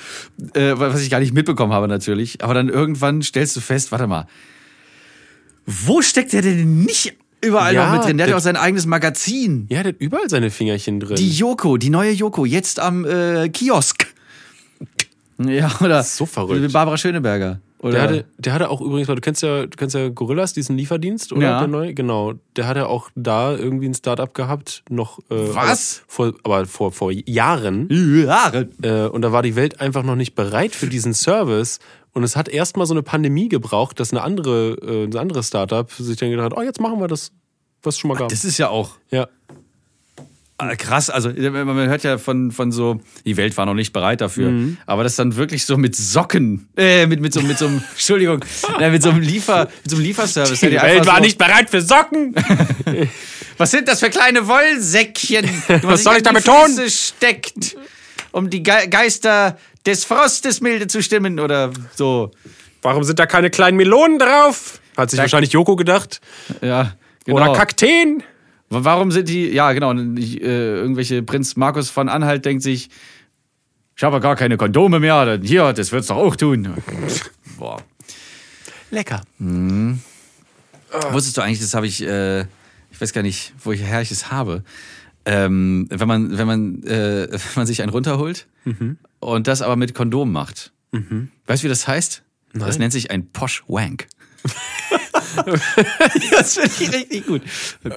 äh, 0.55 0.73
was 0.77 1.03
ich 1.03 1.11
gar 1.11 1.21
nicht 1.21 1.35
mitbekommen 1.35 1.73
habe 1.73 1.89
natürlich. 1.89 2.43
Aber 2.43 2.55
dann 2.55 2.69
irgendwann 2.69 3.23
stellst 3.23 3.55
du 3.57 3.61
fest, 3.61 3.93
warte 3.93 4.07
mal, 4.07 4.27
wo 5.67 6.01
steckt 6.03 6.33
der 6.33 6.43
denn 6.43 6.85
nicht 6.85 7.15
überall 7.43 7.75
Ja, 7.75 7.87
noch 7.87 7.99
mit 7.99 8.09
drin? 8.09 8.17
Der 8.17 8.25
hat 8.25 8.29
ja 8.31 8.33
der- 8.35 8.37
auch 8.39 8.43
sein 8.43 8.57
eigenes 8.57 8.87
Magazin. 8.87 9.67
Ja, 9.69 9.83
der 9.83 9.93
hat 9.93 10.01
überall 10.01 10.29
seine 10.31 10.51
Fingerchen 10.51 11.01
drin. 11.01 11.17
Die 11.17 11.31
Joko, 11.31 11.77
die 11.77 11.91
neue 11.91 12.13
Joko, 12.13 12.45
jetzt 12.45 12.81
am 12.81 13.05
äh, 13.05 13.49
Kiosk. 13.51 14.07
Ja, 15.39 15.71
oder 15.81 16.03
So 16.03 16.27
verrückt. 16.27 16.73
Barbara 16.73 16.97
Schöneberger. 16.99 17.61
Oder 17.83 17.93
Der 17.93 18.03
hatte, 18.03 18.25
der 18.37 18.53
hatte 18.53 18.69
auch 18.69 18.83
übrigens, 18.83 19.09
weil 19.09 19.15
du 19.15 19.23
kennst 19.23 19.43
ja, 19.43 19.63
du 19.63 19.77
kennst 19.77 19.95
ja 19.95 20.11
Gorillas, 20.11 20.53
diesen 20.53 20.77
Lieferdienst, 20.77 21.33
oder? 21.33 21.43
Ja. 21.43 21.59
Der 21.61 21.69
neue? 21.69 21.95
Genau. 21.95 22.35
Der 22.55 22.67
hatte 22.67 22.89
auch 22.89 23.09
da 23.15 23.57
irgendwie 23.57 23.87
ein 23.87 23.95
Startup 23.95 24.33
gehabt, 24.35 24.83
noch. 24.91 25.19
Äh, 25.31 25.55
Was? 25.55 26.03
Aber 26.03 26.13
vor, 26.13 26.35
aber 26.43 26.67
vor, 26.67 26.93
vor 26.93 27.11
Jahren. 27.11 27.89
Jahre. 27.91 28.69
Äh, 28.83 29.07
und 29.07 29.23
da 29.23 29.33
war 29.33 29.43
die 29.43 29.57
Welt 29.57 29.81
einfach 29.81 30.03
noch 30.03 30.17
nicht 30.17 30.35
bereit 30.35 30.75
für 30.75 30.89
diesen 30.89 31.15
Service. 31.15 31.79
Und 32.13 32.23
es 32.23 32.37
hat 32.37 32.49
erstmal 32.49 32.87
so 32.87 32.93
eine 32.93 33.03
Pandemie 33.03 33.49
gebraucht, 33.49 33.99
dass 33.99 34.13
eine 34.13 34.23
andere, 34.23 34.73
äh, 34.83 35.05
ein 35.05 35.17
anderes 35.17 35.49
Startup 35.49 35.91
sich 35.91 36.19
dann 36.19 36.31
gedacht 36.31 36.53
hat, 36.53 36.59
oh, 36.59 36.63
jetzt 36.63 36.81
machen 36.81 37.01
wir 37.01 37.09
das, 37.09 37.33
was 37.83 37.95
es 37.95 37.99
schon 37.99 38.09
mal 38.09 38.19
gab. 38.19 38.29
Das 38.29 38.45
ist 38.45 38.59
ja 38.59 38.69
auch 38.69 38.99
ja. 39.11 39.27
Äh, 40.69 40.77
krass. 40.77 41.11
Also 41.11 41.31
man 41.31 41.89
hört 41.89 42.03
ja 42.03 42.19
von, 42.19 42.51
von 42.53 42.73
so, 42.73 43.01
die 43.25 43.37
Welt 43.37 43.57
war 43.57 43.67
noch 43.67 43.75
nicht 43.75 43.93
bereit 43.93 44.21
dafür. 44.21 44.51
Mhm. 44.51 44.77
Aber 44.87 45.03
das 45.05 45.17
dann 45.17 45.37
wirklich 45.37 45.67
so 45.67 45.77
mit 45.77 45.97
Socken, 45.97 46.69
äh, 46.77 47.07
mit, 47.07 47.21
mit 47.21 47.33
so, 47.33 47.41
mit 47.43 47.59
so 47.59 47.67
einem, 47.67 47.83
Entschuldigung, 47.93 48.45
äh, 48.79 48.91
mit 48.91 49.03
so 49.03 49.11
einem 49.11 49.23
Liefer, 49.23 49.69
mit 49.83 49.91
so 49.91 49.97
einem 49.97 50.05
Lieferservice. 50.05 50.61
der 50.61 50.71
dir 50.71 50.83
einfach 50.83 51.23
so, 51.25 51.37
bereit 51.37 51.71
für 51.71 51.83
Socken. 51.83 52.35
Was 53.57 53.71
sind 53.73 53.89
das 53.89 54.01
für 54.01 54.09
kleine 54.11 54.47
Wollsäckchen? 54.49 55.49
Was 55.83 56.03
soll 56.03 56.17
ich 56.17 56.23
damit 56.23 56.45
tun? 56.45 56.89
steckt, 56.89 57.77
um 58.33 58.49
die 58.49 58.63
Ge 58.63 58.89
Geister 58.89 59.59
des 59.85 60.05
Frostes 60.05 60.61
milde 60.61 60.87
zu 60.87 61.03
stimmen 61.03 61.39
oder 61.41 61.71
so. 61.95 62.31
Warum 62.83 63.05
sind 63.05 63.19
da 63.19 63.27
keine 63.27 63.51
kleinen 63.51 63.77
Melonen 63.77 64.19
drauf? 64.19 64.81
Hat 64.97 65.11
sich 65.11 65.19
Da- 65.19 65.25
wahrscheinlich 65.25 65.53
Joko 65.53 65.77
gedacht. 65.77 66.21
Ja, 66.63 66.95
genau. 67.25 67.37
Oder 67.37 67.53
Kakteen. 67.53 68.23
Warum 68.73 69.11
sind 69.11 69.29
die, 69.29 69.49
ja 69.49 69.73
genau, 69.73 69.93
ich, 70.17 70.41
äh, 70.41 70.77
irgendwelche 70.77 71.23
Prinz 71.25 71.57
Markus 71.57 71.91
von 71.91 72.09
Anhalt 72.09 72.45
denkt 72.45 72.63
sich, 72.63 72.89
ich 73.97 74.05
habe 74.05 74.21
gar 74.21 74.37
keine 74.37 74.57
Kondome 74.57 75.01
mehr, 75.01 75.25
dann 75.27 75.43
hier, 75.43 75.73
das 75.73 75.91
wird's 75.91 76.07
doch 76.07 76.17
auch 76.17 76.37
tun. 76.37 76.73
Boah. 77.59 77.83
Lecker. 78.93 79.23
Wusstest 81.11 81.37
du 81.37 81.43
eigentlich, 81.43 81.61
das 81.61 81.75
habe 81.75 81.87
ich, 81.87 82.03
äh, 82.03 82.43
ich 82.91 83.01
weiß 83.01 83.13
gar 83.13 83.23
nicht, 83.23 83.53
woher 83.63 84.01
ich 84.01 84.13
es 84.13 84.31
habe. 84.31 84.63
Ähm, 85.25 85.87
wenn 85.91 86.09
man, 86.09 86.39
wenn 86.39 86.47
man, 86.47 86.83
äh, 86.85 87.29
wenn 87.31 87.41
man 87.57 87.67
sich 87.67 87.83
einen 87.83 87.91
runterholt 87.91 88.47
und 89.19 89.47
das 89.49 89.63
aber 89.63 89.77
mit 89.77 89.95
Kondom 89.95 90.31
macht. 90.33 90.73
Weißt 91.47 91.63
du, 91.63 91.65
wie 91.65 91.69
das 91.69 91.89
heißt? 91.89 92.23
Das 92.53 92.79
nennt 92.79 92.93
sich 92.93 93.11
ein 93.11 93.27
Posh 93.31 93.65
Wank. 93.67 94.07
das 96.31 96.59
finde 96.59 96.73
ich 96.81 96.93
richtig 96.93 97.27
gut. 97.27 97.43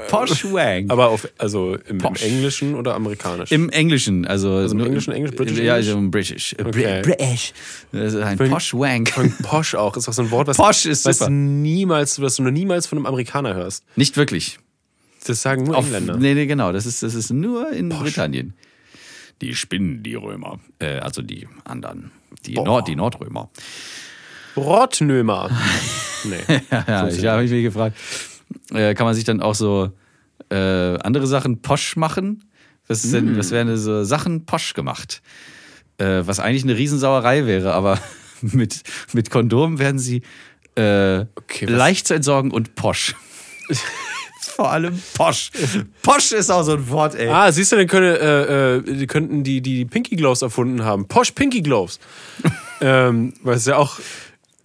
Posh 0.09 0.45
Wank. 0.45 0.91
Aber 0.91 1.09
auf, 1.09 1.27
also 1.37 1.75
im, 1.75 1.81
im 1.87 1.97
Posh. 1.99 2.23
Englischen 2.23 2.75
oder 2.75 2.95
amerikanisch? 2.95 3.51
Im 3.51 3.69
Englischen, 3.69 4.25
also, 4.25 4.59
im 4.61 4.77
nur- 4.77 4.87
Englischen, 4.87 5.13
Englisch, 5.13 5.35
British 5.35 5.57
ja, 5.59 5.73
also 5.75 5.93
im 5.97 6.11
British. 6.11 6.55
Br- 6.57 6.67
Okay. 6.67 7.01
British. 7.03 7.53
Das 7.91 8.13
ist 8.13 8.21
ein 8.21 8.37
Posh 8.37 8.73
Wank. 8.73 9.13
Und 9.17 9.37
Posh 9.43 9.75
auch, 9.75 9.95
ist 9.97 10.07
auch 10.09 10.13
so 10.13 10.21
ein 10.23 10.31
Wort, 10.31 10.47
was, 10.47 10.57
Posh 10.57 10.85
ist 10.85 11.05
was 11.05 11.19
super. 11.19 11.29
niemals, 11.31 12.21
was 12.21 12.35
du 12.37 12.43
niemals 12.43 12.87
von 12.87 12.97
einem 12.97 13.05
Amerikaner 13.05 13.53
hörst. 13.53 13.83
Nicht 13.95 14.17
wirklich. 14.17 14.59
Das 15.25 15.41
sagen 15.41 15.63
nur 15.63 15.77
Auf, 15.77 15.85
Engländer. 15.85 16.17
nee, 16.17 16.33
nee, 16.33 16.45
genau. 16.45 16.71
Das 16.73 16.85
ist, 16.85 17.01
das 17.03 17.15
ist 17.15 17.31
nur 17.31 17.71
in 17.71 17.89
Britannien. 17.89 18.53
Die 19.41 19.55
Spinnen, 19.55 20.03
die 20.03 20.15
Römer. 20.15 20.59
Äh, 20.79 20.97
also 20.99 21.21
die 21.21 21.47
anderen. 21.63 22.11
Die, 22.45 22.53
Nord, 22.55 22.87
die 22.87 22.95
Nordrömer. 22.95 23.49
Rotnömer. 24.55 25.49
nee. 26.23 26.61
Ja, 26.71 27.07
ich 27.07 27.25
habe 27.25 27.43
mich 27.43 27.63
gefragt, 27.63 27.97
äh, 28.71 28.93
kann 28.93 29.05
man 29.05 29.15
sich 29.15 29.23
dann 29.23 29.41
auch 29.41 29.55
so 29.55 29.91
äh, 30.49 30.55
andere 30.55 31.27
Sachen 31.27 31.61
posch 31.61 31.95
machen? 31.95 32.43
Was, 32.87 33.03
ist 33.03 33.13
denn, 33.13 33.37
was 33.37 33.51
wären 33.51 33.75
so 33.77 34.03
Sachen 34.03 34.45
posch 34.45 34.73
gemacht? 34.73 35.21
Äh, 35.97 36.21
was 36.25 36.39
eigentlich 36.39 36.63
eine 36.63 36.77
Riesensauerei 36.77 37.45
wäre, 37.45 37.73
aber 37.73 37.99
mit, 38.41 38.81
mit 39.13 39.29
Kondom 39.29 39.79
werden 39.79 39.99
sie 39.99 40.21
äh, 40.75 41.25
Okay, 41.35 41.65
leicht 41.65 42.07
zu 42.07 42.13
entsorgen 42.13 42.51
und 42.51 42.75
posch. 42.75 43.15
Vor 44.55 44.71
allem 44.71 45.01
posch. 45.15 45.49
Posch 46.03 46.31
ist 46.31 46.51
auch 46.51 46.63
so 46.63 46.73
ein 46.73 46.89
Wort, 46.89 47.15
ey. 47.15 47.27
Ah, 47.27 47.51
siehst 47.51 47.71
du, 47.71 47.75
dann 47.75 47.87
können, 47.87 48.15
äh, 48.15 48.75
äh, 48.75 48.81
die 48.81 49.07
könnten 49.07 49.43
die, 49.43 49.61
die 49.61 49.85
Pinky 49.85 50.15
Gloves 50.15 50.43
erfunden 50.43 50.83
haben. 50.83 51.07
Posh 51.07 51.31
Pinky 51.31 51.61
Gloves. 51.61 51.99
ähm, 52.81 53.33
weil 53.41 53.55
es 53.57 53.65
ja 53.65 53.77
auch. 53.77 53.97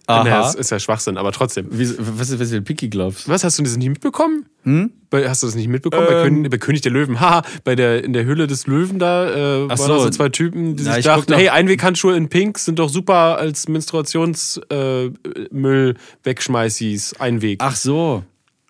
Aha. 0.09 0.23
Naja, 0.23 0.49
ist 0.53 0.71
ja 0.71 0.79
Schwachsinn, 0.79 1.17
aber 1.17 1.31
trotzdem. 1.31 1.67
Wie, 1.69 1.87
was 1.99 2.31
ist 2.31 2.39
was 2.39 2.49
für 2.49 2.61
Pinky 2.63 2.89
Gloves? 2.89 3.29
Was, 3.29 3.43
hast 3.43 3.59
du 3.59 3.63
das 3.63 3.77
nicht 3.77 3.89
mitbekommen? 3.89 4.47
Hm? 4.63 4.91
Bei, 5.11 5.29
hast 5.29 5.43
du 5.43 5.47
das 5.47 5.55
nicht 5.55 5.67
mitbekommen? 5.67 6.07
bei, 6.07 6.13
Ähm. 6.13 6.23
König, 6.35 6.51
bei 6.51 6.57
König 6.57 6.81
der 6.81 6.91
Löwen. 6.91 7.19
Haha, 7.19 7.43
bei 7.63 7.75
der, 7.75 8.03
in 8.03 8.13
der 8.13 8.25
Höhle 8.25 8.47
des 8.47 8.65
Löwen 8.65 8.97
da 8.97 9.29
äh, 9.29 9.65
Ach 9.69 9.77
waren 9.77 9.77
so. 9.77 9.99
so 9.99 10.09
zwei 10.09 10.29
Typen, 10.29 10.75
die 10.75 10.83
Ja, 10.83 10.93
sich 10.95 11.05
ich 11.05 11.11
guck 11.11 11.27
dachten, 11.27 11.33
hey, 11.35 11.49
Einweghandschuhe 11.49 12.17
in 12.17 12.27
Pink 12.27 12.57
sind 12.57 12.79
doch 12.79 12.89
super 12.89 13.37
als 13.37 13.67
Menstruationsmüll 13.67 14.63
äh, 14.71 15.93
wegschmeißis, 16.23 17.19
Einweg. 17.19 17.59
Ach 17.61 17.75
so. 17.75 18.23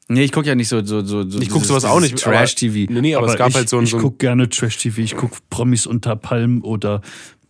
Nee, 0.08 0.24
ich 0.24 0.32
gucke 0.32 0.48
ja 0.48 0.56
nicht 0.56 0.68
so. 0.68 0.84
so, 0.84 1.04
so, 1.06 1.30
so 1.30 1.40
ich 1.40 1.50
guck 1.50 1.64
sowas 1.64 1.86
auch 1.86 2.00
nicht. 2.00 2.14
aber- 2.26 2.36
Trash-TV. 2.36 2.92
Nee, 2.92 3.02
nee, 3.02 3.16
aber, 3.16 3.28
es 3.28 3.38
gab 3.38 3.50
ich, 3.50 3.56
halt 3.56 3.70
so 3.70 3.78
ein, 3.78 3.84
ich 3.84 3.96
gucke 3.96 4.18
gerne 4.18 4.50
Trash-TV, 4.50 5.02
ich 5.02 5.16
gucke 5.16 5.38
Promis 5.50 5.86
unter 5.86 6.16
Palmen 6.16 6.62
oder 6.62 7.02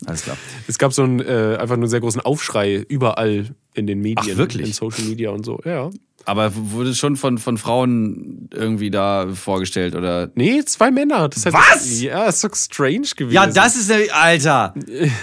Alles 0.06 0.24
klar. 0.24 0.38
Es 0.68 0.78
gab 0.78 0.94
so 0.94 1.04
einen 1.04 1.20
äh, 1.22 1.58
einfach 1.60 1.78
nur 1.78 1.88
sehr 1.88 2.02
großen 2.02 2.22
Aufschrei 2.22 2.84
überall 2.90 3.48
in 3.80 3.88
den 3.88 4.00
Medien, 4.02 4.18
Ach, 4.34 4.38
wirklich? 4.38 4.68
in 4.68 4.74
Social 4.74 5.04
Media 5.06 5.32
und 5.32 5.46
so. 5.46 5.60
Ja. 5.66 5.90
Aber 6.26 6.52
wurde 6.54 6.94
schon 6.94 7.16
von, 7.16 7.38
von 7.38 7.58
Frauen 7.58 8.50
irgendwie 8.54 8.92
da 8.92 9.30
vorgestellt 9.34 9.96
oder? 9.96 10.30
Nee, 10.36 10.64
zwei 10.66 10.92
Männer. 10.92 11.30
Das 11.30 11.46
heißt, 11.46 11.56
Was? 11.56 12.02
Ja, 12.02 12.26
ist 12.26 12.44
doch 12.44 12.54
strange 12.56 13.08
gewesen. 13.16 13.34
Ja, 13.34 13.48
das 13.48 13.78
ist 13.78 13.90
nämlich, 13.90 14.14
Alter. 14.14 14.74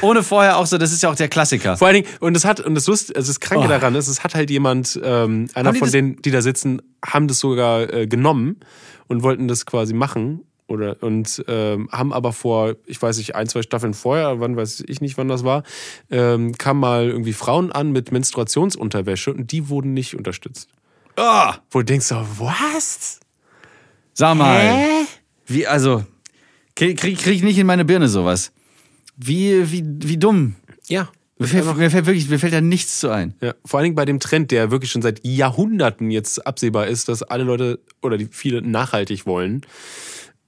Ohne 0.01 0.23
vorher 0.23 0.57
auch 0.57 0.67
so, 0.67 0.79
das 0.79 0.93
ist 0.93 1.03
ja 1.03 1.11
auch 1.11 1.15
der 1.15 1.29
Klassiker. 1.29 1.77
Vor 1.77 1.87
allen 1.89 2.03
Dingen, 2.03 2.09
und 2.21 2.35
das 2.35 2.45
hat, 2.47 2.61
und 2.61 2.75
das 2.75 2.87
Lust, 2.87 3.15
also 3.15 3.29
das 3.29 3.41
Kranke 3.41 3.67
Oh. 3.67 3.69
daran 3.69 3.95
ist, 3.95 4.09
es 4.09 4.25
hat 4.25 4.35
halt 4.35 4.49
jemand, 4.51 4.99
ähm, 5.05 5.49
einer 5.55 5.73
von 5.75 5.81
das- 5.83 5.91
denen, 5.93 6.17
die 6.23 6.31
da 6.31 6.41
sitzen, 6.41 6.81
haben 7.05 7.29
das 7.29 7.39
sogar 7.41 7.93
äh, 7.93 8.07
genommen 8.07 8.57
und 9.07 9.23
wollten 9.23 9.49
das 9.49 9.67
quasi 9.67 9.93
machen. 9.93 10.41
Oder, 10.69 11.01
und 11.03 11.45
ähm, 11.47 11.89
haben 11.93 12.13
aber 12.13 12.33
vor, 12.33 12.75
ich 12.87 13.01
weiß 13.01 13.19
nicht, 13.19 13.37
ein, 13.37 13.49
zwei 13.49 13.63
Staffeln 13.63 13.95
vorher, 13.95 14.41
wann 14.41 14.57
weiß 14.57 14.85
ich 14.89 15.01
nicht, 15.01 15.17
wann 15.17 15.29
das 15.29 15.45
war, 15.45 15.63
ähm, 16.11 16.59
kamen 16.59 16.81
mal 16.81 17.07
irgendwie 17.07 17.35
Frauen 17.35 17.71
an 17.71 17.93
mit 17.93 18.11
Menstruationsunterwäsche 18.11 19.33
und 19.33 19.53
die 19.53 19.69
wurden 19.69 19.95
nicht 19.95 20.17
unterstützt. 20.17 20.69
Ah, 21.17 21.59
Wo 21.71 21.79
du 21.79 21.85
denkst, 21.85 22.07
so, 22.07 22.17
was? 22.39 23.21
sag 24.13 24.37
mal. 24.37 25.07
Wie, 25.47 25.67
also, 25.67 26.05
krieg, 26.75 26.99
krieg, 26.99 27.19
krieg 27.19 27.37
ich 27.37 27.43
nicht 27.43 27.59
in 27.59 27.67
meine 27.67 27.85
Birne 27.85 28.09
sowas. 28.09 28.51
Wie, 29.17 29.71
wie, 29.71 29.85
wie 29.99 30.17
dumm. 30.17 30.57
Ja. 30.89 31.09
Mir 31.39 31.49
fällt, 31.49 31.77
mir 31.77 31.91
fällt 31.91 32.07
wirklich, 32.07 32.29
mir 32.31 32.39
fällt 32.39 32.55
da 32.55 32.63
nichts 32.63 32.99
zu 32.99 33.11
ein. 33.11 33.35
Ja, 33.43 33.55
vor 33.65 33.79
allen 33.79 33.85
Dingen 33.85 33.95
bei 33.95 34.07
dem 34.07 34.21
Trend, 34.21 34.51
der 34.51 34.71
wirklich 34.71 34.91
schon 34.91 35.03
seit 35.03 35.21
Jahrhunderten 35.23 36.11
jetzt 36.11 36.47
absehbar 36.47 36.87
ist, 36.87 37.11
dass 37.11 37.23
alle 37.23 37.45
Leute 37.45 37.79
oder 38.01 38.17
die 38.17 38.29
viele 38.31 38.63
nachhaltig 38.63 39.27
wollen. 39.27 39.61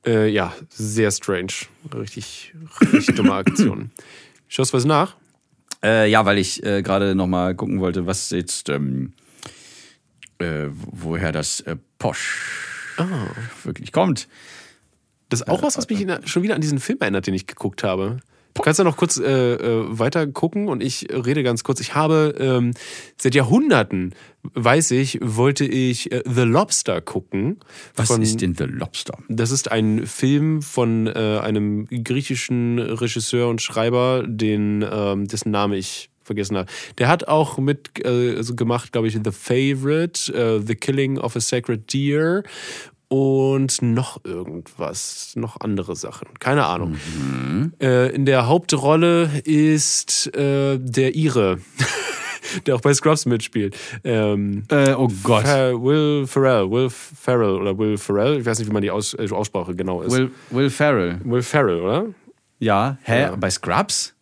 Äh, 0.09 0.29
ja, 0.29 0.55
sehr 0.71 1.11
strange. 1.11 1.53
Richtig, 1.95 2.55
richtig 2.81 3.15
dumme 3.15 3.35
Aktion. 3.35 3.91
Schaust 4.49 4.73
du 4.73 4.79
was 4.79 4.87
nach? 4.87 5.17
Äh, 5.85 6.11
ja, 6.11 6.25
weil 6.25 6.39
ich 6.39 6.65
äh, 6.65 6.81
gerade 6.83 7.15
noch 7.15 7.27
mal 7.27 7.55
gucken 7.55 7.81
wollte, 7.81 8.07
was 8.07 8.31
jetzt, 8.31 8.71
ähm, 8.71 9.13
äh, 10.39 10.69
woher 10.71 11.31
das 11.31 11.61
äh, 11.61 11.77
Posch 11.99 12.97
wirklich 13.65 13.93
kommt. 13.93 14.29
Das 15.29 15.43
ist 15.43 15.49
auch 15.49 15.63
was, 15.63 15.77
was 15.77 15.89
mich 15.91 16.07
schon 16.25 16.43
wieder 16.43 16.55
an 16.55 16.63
diesen 16.63 16.81
Film 16.81 16.99
erinnert, 17.01 17.27
den 17.27 17.35
ich 17.35 17.47
geguckt 17.47 17.85
habe. 17.85 18.21
Du 18.59 18.63
kannst 18.63 18.79
ja 18.79 18.85
noch 18.85 18.97
kurz 18.97 19.19
äh, 19.19 19.55
äh, 19.55 19.85
weiter 19.99 20.27
gucken 20.27 20.67
und 20.69 20.83
ich 20.83 21.07
rede 21.13 21.45
ganz 21.45 21.63
kurz. 21.63 21.79
Ich 21.79 21.95
habe 21.95 22.35
ähm, 22.41 22.75
seit 23.17 23.37
Jahrhunderten, 23.37 24.17
weiß 24.43 24.91
ich, 24.91 25.21
wollte 25.23 25.65
ich 25.65 26.11
äh, 26.11 26.25
The 26.27 26.43
Lobster 26.43 27.01
gucken. 27.01 27.61
Was 27.95 28.09
Von- 28.09 28.21
ist 28.21 28.41
denn 28.41 28.57
The 28.57 28.65
Lobster? 28.65 29.17
Das 29.29 29.53
ist 29.53 29.71
ein 29.71 30.07
Film 30.07 30.61
von 30.61 31.07
äh, 31.07 31.39
einem 31.41 31.87
griechischen 31.87 32.81
Regisseur 32.81 33.49
und 33.49 33.63
Schreiber, 33.63 34.25
den, 34.27 34.85
ähm, 34.91 35.29
dessen 35.29 35.53
Name 35.53 35.77
ich 35.77 36.11
vergessen 36.25 36.57
habe. 36.57 36.69
Der 36.99 37.07
hat 37.07 37.29
auch 37.29 37.59
mit 37.59 38.05
äh, 38.05 38.35
also 38.37 38.57
gemacht, 38.57 38.91
glaube 38.91 39.07
ich, 39.07 39.15
The 39.23 39.31
Favorite, 39.31 40.33
äh, 40.35 40.61
The 40.67 40.75
Killing 40.75 41.19
of 41.19 41.37
a 41.37 41.41
Sacred 41.41 41.93
Deer 41.93 42.43
und 43.09 43.81
noch 43.83 44.23
irgendwas, 44.25 45.33
noch 45.35 45.61
andere 45.61 45.97
Sachen. 45.97 46.29
Keine 46.41 46.67
Ahnung. 46.67 46.97
Äh, 47.81 48.15
in 48.15 48.27
der 48.27 48.47
Hauptrolle 48.47 49.31
ist 49.45 50.35
äh, 50.37 50.79
der 50.79 51.15
Ire, 51.17 51.59
der 52.67 52.75
auch 52.77 52.81
bei 52.83 52.93
Scrubs 52.93 53.25
mitspielt. 53.27 53.77
Ähm, 54.05 54.65
Äh, 54.71 54.93
oh 54.95 55.09
Gott. 55.23 55.45
Fer 55.45 55.81
Will 55.83 56.27
Ferrell, 56.27 56.71
Will 56.71 56.91
Ferrell 56.91 57.57
oder 57.57 57.77
Will 57.79 57.97
Ferrell, 57.97 58.41
ich 58.41 58.47
weiß 58.47 58.59
nicht, 58.59 58.69
wie 58.69 58.73
man 58.73 58.83
die 58.83 58.91
Aus 58.91 59.15
äh, 59.15 59.27
Aussprache 59.31 59.75
genau 59.75 60.03
ist. 60.03 60.13
Will, 60.15 60.31
Will 60.51 60.69
Ferrell. 60.71 61.19
Will 61.25 61.43
Ferrell, 61.43 61.81
oder? 61.81 62.07
Ja, 62.59 62.99
hä? 63.05 63.23
Ja. 63.23 63.37
Bei 63.37 63.51
Scrubs? 63.51 64.15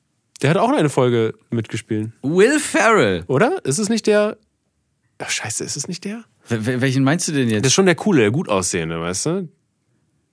Der 0.42 0.50
hat 0.50 0.58
auch 0.58 0.70
eine 0.70 0.90
Folge 0.90 1.32
mitgespielt, 1.50 2.10
Will 2.22 2.60
Ferrell. 2.60 3.24
oder? 3.26 3.64
Ist 3.64 3.78
es 3.78 3.88
nicht 3.88 4.06
der? 4.06 4.36
Ach, 5.18 5.30
scheiße, 5.30 5.64
ist 5.64 5.76
es 5.76 5.88
nicht 5.88 6.04
der? 6.04 6.24
Wel- 6.48 6.64
wel- 6.66 6.80
welchen 6.80 7.04
meinst 7.04 7.28
du 7.28 7.32
denn 7.32 7.44
Das 7.48 7.52
jetzt? 7.52 7.66
ist 7.66 7.74
schon 7.74 7.86
der 7.86 7.94
coole, 7.94 8.20
der 8.22 8.30
gut 8.30 8.48
aussehende, 8.48 9.00
weißt 9.00 9.26
du? 9.26 9.48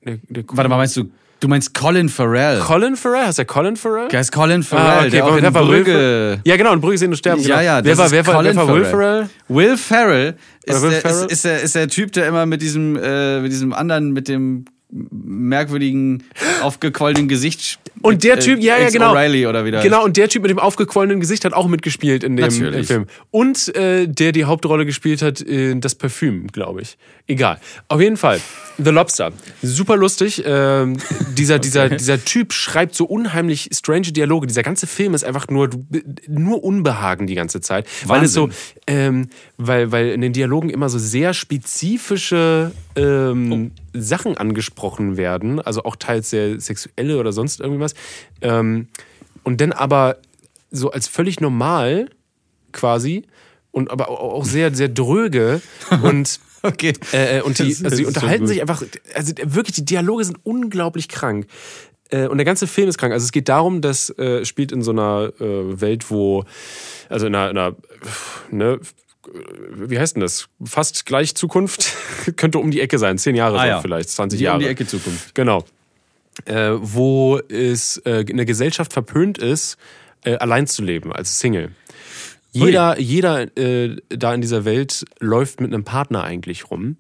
Der, 0.06 0.18
der 0.30 0.44
Warte 0.48 0.70
mal, 0.70 0.78
meinst 0.78 0.96
du, 0.98 1.06
du 1.40 1.48
meinst 1.48 1.74
Colin 1.74 2.10
Farrell? 2.10 2.60
Colin 2.60 2.96
Farrell? 2.96 3.26
Heißt 3.28 3.38
der 3.38 3.46
Colin 3.46 3.76
Farrell? 3.76 4.08
Der 4.10 4.22
ist 4.22 4.32
Colin 4.32 4.62
Ah, 4.62 4.64
Farrell, 4.64 5.10
der 5.10 5.26
auch 5.26 5.36
in 5.38 5.44
wer 5.44 5.54
war 5.54 5.66
Brügge... 5.66 6.40
Ja, 6.46 6.58
genau, 6.58 6.74
in 6.74 6.82
Brügge 6.82 6.98
sehen 6.98 7.12
und 7.12 7.18
sterben. 7.18 7.42
Ja, 7.42 7.48
genau. 7.60 7.62
ja, 7.62 7.76
wer 7.78 7.82
das 7.96 7.98
war, 8.00 8.12
wer 8.12 8.28
war, 8.28 8.34
wer 8.44 8.54
Colin 8.54 8.56
war 8.56 8.68
Will 8.76 8.86
Farrell. 8.86 9.30
Will 9.48 9.78
Ferrell 9.78 10.36
ist, 10.66 10.82
Will 10.82 10.90
der, 10.92 11.02
Ferrell? 11.02 11.26
Ist, 11.26 11.32
ist, 11.32 11.46
der, 11.46 11.62
ist 11.62 11.76
der 11.76 11.88
Typ, 11.88 12.12
der 12.12 12.28
immer 12.28 12.46
mit 12.46 12.62
diesem, 12.62 12.96
äh, 13.02 13.40
mit 13.40 13.52
diesem 13.52 13.74
anderen, 13.74 14.12
mit 14.12 14.28
dem 14.28 14.66
merkwürdigen, 15.12 16.24
aufgequollenen 16.62 17.28
Gesicht. 17.28 17.80
Und 18.02 18.24
der 18.24 18.40
Typ, 18.40 18.62
ja, 18.62 18.78
ja, 18.78 18.86
Ace 18.86 18.94
genau. 18.94 19.14
O'Reilly 19.14 19.48
oder 19.48 19.66
wieder. 19.66 19.82
Genau, 19.82 20.04
und 20.04 20.18
der 20.18 20.28
Typ 20.28 20.42
mit 20.42 20.52
dem 20.52 20.60
aufgequollenen 20.60 21.20
Gesicht 21.20 21.46
hat 21.46 21.54
auch 21.54 21.68
mitgespielt 21.68 22.24
in 22.24 22.36
dem 22.36 22.46
Natürlich. 22.46 22.82
äh, 22.82 22.84
Film. 22.84 23.06
Und 23.32 23.76
äh, 23.76 24.08
der 24.08 24.32
die 24.32 24.46
Hauptrolle 24.46 24.86
gespielt 24.86 25.22
hat, 25.22 25.42
äh, 25.42 25.76
das 25.76 25.96
Parfüm, 25.96 26.48
glaube 26.48 26.82
ich. 26.82 26.98
Egal. 27.28 27.60
Auf 27.88 28.02
jeden 28.02 28.18
Fall. 28.18 28.42
The 28.78 28.90
Lobster. 28.90 29.32
Super 29.62 29.96
lustig. 29.96 30.44
Ähm, 30.46 30.98
dieser, 31.38 31.60
dieser, 31.60 31.90
dieser 31.90 32.24
Typ 32.24 32.52
schreibt 32.52 32.96
so 32.96 33.06
unheimlich 33.06 33.70
strange 33.74 34.12
Dialoge. 34.12 34.48
Dieser 34.48 34.64
ganze 34.64 34.88
Film 34.88 35.14
ist 35.14 35.24
einfach 35.24 35.48
nur, 35.48 35.70
nur 36.28 36.64
Unbehagen 36.64 37.26
die 37.28 37.36
ganze 37.36 37.62
Zeit. 37.62 37.88
Weil 38.06 38.24
es 38.24 38.34
so, 38.34 38.44
Wahnsinn. 38.44 38.58
Ähm, 38.88 39.30
weil, 39.58 39.92
weil 39.92 40.10
in 40.10 40.22
den 40.22 40.34
Dialogen 40.34 40.70
immer 40.70 40.90
so 40.90 40.98
sehr 41.00 41.34
spezifische 41.34 42.72
ähm, 42.96 43.72
Sachen 43.94 44.38
angesprochen 44.38 45.18
werden, 45.18 45.60
also 45.62 45.84
auch 45.84 45.96
teils 45.96 46.30
sehr 46.30 46.60
sexuelle 46.60 47.18
oder 47.20 47.32
sonst 47.32 47.60
irgendwas. 47.60 47.94
Ähm, 48.42 48.88
und 49.44 49.62
dann 49.62 49.72
aber 49.72 50.18
so 50.72 50.92
als 50.92 51.08
völlig 51.08 51.40
normal 51.40 52.10
quasi 52.72 53.24
und 53.72 53.92
aber 53.92 54.10
au- 54.10 54.32
auch 54.38 54.46
sehr, 54.46 54.74
sehr 54.74 54.90
dröge 54.90 55.62
und 56.04 56.40
Okay. 56.66 56.94
äh, 57.12 57.40
äh, 57.40 57.42
und 57.42 57.60
die, 57.60 57.76
also 57.84 57.98
die 57.98 58.06
unterhalten 58.06 58.48
sich 58.48 58.62
einfach, 58.62 58.84
also 59.16 59.34
wirklich, 59.44 59.76
die 59.76 59.84
Dialoge 59.84 60.24
sind 60.24 60.38
unglaublich 60.44 61.10
krank. 61.10 61.46
Äh, 62.14 62.28
und 62.28 62.38
der 62.38 62.46
ganze 62.46 62.68
Film 62.68 62.88
ist 62.88 62.98
krank. 62.98 63.12
Also 63.12 63.24
es 63.26 63.32
geht 63.32 63.50
darum, 63.50 63.82
dass 63.82 64.10
äh, 64.18 64.46
spielt 64.46 64.72
in 64.72 64.82
so 64.84 64.92
einer 64.92 65.32
äh, 65.40 65.82
Welt, 65.82 66.10
wo, 66.12 66.46
also 67.10 67.26
in 67.26 67.34
einer, 67.36 67.50
in 67.50 67.58
einer 67.58 67.76
ne, 68.52 68.80
wie 69.76 69.98
heißt 69.98 70.16
denn 70.16 70.22
das? 70.22 70.48
Fast 70.64 71.06
gleich 71.06 71.34
Zukunft. 71.36 71.96
Könnte 72.36 72.60
um 72.60 72.70
die 72.72 72.82
Ecke 72.82 73.00
sein, 73.00 73.18
zehn 73.18 73.36
Jahre 73.36 73.60
Ah 73.60 73.68
ja. 73.68 73.82
vielleicht, 73.82 74.10
20 74.10 74.38
Die 74.38 74.44
Jahre. 74.46 74.58
um 74.58 74.64
die 74.64 74.70
Ecke 74.70 74.86
Zukunft. 74.86 75.34
Genau. 75.34 75.66
Äh, 76.46 76.72
wo 76.76 77.40
es 77.50 77.98
äh, 78.06 78.22
in 78.28 78.38
der 78.38 78.46
Gesellschaft 78.46 78.94
verpönt 78.94 79.38
ist, 79.38 79.78
allein 80.40 80.68
zu 80.68 80.82
leben, 80.84 81.12
als 81.12 81.40
Single. 81.40 81.72
Jeder, 82.54 82.98
jeder 82.98 83.58
äh, 83.58 83.98
da 84.08 84.34
in 84.34 84.40
dieser 84.40 84.64
Welt 84.64 85.04
läuft 85.20 85.60
mit 85.60 85.74
einem 85.74 85.84
Partner 85.84 86.24
eigentlich 86.24 86.72
rum. 86.72 86.96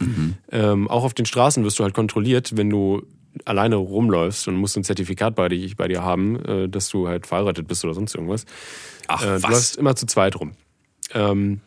Ähm, 0.51 0.89
auch 0.89 1.05
auf 1.05 1.13
den 1.13 1.25
Straßen 1.25 1.63
wirst 1.63 1.79
du 1.79 1.83
halt 1.83 1.93
kontrolliert, 1.93 2.57
wenn 2.57 2.69
du 2.69 3.03
alleine 3.45 3.75
rumläufst 3.77 4.47
und 4.47 4.55
musst 4.55 4.77
ein 4.77 4.83
Zertifikat 4.83 5.35
bei 5.35 5.49
dir, 5.49 5.69
bei 5.75 5.87
dir 5.87 6.03
haben, 6.03 6.43
äh, 6.45 6.69
dass 6.69 6.89
du 6.89 7.07
halt 7.07 7.25
verheiratet 7.27 7.67
bist 7.67 7.83
oder 7.83 7.93
sonst 7.93 8.15
irgendwas. 8.15 8.45
Ach, 9.07 9.21
Äh, 9.23 9.25
du 9.37 9.43
was? 9.43 9.51
läufst 9.51 9.77
immer 9.77 9.95
zu 9.95 10.05
zweit 10.05 10.35
rum. 10.39 10.51
Ähm, 11.13 11.59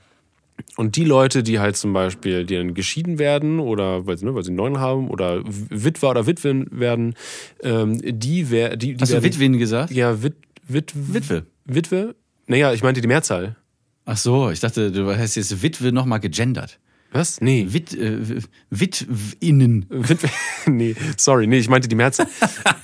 Und 0.79 0.97
die 0.97 1.05
Leute, 1.05 1.43
die 1.43 1.59
halt 1.59 1.77
zum 1.77 1.93
Beispiel, 1.93 2.47
die 2.47 2.55
dann 2.57 2.73
geschieden 2.73 3.19
werden 3.19 3.61
oder 3.61 4.07
weil, 4.07 4.17
sie- 4.17 4.25
ne, 4.25 4.35
weil 4.35 4.43
sie 4.43 4.49
einen 4.49 4.57
neuen 4.57 4.79
haben 4.81 5.11
oder 5.11 5.43
Witwer 5.45 6.09
oder 6.11 6.27
Witwen 6.27 6.67
werden, 6.71 7.15
ähm, 7.63 8.01
die, 8.03 8.51
wär, 8.51 8.77
die, 8.79 8.95
die 8.95 9.03
Hast 9.03 9.11
du 9.11 9.15
werden, 9.17 9.25
Witwen 9.25 9.59
gesagt? 9.59 9.91
Ja, 9.93 10.23
Wit, 10.23 10.35
Wit, 10.67 10.93
Witwe. 10.97 11.45
Witwe? 11.67 12.15
Naja, 12.47 12.73
ich 12.73 12.83
meinte 12.83 13.03
die 13.03 13.07
Mehrzahl. 13.09 13.57
Ach 14.07 14.17
so, 14.17 14.49
ich 14.51 14.61
dachte, 14.61 14.91
du 14.93 15.15
hast 15.15 15.35
jetzt 15.35 15.63
Witwe 15.63 15.93
nochmal 15.93 16.21
gegendert. 16.21 16.79
Was? 17.17 17.41
Nee. 17.41 17.67
Wit, 17.71 17.95
äh, 17.95 18.43
Witwinnen. 18.71 19.87
Nee, 20.69 20.97
sorry, 21.17 21.47
nee, 21.47 21.59
ich 21.59 21.69
meinte 21.69 21.89
die 21.89 21.95
Mehrzahl. 21.95 22.27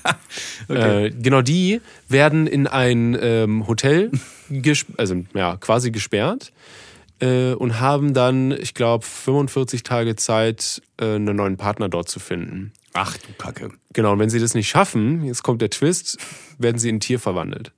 äh, 0.69 1.11
genau, 1.11 1.43
die 1.43 1.81
werden 2.09 2.47
in 2.47 2.67
ein 2.67 3.17
ähm, 3.21 3.67
Hotel, 3.67 4.11
also 4.97 5.25
ja, 5.35 5.57
quasi 5.57 5.91
gesperrt 5.91 6.53
äh, 7.21 7.55
und 7.55 7.81
haben 7.81 8.15
dann, 8.15 8.53
ich 8.53 8.75
glaube, 8.75 9.05
45 9.05 9.83
Tage 9.83 10.17
Zeit, 10.17 10.83
äh, 10.99 11.17
einen 11.17 11.37
neuen 11.37 11.57
Partner 11.57 11.89
dort 11.89 12.09
zu 12.09 12.21
finden. 12.21 12.73
Ach 12.93 13.17
du 13.17 13.33
Kacke. 13.39 13.71
Genau, 13.93 14.13
und 14.13 14.19
wenn 14.19 14.31
sie 14.31 14.41
das 14.41 14.55
nicht 14.55 14.69
schaffen, 14.69 15.25
jetzt 15.25 15.43
kommt 15.43 15.63
der 15.63 15.71
Twist, 15.71 16.19
werden 16.59 16.79
sie 16.79 16.89
in 16.89 16.97
ein 16.97 17.01
Tier 17.01 17.19
verwandelt. 17.19 17.73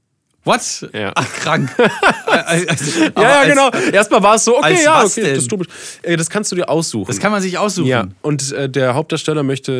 What? 0.44 0.88
Ja. 0.92 1.12
Ach, 1.14 1.26
krank. 1.34 1.70
Ja, 3.16 3.44
ja, 3.44 3.44
genau. 3.48 3.70
Erstmal 3.92 4.22
war 4.22 4.34
es 4.34 4.44
so, 4.44 4.58
okay, 4.58 4.76
ja, 4.84 5.02
okay, 5.04 5.34
das. 5.34 5.46
Äh, 6.02 6.16
das 6.16 6.28
kannst 6.30 6.50
du 6.52 6.56
dir 6.56 6.68
aussuchen. 6.68 7.06
Das 7.06 7.18
kann 7.20 7.30
man 7.32 7.40
sich 7.40 7.56
aussuchen. 7.58 7.86
ja, 7.86 8.08
und 8.22 8.52
äh, 8.52 8.68
der 8.68 8.94
Hauptdarsteller 8.94 9.42
möchte 9.42 9.72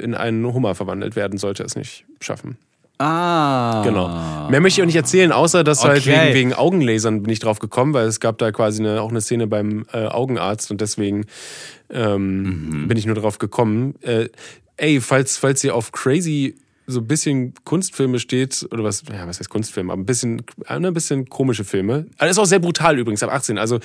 äh, 0.00 0.04
in 0.04 0.14
einen 0.14 0.44
Hummer 0.52 0.74
verwandelt 0.74 1.16
werden, 1.16 1.38
sollte 1.38 1.62
es 1.64 1.74
nicht 1.76 2.04
schaffen. 2.20 2.56
Ah. 2.98 3.82
Genau. 3.84 4.48
Mehr 4.50 4.60
möchte 4.60 4.80
ich 4.80 4.82
auch 4.82 4.86
nicht 4.86 4.96
erzählen, 4.96 5.32
außer 5.32 5.64
dass 5.64 5.84
halt 5.84 6.00
Okay. 6.02 6.26
wegen, 6.28 6.34
wegen 6.34 6.52
Augenlasern 6.54 7.22
bin 7.22 7.32
ich 7.32 7.40
drauf 7.40 7.58
gekommen, 7.58 7.92
weil 7.94 8.06
es 8.06 8.20
gab 8.20 8.38
da 8.38 8.52
quasi 8.52 8.80
eine, 8.82 9.02
auch 9.02 9.10
eine 9.10 9.20
Szene 9.20 9.46
beim 9.46 9.84
äh, 9.92 10.06
Augenarzt 10.06 10.70
und 10.70 10.80
deswegen 10.80 11.26
ähm, 11.90 12.82
Mhm. 12.82 12.88
bin 12.88 12.96
ich 12.96 13.06
nur 13.06 13.14
drauf 13.14 13.38
gekommen. 13.38 13.94
Äh, 14.02 14.28
ey, 14.76 15.00
falls, 15.00 15.36
falls 15.36 15.62
ihr 15.64 15.74
auf 15.74 15.92
crazy 15.92 16.54
so 16.86 17.00
ein 17.00 17.06
bisschen 17.06 17.54
Kunstfilme 17.64 18.18
steht, 18.18 18.66
oder 18.70 18.84
was, 18.84 19.02
ja, 19.10 19.26
was 19.26 19.38
heißt 19.38 19.50
Kunstfilme, 19.50 19.92
aber 19.92 20.00
ein 20.00 20.06
bisschen, 20.06 20.42
äh, 20.66 20.74
ein 20.74 20.94
bisschen 20.94 21.28
komische 21.28 21.64
Filme. 21.64 22.06
Aber 22.18 22.30
ist 22.30 22.38
auch 22.38 22.46
sehr 22.46 22.60
brutal 22.60 22.98
übrigens, 22.98 23.22
ab 23.22 23.32
18. 23.32 23.58
Also, 23.58 23.80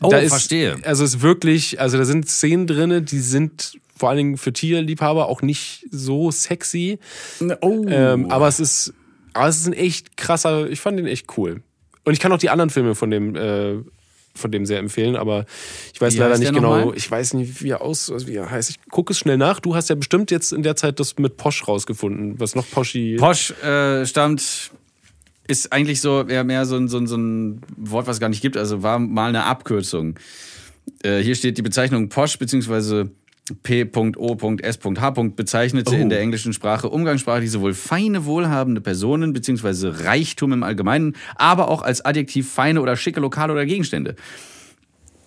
Oh, 0.00 0.08
da 0.08 0.18
ist, 0.18 0.30
verstehe. 0.30 0.76
Also 0.84 1.04
es 1.04 1.16
ist 1.16 1.22
wirklich, 1.22 1.80
also 1.80 1.98
da 1.98 2.04
sind 2.04 2.28
Szenen 2.28 2.66
drinne, 2.66 3.02
die 3.02 3.20
sind 3.20 3.78
vor 3.96 4.08
allen 4.08 4.18
Dingen 4.18 4.36
für 4.36 4.52
Tierliebhaber 4.52 5.28
auch 5.28 5.42
nicht 5.42 5.86
so 5.90 6.30
sexy. 6.30 6.98
Oh. 7.60 7.84
Ähm, 7.88 8.30
aber 8.30 8.48
es 8.48 8.60
ist, 8.60 8.92
aber 9.32 9.48
es 9.48 9.58
ist 9.58 9.66
ein 9.66 9.72
echt 9.72 10.16
krasser, 10.16 10.68
ich 10.68 10.80
fand 10.80 10.98
den 10.98 11.06
echt 11.06 11.38
cool. 11.38 11.62
Und 12.04 12.12
ich 12.12 12.20
kann 12.20 12.32
auch 12.32 12.38
die 12.38 12.50
anderen 12.50 12.70
Filme 12.70 12.94
von 12.94 13.10
dem, 13.10 13.36
äh, 13.36 13.76
von 14.36 14.50
dem 14.50 14.66
sehr 14.66 14.78
empfehlen, 14.78 15.16
aber 15.16 15.46
ich 15.92 16.00
weiß 16.00 16.14
Wie 16.14 16.18
leider 16.18 16.38
nicht 16.38 16.52
genau, 16.52 16.76
nochmal? 16.76 16.96
ich 16.96 17.10
weiß 17.10 17.34
nicht, 17.34 17.62
wie 17.62 17.70
er 17.70 17.82
aus, 17.82 18.10
also 18.10 18.26
wie 18.26 18.34
er 18.34 18.50
heißt. 18.50 18.70
Ich 18.70 18.80
gucke 18.90 19.12
es 19.12 19.18
schnell 19.18 19.36
nach. 19.36 19.60
Du 19.60 19.74
hast 19.74 19.88
ja 19.88 19.94
bestimmt 19.94 20.30
jetzt 20.30 20.52
in 20.52 20.62
der 20.62 20.76
Zeit 20.76 20.98
das 20.98 21.16
mit 21.18 21.36
Posch 21.36 21.66
rausgefunden, 21.68 22.40
was 22.40 22.54
noch 22.54 22.68
Poschi. 22.68 23.16
Posch 23.16 23.52
äh, 23.62 24.04
stammt, 24.06 24.72
ist 25.46 25.72
eigentlich 25.72 26.00
so 26.00 26.26
eher 26.26 26.44
mehr 26.44 26.66
so 26.66 26.76
ein, 26.76 26.88
so, 26.88 26.98
ein, 26.98 27.06
so 27.06 27.16
ein 27.16 27.62
Wort, 27.76 28.06
was 28.06 28.16
es 28.16 28.20
gar 28.20 28.28
nicht 28.28 28.42
gibt. 28.42 28.56
Also 28.56 28.82
war 28.82 28.98
mal 28.98 29.28
eine 29.28 29.44
Abkürzung. 29.44 30.18
Äh, 31.02 31.20
hier 31.20 31.34
steht 31.34 31.58
die 31.58 31.62
Bezeichnung 31.62 32.08
Posch 32.08 32.38
bzw. 32.38 33.06
P.O.S.H. 33.62 35.10
bezeichnete 35.36 35.96
in 35.96 36.08
der 36.08 36.20
englischen 36.20 36.54
Sprache 36.54 36.88
umgangssprachlich 36.88 37.50
sowohl 37.50 37.74
feine, 37.74 38.24
wohlhabende 38.24 38.80
Personen 38.80 39.34
bzw. 39.34 39.88
Reichtum 40.04 40.52
im 40.52 40.62
Allgemeinen, 40.62 41.14
aber 41.36 41.68
auch 41.68 41.82
als 41.82 42.02
Adjektiv 42.02 42.50
feine 42.50 42.80
oder 42.80 42.96
schicke 42.96 43.20
Lokale 43.20 43.52
oder 43.52 43.66
Gegenstände. 43.66 44.16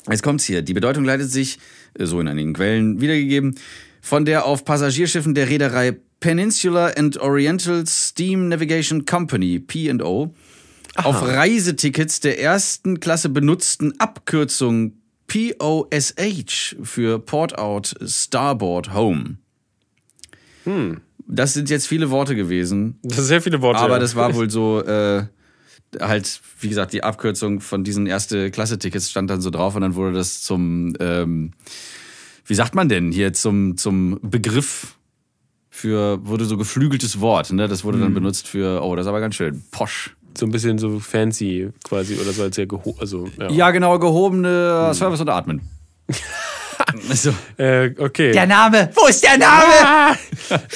Jetzt 0.09 0.23
kommt's 0.23 0.45
hier. 0.45 0.63
Die 0.63 0.73
Bedeutung 0.73 1.03
leitet 1.03 1.29
sich, 1.29 1.59
äh, 1.93 2.05
so 2.05 2.19
in 2.19 2.27
einigen 2.27 2.53
Quellen 2.53 3.01
wiedergegeben, 3.01 3.55
von 4.01 4.25
der 4.25 4.45
auf 4.45 4.65
Passagierschiffen 4.65 5.35
der 5.35 5.49
Reederei 5.49 5.97
Peninsula 6.19 6.87
and 6.97 7.17
Oriental 7.17 7.85
Steam 7.85 8.47
Navigation 8.47 9.05
Company, 9.05 9.59
P&O, 9.59 10.33
auf 10.95 11.21
Reisetickets 11.21 12.21
der 12.21 12.39
ersten 12.39 12.99
Klasse 12.99 13.29
benutzten 13.29 13.99
Abkürzung 13.99 14.93
POSH 15.27 16.75
für 16.81 17.19
Port 17.19 17.57
Out 17.57 17.95
Starboard 18.05 18.93
Home. 18.93 19.37
Das 21.27 21.53
sind 21.53 21.69
jetzt 21.69 21.87
viele 21.87 22.09
Worte 22.09 22.35
gewesen. 22.35 22.99
Das 23.03 23.17
sind 23.17 23.25
sehr 23.25 23.41
viele 23.41 23.61
Worte. 23.61 23.79
Aber 23.79 23.95
ja. 23.95 23.99
das 23.99 24.15
war 24.15 24.33
wohl 24.33 24.49
so, 24.49 24.81
äh, 24.83 25.25
halt, 25.99 26.41
wie 26.59 26.69
gesagt, 26.69 26.93
die 26.93 27.03
Abkürzung 27.03 27.59
von 27.59 27.83
diesen 27.83 28.07
Erste-Klasse-Tickets 28.07 29.09
stand 29.09 29.29
dann 29.29 29.41
so 29.41 29.49
drauf 29.49 29.75
und 29.75 29.81
dann 29.81 29.95
wurde 29.95 30.15
das 30.15 30.41
zum, 30.41 30.93
ähm, 30.99 31.51
wie 32.45 32.55
sagt 32.55 32.75
man 32.75 32.89
denn 32.89 33.11
hier, 33.11 33.33
zum, 33.33 33.77
zum 33.77 34.19
Begriff 34.21 34.97
für, 35.69 36.25
wurde 36.25 36.45
so 36.45 36.57
geflügeltes 36.57 37.19
Wort, 37.19 37.51
ne? 37.51 37.67
Das 37.67 37.83
wurde 37.83 37.99
dann 37.99 38.13
benutzt 38.13 38.47
für, 38.47 38.83
oh, 38.83 38.95
das 38.95 39.05
ist 39.05 39.09
aber 39.09 39.19
ganz 39.19 39.35
schön, 39.35 39.63
posch. 39.71 40.15
So 40.37 40.45
ein 40.45 40.51
bisschen 40.51 40.77
so 40.77 40.99
fancy 40.99 41.69
quasi 41.83 42.15
oder 42.15 42.31
so 42.31 42.43
als 42.43 42.55
sehr 42.55 42.65
geho 42.67 42.95
also 42.99 43.27
ja. 43.39 43.49
Ja, 43.49 43.71
genau, 43.71 43.97
gehobene 43.99 44.91
Service 44.93 45.21
und 45.21 45.29
Atmen. 45.29 45.61
so. 47.13 47.33
Äh, 47.57 47.93
okay. 47.97 48.31
Der 48.31 48.45
Name. 48.47 48.89
Wo 48.95 49.07
ist 49.07 49.23
der 49.23 49.37
Name? 49.37 50.17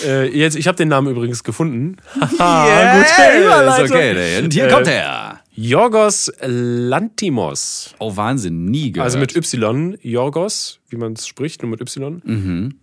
Äh, 0.05 0.37
jetzt, 0.37 0.55
ich 0.57 0.67
habe 0.67 0.75
den 0.75 0.89
Namen 0.89 1.09
übrigens 1.11 1.43
gefunden. 1.43 1.97
Yeah, 2.39 2.97
gute 3.03 3.39
Überleitung. 3.43 3.85
Ist 3.85 3.91
okay, 3.91 4.43
und 4.43 4.53
hier 4.53 4.65
Äh, 4.67 4.71
kommt 4.71 4.87
er. 4.87 5.39
Yorgos 5.53 6.31
Lantimos. 6.41 7.93
Oh, 7.99 8.15
Wahnsinn, 8.15 8.65
nie 8.65 8.91
gehört. 8.91 9.05
Also 9.05 9.19
mit 9.19 9.35
Y, 9.35 9.97
Yorgos, 10.01 10.79
wie 10.89 10.97
man 10.97 11.13
es 11.13 11.27
spricht, 11.27 11.61
nur 11.61 11.71
mit 11.71 11.81
Y. 11.81 12.21
Mhm. 12.23 12.79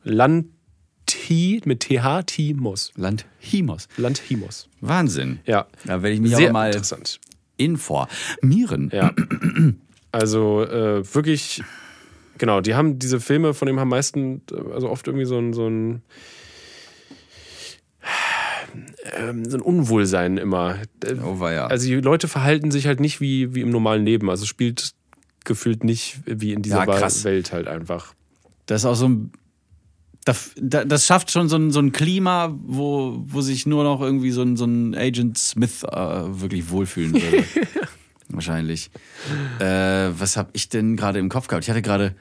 Lanti, 1.08 1.62
mit 1.64 1.80
TH, 1.80 2.22
Timos. 2.26 2.92
Land 2.96 3.24
Himos. 3.38 3.88
Lantimos. 3.96 4.68
Wahnsinn. 4.80 5.40
Ja. 5.46 5.66
Da 5.84 6.02
werde 6.02 6.10
ich 6.10 6.20
mich 6.20 6.34
Sehr 6.36 6.48
aber 6.50 6.52
mal 6.52 6.66
interessant. 6.68 7.18
informieren. 7.56 8.90
Ja. 8.92 9.12
Also 10.12 10.62
äh, 10.64 11.14
wirklich, 11.14 11.62
genau, 12.36 12.60
die 12.60 12.74
haben 12.74 12.98
diese 12.98 13.20
Filme, 13.20 13.54
von 13.54 13.66
dem 13.66 13.80
haben 13.80 13.88
meisten, 13.88 14.42
also 14.72 14.90
oft 14.90 15.06
irgendwie 15.06 15.24
so 15.26 15.38
ein, 15.38 15.52
so 15.52 15.66
ein, 15.68 16.02
ähm, 19.16 19.48
so 19.48 19.56
ein 19.56 19.62
Unwohlsein 19.62 20.36
immer. 20.36 20.76
Oh, 21.24 21.40
war 21.40 21.52
ja. 21.52 21.66
Also 21.66 21.86
die 21.86 21.94
Leute 21.94 22.28
verhalten 22.28 22.70
sich 22.70 22.86
halt 22.86 23.00
nicht 23.00 23.20
wie, 23.20 23.54
wie 23.54 23.60
im 23.62 23.70
normalen 23.70 24.04
Leben. 24.04 24.28
Also 24.30 24.44
spielt 24.46 24.92
gefühlt 25.44 25.84
nicht 25.84 26.20
wie 26.26 26.52
in 26.52 26.62
dieser 26.62 26.86
Ja. 26.86 27.24
Welt 27.24 27.52
halt 27.52 27.66
einfach. 27.68 28.12
Das 28.66 28.82
ist 28.82 28.86
auch 28.86 28.94
so 28.94 29.08
ein. 29.08 29.32
Das, 30.56 31.06
schafft 31.06 31.30
schon 31.30 31.48
so 31.48 31.56
ein, 31.56 31.70
so 31.70 31.80
ein 31.80 31.92
Klima, 31.92 32.54
wo, 32.66 33.22
wo 33.26 33.40
sich 33.40 33.66
nur 33.66 33.84
noch 33.84 34.00
irgendwie 34.00 34.30
so 34.30 34.42
ein, 34.42 34.56
so 34.56 34.64
ein 34.64 34.94
Agent 34.94 35.38
Smith 35.38 35.84
äh, 35.84 35.96
wirklich 35.96 36.70
wohlfühlen 36.70 37.14
würde. 37.14 37.44
Wahrscheinlich. 38.28 38.90
Äh, 39.58 40.10
was 40.18 40.36
habe 40.36 40.50
ich 40.52 40.68
denn 40.68 40.96
gerade 40.96 41.18
im 41.18 41.28
Kopf 41.28 41.48
gehabt? 41.48 41.64
Ich 41.64 41.70
hatte 41.70 41.82
gerade 41.82 42.14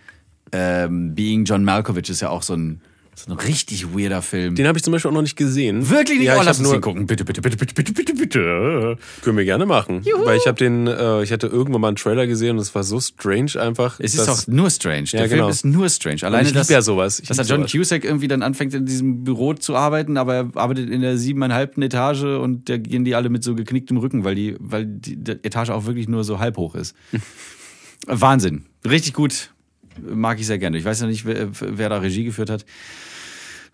ähm, 0.52 1.16
Being 1.16 1.44
John 1.44 1.64
Malkovich 1.64 2.10
ist 2.10 2.22
ja 2.22 2.30
auch 2.30 2.44
so 2.44 2.54
ein, 2.54 2.82
so 3.20 3.32
ein 3.32 3.38
richtig 3.38 3.96
weirder 3.96 4.22
Film. 4.22 4.56
Den 4.56 4.68
habe 4.68 4.78
ich 4.78 4.84
zum 4.84 4.92
Beispiel 4.94 5.10
auch 5.10 5.16
noch 5.16 5.22
nicht 5.24 5.36
gesehen. 5.36 5.90
Wirklich 5.90 6.20
nicht? 6.20 6.28
Ja, 6.28 6.38
oh, 6.38 6.40
ich 6.42 6.46
lass 6.46 6.60
uns 6.60 6.68
nur, 6.68 6.78
den 6.78 6.82
gucken. 6.82 7.08
Bitte, 7.08 7.26
bitte, 7.26 7.42
bitte, 7.42 7.58
bitte, 7.58 7.74
bitte, 7.74 7.94
bitte, 7.94 8.14
bitte. 8.14 8.98
Können 9.24 9.38
wir 9.38 9.46
gerne 9.46 9.66
machen. 9.66 10.06
Weil 10.24 10.38
ich 10.38 10.46
habe 10.46 10.58
den, 10.58 10.86
äh, 10.88 11.24
ich 11.24 11.32
hatte 11.32 11.48
irgendwann 11.48 11.82
mal 11.82 11.88
einen 11.88 11.98
Trailer 11.98 12.28
gesehen 12.28 12.52
und 12.52 12.60
es 12.60 12.76
war 12.76 12.84
so 12.84 13.00
strange 13.00 13.60
einfach. 13.60 14.00
Es 14.00 14.14
ist 14.14 14.30
auch 14.30 14.46
nur 14.48 14.70
strange. 14.70 15.06
Der 15.14 15.22
Ja, 15.22 15.28
Film 15.28 15.40
genau. 15.40 15.50
ist 15.50 15.66
nur 15.66 15.90
strange. 15.90 16.24
Alleine 16.24 16.52
dass, 16.52 16.70
ja 16.70 16.82
sowas. 16.82 17.20
Ich 17.20 17.28
dass 17.28 17.40
er 17.40 17.46
John 17.46 17.62
sowas. 17.62 17.72
Cusack 17.72 18.04
irgendwie 18.04 18.28
dann 18.28 18.44
anfängt 18.44 18.74
in 18.76 18.86
diesem 18.86 19.24
Büro 19.24 19.54
zu 19.54 19.76
arbeiten, 19.76 20.18
aber 20.18 20.36
er 20.36 20.50
arbeitet 20.56 20.90
in 20.90 21.02
der 21.02 21.18
siebeneinhalbten 21.18 21.82
Etage 21.84 22.24
und 22.24 22.70
da 22.70 22.78
gehen 22.78 23.04
die 23.04 23.16
alle 23.16 23.30
mit 23.30 23.44
so 23.44 23.56
geknicktem 23.56 23.98
Rücken, 23.98 24.24
weil 24.24 24.36
die, 24.36 24.56
weil 24.60 24.86
die, 24.86 25.16
die 25.18 25.32
Etage 25.44 25.70
auch 25.72 25.86
wirklich 25.86 26.08
nur 26.08 26.24
so 26.24 26.40
halb 26.40 26.58
hoch 26.58 26.76
ist. 26.76 26.96
Wahnsinn. 28.06 28.66
Richtig 28.88 29.14
gut. 29.14 29.52
Mag 30.02 30.40
ich 30.40 30.48
sehr 30.48 30.58
gerne. 30.58 30.78
Ich 30.78 30.86
weiß 30.86 31.02
ja 31.02 31.08
nicht, 31.08 31.26
wer, 31.26 31.48
wer 31.60 31.90
da 31.90 31.98
Regie 32.00 32.24
geführt 32.24 32.50
hat. 32.50 32.66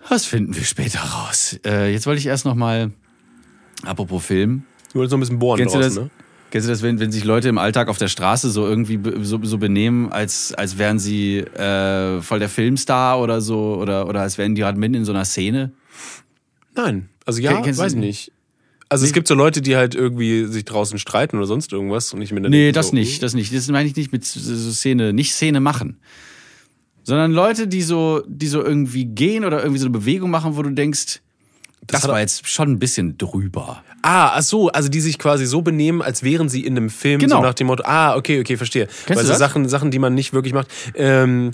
Das 0.10 0.26
finden 0.26 0.56
wir 0.56 0.64
später 0.64 1.00
raus. 1.00 1.58
Äh, 1.66 1.92
jetzt 1.94 2.06
wollte 2.06 2.20
ich 2.20 2.26
erst 2.28 2.46
noch 2.46 2.56
mal, 2.56 2.92
apropos 3.84 4.26
Film, 4.26 4.64
Du 4.92 5.00
wolltest 5.00 5.12
noch 5.12 5.18
ein 5.18 5.22
bisschen 5.22 5.40
bohren 5.40 5.58
Kennst 5.60 5.74
du 5.76 5.80
draußen, 5.80 5.96
das? 5.96 6.04
ne? 6.06 6.10
Kennst 6.52 6.68
du 6.68 6.72
das, 6.72 6.82
wenn, 6.84 7.00
wenn 7.00 7.12
sich 7.12 7.24
Leute 7.24 7.50
im 7.50 7.58
Alltag 7.58 7.88
auf 7.88 7.98
der 7.98 8.10
Straße 8.10 8.52
so 8.52 8.68
irgendwie 8.68 9.00
so, 9.24 9.40
so 9.44 9.58
benehmen, 9.58 10.12
als, 10.12 10.54
als 10.54 10.78
wären 10.78 11.00
sie 11.00 11.40
äh, 11.40 12.22
voll 12.22 12.38
der 12.40 12.50
Filmstar 12.50 13.20
oder 13.20 13.42
so, 13.42 13.76
oder, 13.82 14.08
oder 14.08 14.22
als 14.22 14.38
wären 14.38 14.54
die 14.54 14.62
gerade 14.62 14.78
mitten 14.78 14.94
in 14.94 15.06
so 15.06 15.12
einer 15.14 15.26
Szene? 15.26 15.72
Nein. 16.76 17.10
Also 17.26 17.42
ja, 17.42 17.60
Ken- 17.62 17.76
weiß 17.76 17.94
den? 17.94 18.02
nicht. 18.02 18.32
Also 18.94 19.06
es 19.06 19.12
gibt 19.12 19.28
so 19.28 19.34
Leute, 19.34 19.62
die 19.64 19.76
halt 19.76 19.96
irgendwie 19.96 20.46
sich 20.46 20.66
draußen 20.66 21.00
streiten 21.00 21.38
oder 21.38 21.48
sonst 21.48 21.74
irgendwas 21.74 22.14
und 22.14 22.22
ich 22.22 22.32
mir 22.32 22.42
dann 22.42 22.52
Nee, 22.52 22.72
das 22.72 22.90
so, 22.90 22.96
nicht, 22.96 23.24
das 23.24 23.34
nicht. 23.34 23.52
Das 23.54 23.68
meine 23.70 23.90
ich 23.90 23.96
nicht 23.96 24.12
mit 24.12 24.24
so 24.24 24.72
Szene, 24.72 25.14
nicht 25.14 25.34
Szene 25.34 25.60
machen. 25.60 25.98
Sondern 27.04 27.32
Leute, 27.32 27.68
die 27.68 27.82
so, 27.82 28.22
die 28.28 28.48
so 28.48 28.64
irgendwie 28.64 29.06
gehen 29.06 29.46
oder 29.46 29.60
irgendwie 29.62 29.80
so 29.80 29.88
eine 29.88 29.98
Bewegung 29.98 30.30
machen, 30.30 30.56
wo 30.56 30.62
du 30.62 30.70
denkst, 30.70 31.22
Das, 31.88 32.04
hat- 32.04 32.12
war 32.12 32.20
jetzt 32.22 32.48
schon 32.48 32.70
ein 32.72 32.78
bisschen 32.80 33.18
drüber. 33.18 33.84
Ah, 34.04 34.34
ach 34.36 34.42
so, 34.44 34.70
also 34.70 34.90
die 34.90 35.02
sich 35.02 35.18
quasi 35.18 35.46
so 35.46 35.62
benehmen, 35.62 36.02
als 36.02 36.24
wären 36.24 36.48
sie 36.50 36.64
in 36.66 36.78
einem 36.78 36.90
Film, 36.90 37.20
Genau. 37.20 37.38
so 37.38 37.42
nach 37.42 37.54
dem 37.56 37.68
Motto, 37.68 37.84
ah, 37.86 38.16
okay, 38.16 38.40
okay, 38.42 38.58
verstehe. 38.58 38.88
Weil 39.08 39.16
du 39.18 39.24
so 39.24 39.30
das? 39.30 39.40
Sachen, 39.40 39.68
Sachen, 39.70 39.92
die 39.92 40.00
man 40.00 40.14
nicht 40.14 40.34
wirklich 40.34 40.54
macht. 40.54 40.68
Ähm, 40.96 41.52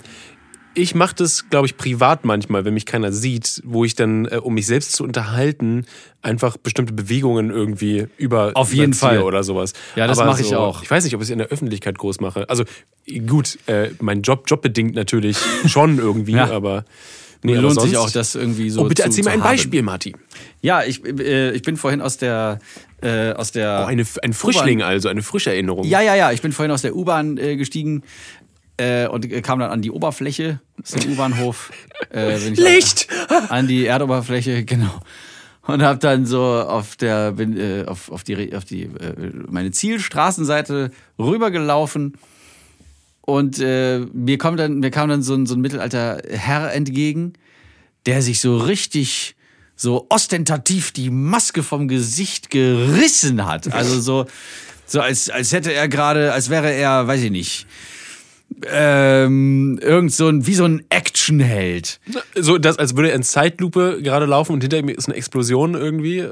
ich 0.74 0.94
mache 0.94 1.14
das, 1.16 1.48
glaube 1.50 1.66
ich, 1.66 1.76
privat 1.76 2.24
manchmal, 2.24 2.64
wenn 2.64 2.74
mich 2.74 2.86
keiner 2.86 3.12
sieht, 3.12 3.60
wo 3.64 3.84
ich 3.84 3.94
dann, 3.94 4.26
äh, 4.26 4.36
um 4.36 4.54
mich 4.54 4.66
selbst 4.66 4.92
zu 4.92 5.04
unterhalten, 5.04 5.84
einfach 6.22 6.56
bestimmte 6.56 6.92
Bewegungen 6.92 7.50
irgendwie 7.50 8.06
über 8.18 8.52
Auf 8.54 8.72
jeden 8.72 8.94
Fall. 8.94 9.22
oder 9.22 9.42
sowas. 9.42 9.72
Ja, 9.96 10.06
das 10.06 10.18
mache 10.18 10.42
ich 10.42 10.54
auch. 10.54 10.82
Ich 10.82 10.90
weiß 10.90 11.04
nicht, 11.04 11.14
ob 11.14 11.20
ich 11.20 11.26
es 11.26 11.30
in 11.30 11.38
der 11.38 11.48
Öffentlichkeit 11.48 11.98
groß 11.98 12.20
mache. 12.20 12.48
Also 12.48 12.64
gut, 13.26 13.58
äh, 13.66 13.90
mein 14.00 14.22
Job, 14.22 14.44
jobbedingt 14.46 14.94
natürlich 14.94 15.36
schon 15.66 15.98
irgendwie, 15.98 16.32
Ja. 16.32 16.50
aber 16.50 16.84
nee, 17.42 17.54
aber 17.56 17.62
Lohnt 17.62 17.80
sich 17.80 17.96
auch, 17.96 18.10
das 18.10 18.34
irgendwie 18.34 18.70
so 18.70 18.82
Oh, 18.82 18.84
bitte 18.84 19.02
zu, 19.02 19.08
erzähl 19.08 19.24
mal 19.24 19.30
ein. 19.32 19.40
Beispiel, 19.40 19.82
Martin. 19.82 20.14
Ja, 20.62 20.84
ich, 20.84 21.04
äh, 21.04 21.52
ich 21.52 21.62
bin 21.62 21.76
vorhin 21.78 22.00
aus 22.02 22.18
der, 22.18 22.58
äh, 23.02 23.32
aus 23.32 23.50
der 23.50 23.82
Oh, 23.84 23.86
eine, 23.88 24.04
ein 24.22 24.32
Frischling 24.34 24.82
also, 24.82 25.08
eine 25.08 25.22
frische 25.22 25.50
Erinnerung. 25.50 25.84
Ja, 25.86 26.00
ja, 26.02 26.14
ja. 26.14 26.32
Ich 26.32 26.42
bin 26.42 26.52
vorhin 26.52 26.70
aus 26.70 26.82
der 26.82 26.94
U-Bahn 26.94 27.38
äh, 27.38 27.56
gestiegen 27.56 28.02
äh, 28.80 29.06
und 29.06 29.28
kam 29.42 29.58
dann 29.58 29.70
an 29.70 29.82
die 29.82 29.90
Oberfläche. 29.90 30.60
Das 30.78 30.94
ist 30.94 31.04
ein 31.04 31.12
U-Bahnhof. 31.12 31.70
äh, 32.12 32.36
Licht! 32.48 33.08
An, 33.48 33.68
die 33.68 33.86
Erdoberfläche, 33.86 34.64
genau. 34.64 35.00
Und 35.66 35.82
habe 35.82 35.98
dann 35.98 36.24
so 36.24 36.42
auf 36.42 36.96
der 36.96 37.32
bin, 37.32 37.56
äh, 37.56 37.84
auf, 37.86 38.10
auf 38.10 38.24
die 38.24 38.56
auf 38.56 38.64
die 38.64 38.84
äh, 38.84 39.32
meine 39.48 39.70
Zielstraßenseite 39.70 40.90
rübergelaufen 41.18 42.14
und 43.20 43.60
äh, 43.60 44.00
mir 44.12 44.38
kommt 44.38 44.58
dann 44.58 44.78
mir 44.80 44.90
kam 44.90 45.08
dann 45.08 45.22
so 45.22 45.34
ein 45.34 45.46
so 45.46 45.54
ein 45.54 45.60
mittelalter 45.60 46.22
Herr 46.28 46.72
entgegen, 46.72 47.34
der 48.06 48.22
sich 48.22 48.40
so 48.40 48.56
richtig 48.56 49.36
so 49.76 50.06
ostentativ 50.08 50.92
die 50.92 51.10
Maske 51.10 51.62
vom 51.62 51.86
Gesicht 51.86 52.50
gerissen 52.50 53.46
hat. 53.46 53.72
Also 53.72 54.00
so 54.00 54.26
so 54.86 55.00
als 55.00 55.30
als 55.30 55.52
hätte 55.52 55.72
er 55.72 55.88
gerade 55.88 56.32
als 56.32 56.50
wäre 56.50 56.72
er, 56.72 57.06
weiß 57.06 57.20
ich 57.22 57.30
nicht, 57.30 57.66
ähm, 58.66 59.78
irgend 59.82 60.12
so 60.12 60.28
ein 60.28 60.46
wie 60.46 60.54
so 60.54 60.64
ein 60.64 60.84
Actionheld. 60.88 62.00
So, 62.34 62.58
das, 62.58 62.78
als 62.78 62.96
würde 62.96 63.10
er 63.10 63.16
in 63.16 63.22
Zeitlupe 63.22 64.00
gerade 64.02 64.26
laufen 64.26 64.52
und 64.52 64.62
hinter 64.62 64.78
ihm 64.78 64.88
ist 64.88 65.08
eine 65.08 65.16
Explosion 65.16 65.74
irgendwie. 65.74 66.28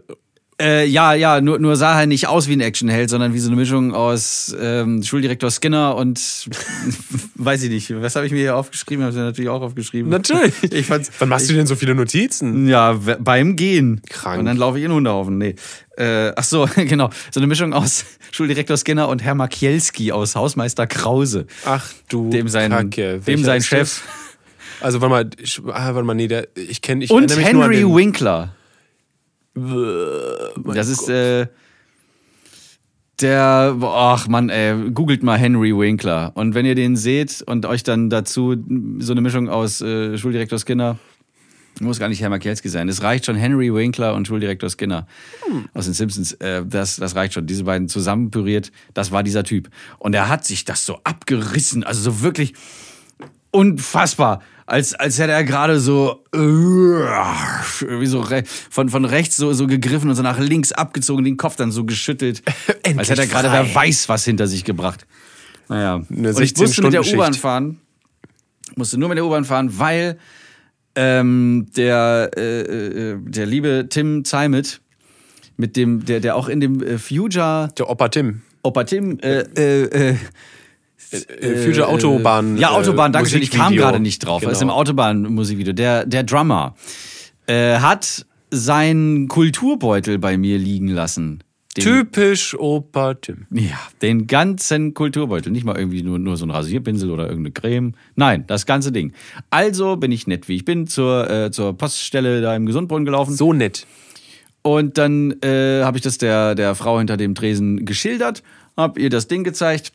Äh, 0.61 0.87
ja, 0.87 1.15
ja, 1.15 1.41
nur, 1.41 1.61
nur 1.61 1.77
sah 1.77 2.01
er 2.01 2.07
nicht 2.07 2.27
aus 2.27 2.49
wie 2.49 2.55
ein 2.55 2.61
Actionheld, 2.61 3.11
sondern 3.11 3.33
wie 3.33 3.39
so 3.39 3.47
eine 3.49 3.55
Mischung 3.55 3.95
aus 3.95 4.53
ähm, 4.61 5.05
Schuldirektor 5.05 5.53
Skinner 5.53 5.95
und 5.95 6.19
weiß 7.37 7.63
ich 7.63 7.71
nicht. 7.71 8.03
Was 8.03 8.17
habe 8.17 8.27
ich 8.27 8.33
mir 8.33 8.39
hier 8.39 8.57
aufgeschrieben? 8.57 9.05
Habe 9.05 9.13
ich 9.15 9.19
natürlich 9.23 9.51
auch 9.51 9.63
aufgeschrieben. 9.63 10.11
Natürlich. 10.11 10.55
Ich 10.73 10.87
fand's, 10.87 11.13
Wann 11.21 11.29
machst 11.29 11.49
du 11.49 11.55
denn 11.55 11.69
so 11.69 11.77
viele 11.77 11.95
Notizen? 11.95 12.67
Ja, 12.69 12.99
beim 13.21 13.55
Gehen. 13.55 14.01
Krank. 14.11 14.41
Und 14.41 14.47
dann 14.47 14.57
laufe 14.57 14.79
ich 14.79 14.85
in 14.85 14.91
den 14.91 14.97
Hundehaufen. 14.97 15.39
Nee. 15.39 15.55
Äh, 15.97 16.33
ach 16.35 16.43
so, 16.43 16.69
genau. 16.77 17.11
So 17.31 17.39
eine 17.39 17.47
Mischung 17.47 17.73
aus 17.73 18.05
Schuldirektor 18.33 18.77
Skinner 18.77 19.09
und 19.09 19.23
Herr 19.23 19.37
Makielski 19.37 20.11
aus 20.11 20.35
Hausmeister 20.35 20.89
Krause. 20.89 21.47
Ach 21.67 21.89
du 22.09 22.31
Dem 22.31 22.49
sein, 22.49 22.71
Kacke. 22.73 23.21
dem 23.21 23.45
sein 23.45 23.63
Chef. 23.63 24.03
Also 24.81 25.01
warte 25.01 25.11
mal, 25.11 25.31
ich, 25.41 25.61
ah, 25.69 25.95
warte 25.95 26.03
mal, 26.03 26.15
nee, 26.15 26.27
der, 26.27 26.49
ich 26.57 26.83
kenne 26.83 27.05
ich 27.05 27.11
Und 27.13 27.37
Henry 27.37 27.77
den- 27.77 27.95
Winkler. 27.95 28.55
Das 30.65 30.89
ist 30.89 31.09
äh, 31.09 31.47
der, 33.21 33.77
ach 33.81 34.29
man, 34.29 34.49
ey, 34.49 34.91
googelt 34.91 35.23
mal 35.23 35.39
Henry 35.39 35.77
Winkler. 35.77 36.33
Und 36.35 36.55
wenn 36.55 36.67
ihr 36.67 36.75
den 36.75 36.97
seht 36.97 37.43
und 37.43 37.67
euch 37.67 37.83
dann 37.83 38.11
dazu 38.11 38.57
so 38.99 39.13
eine 39.13 39.21
Mischung 39.21 39.49
aus 39.49 39.81
äh, 39.81 40.17
Schuldirektor 40.17 40.59
Skinner, 40.59 40.99
muss 41.81 41.99
gar 41.99 42.09
nicht 42.09 42.21
Herr 42.21 42.31
Makielski 42.31 42.69
sein. 42.69 42.89
Es 42.89 43.03
reicht 43.03 43.27
schon 43.27 43.37
Henry 43.37 43.73
Winkler 43.73 44.15
und 44.15 44.27
Schuldirektor 44.27 44.69
Skinner 44.71 45.07
aus 45.75 45.85
den 45.85 45.95
Simpsons. 45.95 46.33
Äh, 46.35 46.65
das, 46.67 46.97
das 46.97 47.15
reicht 47.15 47.35
schon. 47.35 47.47
Diese 47.47 47.65
beiden 47.65 47.89
zusammen 47.89 48.31
püriert, 48.31 48.73
das 48.95 49.13
war 49.13 49.23
dieser 49.23 49.45
Typ. 49.45 49.69
Und 49.99 50.15
er 50.15 50.29
hat 50.29 50.45
sich 50.45 50.65
das 50.65 50.85
so 50.85 50.99
abgerissen, 51.05 51.85
also 51.85 52.01
so 52.01 52.23
wirklich 52.23 52.55
unfassbar. 53.51 54.43
Als, 54.69 54.93
als 54.93 55.19
hätte 55.19 55.33
er 55.33 55.45
gerade 55.45 55.81
so, 55.81 56.23
äh, 56.35 56.39
wie 56.39 58.07
so 58.07 58.23
von, 58.69 58.91
von 58.91 59.05
rechts 59.07 59.39
so, 59.39 59.55
so 59.55 59.67
gegriffen 59.67 60.11
und 60.11 60.17
so 60.17 60.23
nach 60.23 60.39
links 60.39 60.73
abgezogen, 60.73 61.25
den 61.25 61.39
Kopf 61.39 61.57
dann 61.57 61.73
so 61.73 61.87
geschüttelt. 61.87 62.43
Als 62.99 63.09
hätte 63.09 63.23
er 63.23 63.29
gerade 63.29 63.51
wer 63.51 63.75
weiß 63.75 64.11
was 64.11 64.27
hinter 64.27 64.47
sich 64.47 64.65
gebracht. 64.65 65.07
Naja. 65.71 66.03
Eine 66.11 66.35
Und 66.35 66.43
ich 66.43 66.55
musste 66.55 66.83
mit 66.83 66.93
der 66.93 67.01
16-Stunden-Schicht. 67.01 67.15
U-Bahn 67.15 67.33
fahren. 67.33 67.81
Musste 68.77 68.99
nur 68.99 69.09
mit 69.09 69.17
der 69.17 69.25
U-Bahn 69.25 69.47
fahren, 69.47 69.79
weil 69.79 70.19
ähm, 70.95 71.69
der, 71.75 72.31
äh, 72.37 72.61
äh, 72.61 73.17
der 73.21 73.47
liebe 73.47 73.87
Tim 73.89 74.27
Zeimet, 74.27 74.83
mit 75.57 75.77
dem, 75.77 76.05
der, 76.05 76.21
der 76.21 76.37
auch 76.37 76.49
in 76.49 76.61
dem 76.61 76.83
äh, 76.83 76.99
Future 76.99 77.71
Der 77.79 77.89
Opa 77.89 78.09
Tim. 78.09 78.43
Opa 78.63 78.85
Tim, 78.85 79.19
äh, 79.21 79.41
äh, 79.57 80.11
äh, 80.11 80.17
Äh, 81.13 81.57
Future 81.65 81.89
Autobahn. 81.89 82.57
ja, 82.57 82.71
Autobahn, 82.71 83.11
äh, 83.11 83.13
danke 83.13 83.31
schön. 83.31 83.43
Ich 83.43 83.51
kam 83.51 83.75
gerade 83.75 84.01
nicht 84.01 84.19
drauf. 84.21 84.41
Genau. 84.41 84.51
Das 84.51 84.59
ist 84.59 84.63
im 84.63 84.71
Autobahn-Musikvideo. 84.71 85.73
Der, 85.73 86.07
der 86.07 86.23
Drummer 86.23 86.75
äh, 87.47 87.79
hat 87.79 88.27
seinen 88.51 89.29
Kulturbeutel 89.29 90.19
bei 90.19 90.37
mir 90.37 90.59
liegen 90.59 90.89
lassen. 90.89 91.43
Den, 91.77 91.85
Typisch 91.85 92.59
Opa 92.59 93.15
Tim. 93.15 93.47
Ja, 93.51 93.79
den 94.03 94.27
ganzen 94.27 94.95
Kulturbeutel. 94.95 95.53
Nicht 95.53 95.65
mal 95.65 95.77
irgendwie 95.77 96.03
nur, 96.03 96.19
nur 96.19 96.37
so 96.37 96.47
ein 96.47 96.51
Rasierpinsel 96.51 97.11
oder 97.11 97.29
irgendeine 97.29 97.53
Creme. 97.53 97.93
Nein, 98.17 98.45
das 98.47 98.67
ganze 98.67 98.91
Ding. 98.91 99.13
Also 99.51 99.97
bin 99.97 100.11
ich 100.11 100.27
nett, 100.27 100.49
wie 100.49 100.57
ich 100.57 100.65
bin, 100.65 100.87
zur, 100.87 101.31
äh, 101.31 101.51
zur 101.51 101.77
Poststelle 101.77 102.41
da 102.41 102.57
im 102.57 102.67
Gesundbrunnen 102.67 103.05
gelaufen. 103.05 103.35
So 103.35 103.53
nett. 103.53 103.87
Und 104.63 104.99
dann 104.99 105.41
äh, 105.43 105.83
habe 105.85 105.99
ich 105.99 106.03
das 106.03 106.19
der, 106.19 106.55
der 106.55 106.75
Frau 106.75 106.99
hinter 106.99 107.17
dem 107.17 107.35
Tresen 107.35 107.85
geschildert, 107.85 108.43
habe 108.77 109.01
ihr 109.01 109.11
das 109.11 109.29
Ding 109.29 109.45
gezeigt, 109.45 109.93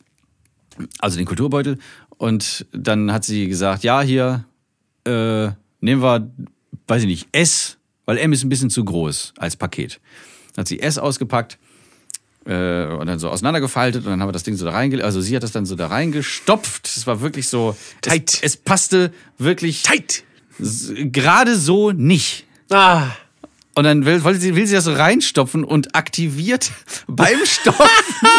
also 0.99 1.17
den 1.17 1.26
Kulturbeutel. 1.26 1.78
Und 2.17 2.65
dann 2.71 3.11
hat 3.11 3.26
sie 3.26 3.47
gesagt, 3.47 3.84
ja, 3.84 4.01
hier 4.01 4.45
äh, 5.05 5.49
nehmen 5.82 6.01
wir, 6.01 6.32
weiß 6.88 7.03
ich 7.03 7.07
nicht, 7.07 7.28
S, 7.32 7.78
weil 8.05 8.17
M 8.17 8.34
ist 8.34 8.43
ein 8.43 8.49
bisschen 8.49 8.69
zu 8.69 8.84
groß 8.86 9.34
als 9.38 9.55
Paket. 9.55 9.99
Dann 10.53 10.63
hat 10.63 10.67
sie 10.67 10.80
S 10.80 10.97
ausgepackt 10.97 11.57
äh, 12.45 12.86
und 12.86 13.07
dann 13.07 13.19
so 13.19 13.30
auseinandergefaltet 13.30 14.05
und 14.05 14.11
dann 14.11 14.21
haben 14.21 14.28
wir 14.28 14.34
das 14.34 14.43
Ding 14.43 14.55
so 14.55 14.65
da 14.65 14.71
reingelegt. 14.71 15.05
Also 15.05 15.21
sie 15.21 15.36
hat 15.36 15.43
das 15.43 15.51
dann 15.51 15.65
so 15.65 15.76
da 15.76 15.88
reingestopft. 15.88 16.88
Es 16.88 17.07
war 17.07 17.21
wirklich 17.21 17.47
so 17.47 17.76
Tight. 18.01 18.36
Es, 18.36 18.41
es 18.43 18.57
passte 18.57 19.13
wirklich 19.38 19.84
Tight. 19.84 20.24
gerade 20.59 21.55
so 21.55 21.91
nicht. 21.91 22.45
Ah. 22.69 23.07
Und 23.76 23.86
dann 23.86 24.05
will, 24.05 24.24
will, 24.24 24.36
sie, 24.36 24.55
will 24.55 24.67
sie 24.67 24.76
das 24.76 24.84
so 24.84 24.93
reinstopfen 24.93 25.63
und 25.63 25.95
aktiviert 25.95 26.71
beim 27.07 27.39
Stopfen 27.45 27.88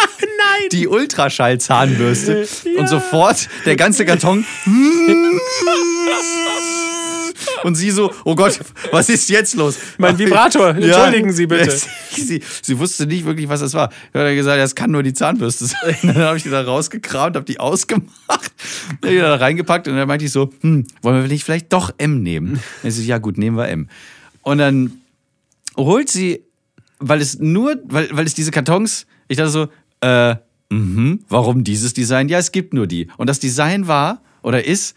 die 0.73 0.87
Ultraschallzahnbürste. 0.87 2.47
Und 2.77 2.89
sofort 2.89 3.49
der 3.67 3.77
ganze 3.77 4.05
Karton. 4.05 4.45
Und 7.63 7.77
sie 7.77 7.91
so, 7.91 8.13
oh 8.25 8.35
Gott, 8.35 8.61
was 8.91 9.09
ist 9.09 9.31
jetzt 9.31 9.55
los? 9.55 9.79
Mein 9.97 10.19
Vibrator, 10.19 10.69
entschuldigen 10.69 11.33
Sie 11.33 11.47
bitte. 11.47 11.75
Sie, 12.11 12.43
sie 12.63 12.79
wusste 12.79 13.07
nicht 13.07 13.25
wirklich, 13.25 13.49
was 13.49 13.61
das 13.61 13.73
war. 13.73 13.91
Ich 14.13 14.21
habe 14.21 14.35
gesagt, 14.35 14.61
das 14.61 14.75
kann 14.75 14.91
nur 14.91 15.03
die 15.03 15.15
Zahnbürste 15.15 15.65
sein. 15.67 15.97
Dann 16.03 16.17
habe 16.17 16.37
ich 16.37 16.43
die 16.43 16.51
da 16.51 16.63
rausgekramt, 16.63 17.37
habe 17.37 17.47
die 17.47 17.61
ausgemacht, 17.61 18.13
hab 18.29 19.01
die 19.03 19.17
da 19.17 19.35
reingepackt 19.37 19.89
und 19.89 19.97
dann 19.97 20.07
meinte 20.07 20.27
ich 20.27 20.33
so, 20.33 20.53
hm, 20.61 20.87
wollen 21.01 21.23
wir 21.23 21.29
nicht 21.29 21.45
vielleicht 21.45 21.73
doch 21.73 21.91
M 21.97 22.23
nehmen? 22.23 22.61
Dann 22.83 22.91
ich 22.91 22.97
so, 22.97 23.03
ja 23.03 23.17
gut, 23.17 23.39
nehmen 23.39 23.57
wir 23.57 23.69
M. 23.69 23.89
Und 24.43 24.59
dann 24.59 25.01
holt 25.77 26.09
sie, 26.09 26.45
weil 26.99 27.21
es 27.21 27.39
nur, 27.39 27.77
weil, 27.85 28.09
weil 28.13 28.27
es 28.27 28.35
diese 28.35 28.51
Kartons, 28.51 29.07
ich 29.29 29.37
dachte 29.37 29.51
so, 29.51 29.69
äh, 30.01 30.37
mhm, 30.71 31.25
warum 31.29 31.65
dieses 31.65 31.95
Design? 31.95 32.29
Ja, 32.29 32.39
es 32.39 32.53
gibt 32.53 32.75
nur 32.75 32.87
die. 32.87 33.09
Und 33.17 33.29
das 33.29 33.41
Design 33.41 33.87
war 33.87 34.23
oder 34.43 34.65
ist 34.65 34.97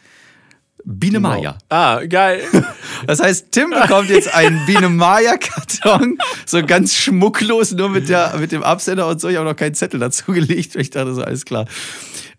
Biene 0.90 1.20
Maya. 1.20 1.58
Ah, 1.70 2.02
geil. 2.06 2.42
Das 3.06 3.20
heißt, 3.20 3.52
Tim 3.52 3.70
bekommt 3.70 4.10
jetzt 4.10 4.34
einen 4.34 4.66
Biene 4.66 4.90
Maya-Karton, 4.90 6.18
so 6.48 6.66
ganz 6.66 6.96
schmucklos, 6.96 7.74
nur 7.74 7.90
mit, 7.90 8.10
der, 8.10 8.36
mit 8.40 8.52
dem 8.52 8.64
Absender 8.64 9.08
und 9.08 9.22
so. 9.22 9.30
Ich 9.30 9.36
habe 9.36 9.48
noch 9.48 9.56
keinen 9.56 9.76
Zettel 9.76 10.00
dazu 10.00 10.32
gelegt. 10.32 10.76
Ich 10.76 10.90
dachte 10.90 11.14
so, 11.14 11.22
alles 11.22 11.46
klar. 11.46 11.68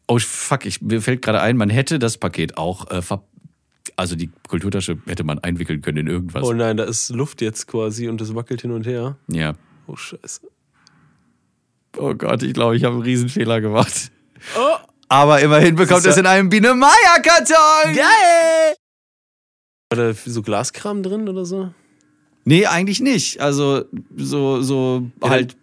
Oh, 0.08 0.18
fuck, 0.18 0.66
ich, 0.66 0.82
mir 0.82 1.00
fällt 1.00 1.22
gerade 1.22 1.40
ein, 1.40 1.56
man 1.56 1.70
hätte 1.70 2.00
das 2.00 2.18
Paket 2.18 2.58
auch, 2.58 2.90
äh, 2.90 3.02
ver 3.02 3.22
also 3.98 4.14
die 4.16 4.30
Kulturtasche 4.48 4.98
hätte 5.06 5.24
man 5.24 5.38
einwickeln 5.40 5.82
können 5.82 5.98
in 5.98 6.06
irgendwas. 6.06 6.44
Oh 6.44 6.52
nein, 6.52 6.76
da 6.76 6.84
ist 6.84 7.10
Luft 7.10 7.40
jetzt 7.42 7.66
quasi 7.66 8.08
und 8.08 8.20
das 8.20 8.34
wackelt 8.34 8.62
hin 8.62 8.70
und 8.70 8.86
her. 8.86 9.16
ja. 9.28 9.54
Oh 9.86 9.96
Scheiße. 9.96 10.42
Oh 11.96 12.14
Gott, 12.14 12.42
ich 12.42 12.52
glaube, 12.52 12.76
ich 12.76 12.84
habe 12.84 12.94
einen 12.96 13.02
Riesenfehler 13.02 13.60
gemacht. 13.62 14.10
Aber 15.08 15.40
immerhin 15.40 15.74
bekommt 15.76 16.04
es 16.04 16.14
ja- 16.16 16.20
in 16.20 16.26
einem 16.26 16.50
Biene 16.50 16.74
Maya-Karton. 16.74 17.94
Geil! 17.94 18.74
War 19.90 19.96
da 19.96 20.12
so 20.12 20.42
Glaskram 20.42 21.02
drin 21.02 21.26
oder 21.28 21.46
so? 21.46 21.72
Nee, 22.44 22.66
eigentlich 22.66 23.00
nicht. 23.00 23.40
Also 23.40 23.84
so, 24.16 24.60
so 24.62 25.10
halt 25.22 25.56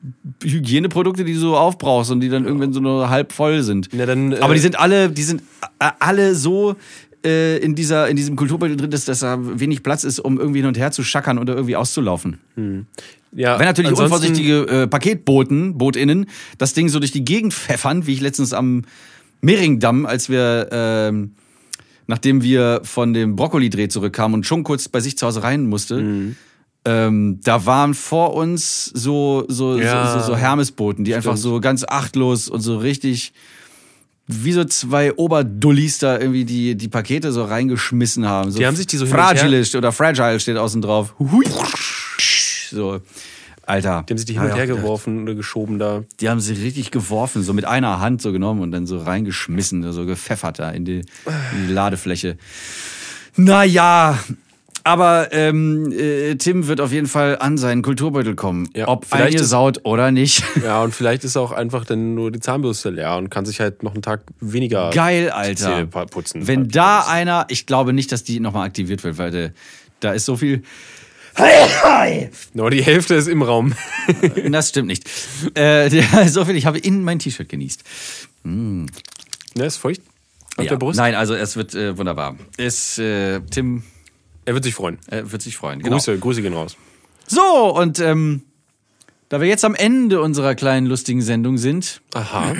Hygieneprodukte, 0.43 1.23
die 1.23 1.33
du 1.33 1.39
so 1.39 1.55
aufbrauchst 1.57 2.11
und 2.11 2.21
die 2.21 2.29
dann 2.29 2.45
irgendwann 2.45 2.73
so 2.73 2.79
nur 2.79 3.09
halb 3.09 3.31
voll 3.31 3.61
sind. 3.63 3.89
Na, 3.91 4.05
dann, 4.07 4.31
äh, 4.33 4.39
Aber 4.39 4.53
die 4.55 4.59
sind 4.59 4.79
alle, 4.79 5.09
die 5.09 5.23
sind 5.23 5.41
äh, 5.79 5.91
alle 5.99 6.35
so 6.35 6.75
äh, 7.25 7.57
in, 7.57 7.75
dieser, 7.75 8.07
in 8.07 8.15
diesem 8.15 8.35
Kulturbeutel 8.35 8.77
drin 8.77 8.91
ist, 8.91 9.07
dass 9.07 9.19
da 9.19 9.37
wenig 9.59 9.83
Platz 9.83 10.03
ist, 10.03 10.19
um 10.19 10.39
irgendwie 10.39 10.59
hin 10.59 10.67
und 10.67 10.77
her 10.77 10.91
zu 10.91 11.03
schackern 11.03 11.37
oder 11.39 11.55
irgendwie 11.55 11.75
auszulaufen. 11.75 12.37
Ja, 13.33 13.59
Wenn 13.59 13.65
natürlich 13.65 13.91
unvorsichtige 13.91 14.61
äh, 14.67 14.87
Paketboten, 14.87 15.77
BootInnen, 15.77 16.27
das 16.57 16.73
Ding 16.73 16.87
so 16.87 16.99
durch 16.99 17.11
die 17.11 17.25
Gegend 17.25 17.53
pfeffern, 17.53 18.07
wie 18.07 18.13
ich 18.13 18.21
letztens 18.21 18.53
am 18.53 18.83
Mehringdamm, 19.41 20.05
als 20.05 20.29
wir, 20.29 20.69
ähm, 20.71 21.31
nachdem 22.07 22.41
wir 22.41 22.79
von 22.83 23.13
dem 23.13 23.35
Brokkoli-Dreh 23.35 23.89
zurückkamen 23.89 24.35
und 24.35 24.45
schon 24.45 24.63
kurz 24.63 24.87
bei 24.87 24.99
sich 25.01 25.17
zu 25.17 25.27
Hause 25.27 25.43
rein 25.43 25.67
musste, 25.67 26.01
Mhm. 26.01 26.35
ähm, 26.85 27.39
da 27.43 27.65
waren 27.65 27.93
vor 27.93 28.33
uns 28.35 28.85
so, 28.85 29.43
so, 29.49 29.77
Ja. 29.77 30.07
so, 30.13 30.19
so, 30.19 30.25
so 30.27 30.37
Hermesboten, 30.37 31.03
die 31.03 31.13
einfach 31.15 31.35
so 31.37 31.59
ganz 31.59 31.83
achtlos 31.87 32.47
und 32.47 32.61
so 32.61 32.77
richtig 32.77 33.33
wie 34.27 34.53
so 34.53 34.63
zwei 34.65 35.13
Oberdullis 35.13 35.99
da 35.99 36.17
irgendwie 36.19 36.45
die, 36.45 36.75
die 36.75 36.87
Pakete 36.87 37.31
so 37.31 37.43
reingeschmissen 37.43 38.25
haben. 38.25 38.51
So 38.51 38.59
Die 38.59 38.65
haben 38.65 38.75
sich 38.75 38.87
die 38.87 38.97
so 38.97 39.05
Fragile 39.05 39.63
oder 39.77 39.91
Fragile 39.91 40.39
steht 40.39 40.57
außen 40.57 40.81
drauf. 40.81 41.13
Hui. 41.19 41.45
So, 42.71 43.01
Alter. 43.67 44.03
Die 44.07 44.13
haben 44.13 44.17
sich 44.17 44.25
die 44.25 44.33
hin 44.33 44.43
und 44.43 44.55
her 44.55 44.67
geworfen 44.67 45.23
oder 45.23 45.35
geschoben 45.35 45.77
da. 45.77 46.03
Die 46.19 46.29
haben 46.29 46.39
sie 46.39 46.53
richtig 46.53 46.91
geworfen, 46.91 47.43
so 47.43 47.53
mit 47.53 47.65
einer 47.65 47.99
Hand 47.99 48.21
so 48.21 48.31
genommen 48.31 48.61
und 48.61 48.71
dann 48.71 48.87
so 48.87 48.99
reingeschmissen, 48.99 49.91
so 49.91 50.05
gepfeffert 50.05 50.59
da 50.59 50.71
in 50.71 50.85
die, 50.85 51.01
in 51.53 51.67
die 51.67 51.73
Ladefläche. 51.73 52.37
Naja, 53.35 54.17
aber 54.85 55.33
ähm, 55.33 55.91
äh, 55.91 56.35
Tim 56.35 56.67
wird 56.67 56.79
auf 56.79 56.91
jeden 56.93 57.07
Fall 57.07 57.37
an 57.39 57.57
seinen 57.57 57.81
Kulturbeutel 57.81 58.35
kommen. 58.35 58.69
Ja, 58.75 58.87
ob 58.87 59.05
vielleicht 59.05 59.33
ist- 59.33 59.41
eingesaut 59.41 59.81
oder 59.83 60.11
nicht. 60.11 60.43
Ja, 60.63 60.81
und 60.83 60.93
vielleicht 60.95 61.23
ist 61.25 61.35
auch 61.37 61.51
einfach 61.51 61.83
dann 61.85 62.15
nur 62.15 62.31
die 62.31 62.39
Zahnbürste 62.39 62.91
leer 62.91 63.17
und 63.17 63.29
kann 63.29 63.45
sich 63.45 63.59
halt 63.59 63.83
noch 63.83 63.93
einen 63.93 64.01
Tag 64.03 64.21
weniger 64.39 64.91
Geil, 64.91 65.29
Alter. 65.31 65.85
Putzen. 65.87 66.47
Wenn 66.47 66.69
da 66.69 67.01
einer, 67.01 67.45
ich 67.49 67.65
glaube 67.65 67.91
nicht, 67.93 68.11
dass 68.11 68.23
die 68.23 68.39
nochmal 68.39 68.65
aktiviert 68.67 69.03
wird, 69.03 69.17
weil 69.17 69.31
der, 69.31 69.51
da 69.99 70.13
ist 70.13 70.25
so 70.25 70.37
viel. 70.37 70.63
Nur 72.53 72.69
die 72.71 72.81
Hälfte 72.83 73.15
ist 73.15 73.27
im 73.27 73.41
Raum. 73.41 73.73
Das 74.49 74.69
stimmt 74.69 74.87
nicht. 74.87 75.09
Äh, 75.55 75.89
so 76.29 76.45
viel, 76.45 76.55
ich 76.55 76.65
habe 76.65 76.77
in 76.77 77.03
mein 77.03 77.19
T-Shirt 77.19 77.49
genießt. 77.49 77.83
ne, 78.43 78.85
ist 79.55 79.77
feucht 79.77 80.01
auf 80.57 80.63
Ja. 80.63 80.69
der 80.69 80.77
Brust. 80.77 80.97
Nein, 80.97 81.15
also 81.15 81.33
es 81.35 81.55
wird 81.57 81.73
äh, 81.75 81.97
wunderbar. 81.97 82.35
Es, 82.57 82.97
äh, 82.99 83.41
Tim 83.51 83.83
Er 84.45 84.53
wird 84.53 84.63
sich 84.63 84.75
freuen. 84.75 84.99
äh, 85.09 85.23
wird 85.25 85.41
sich 85.41 85.57
freuen. 85.57 85.79
Genau. 85.79 85.97
Grüße, 85.97 86.17
Grüße 86.17 86.41
gehen 86.41 86.53
raus. 86.53 86.77
So, 87.27 87.75
und 87.75 87.99
ähm, 87.99 88.43
da 89.29 89.41
wir 89.41 89.47
jetzt 89.47 89.65
am 89.65 89.73
Ende 89.75 90.21
unserer 90.21 90.53
kleinen 90.55 90.85
lustigen 90.87 91.21
Sendung 91.21 91.57
sind, 91.57 92.01
Aha. 92.13 92.53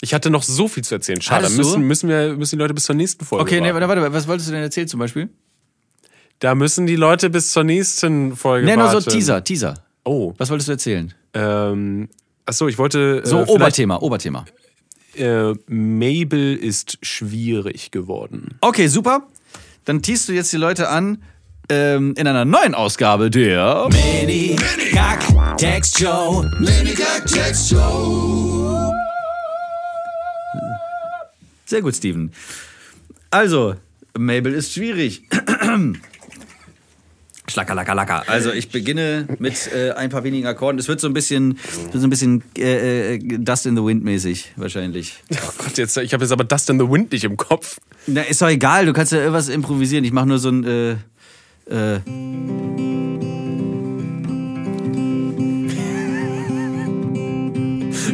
Ich 0.00 0.14
hatte 0.14 0.30
noch 0.30 0.44
so 0.44 0.68
viel 0.68 0.84
zu 0.84 0.94
erzählen. 0.94 1.20
Schade, 1.20 1.48
du? 1.48 1.56
müssen, 1.56 1.82
müssen, 1.82 2.08
wir, 2.08 2.36
müssen 2.36 2.56
die 2.56 2.60
Leute 2.62 2.74
bis 2.74 2.84
zur 2.84 2.94
nächsten 2.94 3.24
Folge 3.24 3.42
Okay, 3.42 3.60
nee, 3.60 3.72
warten. 3.72 3.88
warte, 3.88 4.02
warte, 4.02 4.14
was 4.14 4.28
wolltest 4.28 4.48
du 4.48 4.52
denn 4.52 4.62
erzählen 4.62 4.86
zum 4.86 5.00
Beispiel? 5.00 5.28
Da 6.38 6.54
müssen 6.54 6.86
die 6.86 6.94
Leute 6.94 7.30
bis 7.30 7.50
zur 7.50 7.64
nächsten 7.64 8.36
Folge 8.36 8.64
Nee, 8.66 8.76
nur 8.76 8.90
so 8.90 9.00
Teaser, 9.00 9.42
Teaser. 9.42 9.74
Oh. 10.04 10.34
Was 10.38 10.50
wolltest 10.50 10.68
du 10.68 10.72
erzählen? 10.72 11.12
Ähm, 11.34 12.08
achso, 12.46 12.68
ich 12.68 12.78
wollte. 12.78 13.22
So 13.24 13.40
äh, 13.40 13.46
Oberthema, 13.46 13.96
Oberthema. 14.00 14.44
Äh, 15.16 15.54
Mabel 15.66 16.54
ist 16.54 16.98
schwierig 17.02 17.90
geworden. 17.90 18.56
Okay, 18.60 18.86
super. 18.86 19.26
Dann 19.88 20.02
teast 20.02 20.28
du 20.28 20.34
jetzt 20.34 20.52
die 20.52 20.58
Leute 20.58 20.90
an 20.90 21.22
ähm, 21.70 22.12
in 22.18 22.26
einer 22.26 22.44
neuen 22.44 22.74
Ausgabe 22.74 23.30
der 23.30 23.88
Mini 23.90 24.54
Kack 24.92 25.56
Text 25.56 25.98
Show. 25.98 26.44
Mini 26.58 26.92
Kack 26.92 27.24
Text 27.24 27.70
Show. 27.70 28.92
Sehr 31.64 31.80
gut, 31.80 31.96
Steven. 31.96 32.30
Also, 33.30 33.76
Mabel 34.18 34.52
ist 34.52 34.74
schwierig. 34.74 35.22
Schlackerlackerlacker. 37.48 38.24
Also 38.28 38.52
ich 38.52 38.70
beginne 38.70 39.26
mit 39.38 39.70
äh, 39.72 39.92
ein 39.92 40.10
paar 40.10 40.24
wenigen 40.24 40.46
Akkorden. 40.46 40.78
Es 40.78 40.88
wird 40.88 41.00
so 41.00 41.06
ein 41.06 41.14
bisschen, 41.14 41.58
so 41.92 41.98
ein 41.98 42.10
bisschen 42.10 42.42
äh, 42.56 43.14
äh, 43.14 43.18
Dust 43.18 43.66
in 43.66 43.76
the 43.76 43.84
Wind 43.84 44.04
mäßig 44.04 44.52
wahrscheinlich. 44.56 45.16
Oh 45.32 45.52
Gott, 45.58 45.78
jetzt, 45.78 45.96
ich 45.96 46.12
habe 46.12 46.24
jetzt 46.24 46.32
aber 46.32 46.44
Dust 46.44 46.70
in 46.70 46.78
the 46.78 46.88
Wind 46.88 47.12
nicht 47.12 47.24
im 47.24 47.36
Kopf. 47.36 47.78
Na, 48.06 48.22
ist 48.22 48.42
doch 48.42 48.48
egal, 48.48 48.86
du 48.86 48.92
kannst 48.92 49.12
ja 49.12 49.18
irgendwas 49.18 49.48
improvisieren. 49.48 50.04
Ich 50.04 50.12
mache 50.12 50.26
nur 50.26 50.38
so 50.38 50.50
ein. 50.50 50.64
Äh, 50.64 50.90
äh, 51.70 52.00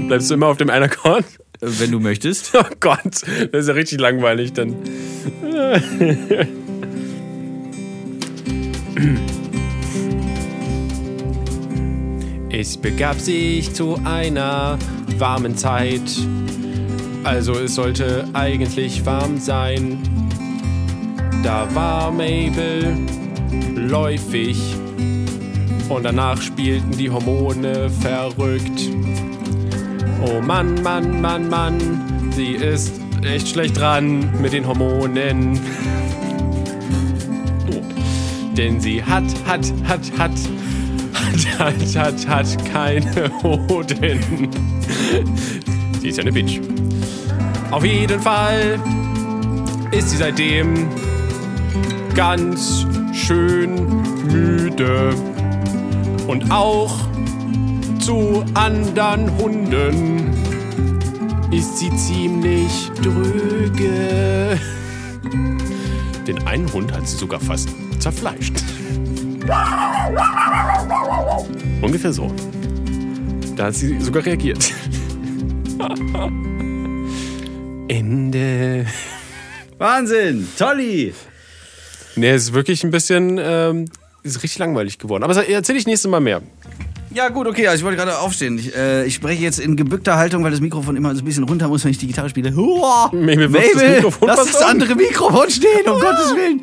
Bleibst 0.06 0.30
du 0.30 0.34
immer 0.34 0.46
auf 0.48 0.58
dem 0.58 0.70
einen 0.70 0.84
Akkord? 0.84 1.24
wenn 1.60 1.90
du 1.90 2.00
möchtest. 2.00 2.52
Oh 2.54 2.64
Gott, 2.80 3.22
das 3.52 3.60
ist 3.62 3.68
ja 3.68 3.74
richtig 3.74 4.00
langweilig 4.00 4.52
dann. 4.52 4.76
Es 12.50 12.76
begab 12.76 13.18
sich 13.18 13.74
zu 13.74 13.98
einer 14.04 14.78
warmen 15.18 15.56
Zeit. 15.56 16.02
Also 17.24 17.54
es 17.54 17.74
sollte 17.74 18.28
eigentlich 18.32 19.04
warm 19.04 19.38
sein. 19.38 19.98
Da 21.42 21.66
war 21.74 22.12
Mabel 22.12 22.96
läufig. 23.74 24.56
Und 25.88 26.04
danach 26.04 26.40
spielten 26.40 26.96
die 26.96 27.10
Hormone 27.10 27.90
verrückt. 27.90 28.88
Oh 30.24 30.40
Mann, 30.40 30.80
Mann, 30.82 31.20
Mann, 31.20 31.48
Mann, 31.48 32.30
sie 32.30 32.52
ist 32.52 32.92
echt 33.24 33.48
schlecht 33.48 33.76
dran 33.76 34.40
mit 34.40 34.52
den 34.52 34.66
Hormonen. 34.66 35.58
Denn 38.56 38.80
sie 38.80 39.02
hat, 39.02 39.24
hat, 39.46 39.72
hat, 39.84 40.00
hat, 40.16 40.30
hat, 41.12 41.58
hat, 41.58 41.96
hat, 41.96 42.28
hat 42.28 42.64
keine 42.72 43.30
Hoden. 43.42 44.48
Sie 46.00 46.08
ist 46.08 46.18
ja 46.18 46.22
eine 46.22 46.32
Bitch. 46.32 46.60
Auf 47.70 47.84
jeden 47.84 48.20
Fall 48.20 48.78
ist 49.90 50.10
sie 50.10 50.16
seitdem 50.18 50.88
ganz 52.14 52.86
schön 53.12 54.02
müde. 54.30 55.14
Und 56.28 56.50
auch 56.52 56.94
zu 57.98 58.44
anderen 58.54 59.36
Hunden 59.38 60.30
ist 61.50 61.78
sie 61.78 61.90
ziemlich 61.96 62.90
dröge. 63.02 64.60
Den 66.26 66.46
einen 66.46 66.72
Hund 66.72 66.92
hat 66.92 67.08
sie 67.08 67.16
sogar 67.16 67.40
fast 67.40 67.68
zerfleischt. 68.04 68.52
Ungefähr 71.80 72.12
so. 72.12 72.30
Da 73.56 73.66
hat 73.66 73.74
sie 73.74 73.98
sogar 73.98 74.26
reagiert. 74.26 74.72
Ende. 77.88 78.84
Wahnsinn! 79.78 80.46
Tolli! 80.58 81.14
Ne, 82.16 82.30
es 82.30 82.44
ist 82.44 82.52
wirklich 82.52 82.84
ein 82.84 82.90
bisschen. 82.90 83.40
Ähm, 83.42 83.86
ist 84.22 84.42
richtig 84.42 84.58
langweilig 84.58 84.98
geworden. 84.98 85.22
Aber 85.22 85.34
erzähle 85.34 85.78
ich 85.78 85.86
nächstes 85.86 86.10
Mal 86.10 86.20
mehr. 86.20 86.42
Ja, 87.14 87.28
gut, 87.30 87.46
okay, 87.46 87.68
also 87.68 87.78
ich 87.78 87.84
wollte 87.84 87.96
gerade 87.96 88.18
aufstehen. 88.18 88.58
Ich, 88.58 88.76
äh, 88.76 89.06
ich 89.06 89.14
spreche 89.14 89.42
jetzt 89.42 89.60
in 89.60 89.76
gebückter 89.76 90.16
Haltung, 90.16 90.44
weil 90.44 90.50
das 90.50 90.60
Mikrofon 90.60 90.96
immer 90.96 91.14
so 91.14 91.22
ein 91.22 91.24
bisschen 91.24 91.44
runter 91.44 91.68
muss, 91.68 91.84
wenn 91.84 91.92
ich 91.92 91.98
die 91.98 92.08
Gitarre 92.08 92.28
spiele. 92.28 92.50
Mabel 92.50 93.52
wirft 93.52 93.74
das 93.76 93.82
Mikrofon 93.82 94.28
lass 94.28 94.44
das 94.44 94.62
andere 94.62 94.94
Mikrofon 94.94 95.48
stehen, 95.48 95.86
um 95.86 96.00
Gottes 96.00 96.34
Willen. 96.34 96.60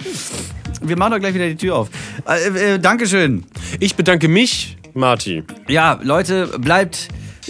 Wir 0.81 0.97
machen 0.97 1.11
doch 1.11 1.19
gleich 1.19 1.33
wieder 1.33 1.47
die 1.47 1.55
Tür 1.55 1.75
auf. 1.75 1.89
Äh, 2.27 2.73
äh, 2.75 2.79
Dankeschön. 2.79 3.43
Ich 3.79 3.95
bedanke 3.95 4.27
mich, 4.27 4.77
Marti. 4.93 5.43
Ja, 5.67 5.99
Leute, 6.03 6.47
bleibt 6.59 7.07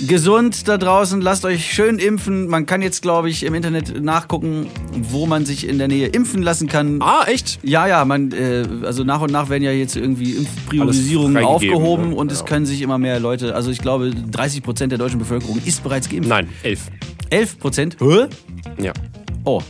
gesund 0.08 0.68
da 0.68 0.78
draußen, 0.78 1.22
lasst 1.22 1.44
euch 1.46 1.72
schön 1.74 2.00
impfen. 2.00 2.48
Man 2.48 2.66
kann 2.66 2.82
jetzt, 2.82 3.02
glaube 3.02 3.30
ich, 3.30 3.44
im 3.44 3.54
Internet 3.54 4.02
nachgucken, 4.02 4.68
wo 4.94 5.26
man 5.28 5.46
sich 5.46 5.68
in 5.68 5.78
der 5.78 5.88
Nähe 5.88 6.08
impfen 6.08 6.42
lassen 6.42 6.68
kann. 6.68 7.02
Ah, 7.02 7.26
echt? 7.28 7.60
Ja, 7.64 7.88
ja, 7.88 8.04
man, 8.06 8.32
äh, 8.32 8.66
also 8.84 9.04
nach 9.04 9.22
und 9.22 9.32
nach 9.32 9.50
werden 9.50 9.64
ja 9.64 9.72
jetzt 9.72 9.96
irgendwie 9.96 10.32
Impfpriorisierungen 10.32 11.44
aufgehoben 11.44 12.10
ne? 12.10 12.16
und 12.16 12.32
es 12.32 12.40
Ja. 12.40 12.46
können 12.46 12.66
sich 12.66 12.82
immer 12.82 12.98
mehr 12.98 13.20
Leute, 13.20 13.54
also 13.54 13.70
ich 13.70 13.80
glaube 13.80 14.12
30 14.12 14.64
Prozent 14.64 14.92
der 14.92 15.00
deutschen 15.00 15.20
Bevölkerung 15.20 15.60
ist 15.66 15.84
bereits 15.84 16.10
geimpft. 16.10 16.30
Nein, 16.30 16.48
elf. 16.64 16.88
11 17.30 17.60
Prozent? 17.60 17.98
Hä? 18.00 18.26
Ja. 18.82 18.94
Oh, 19.44 19.62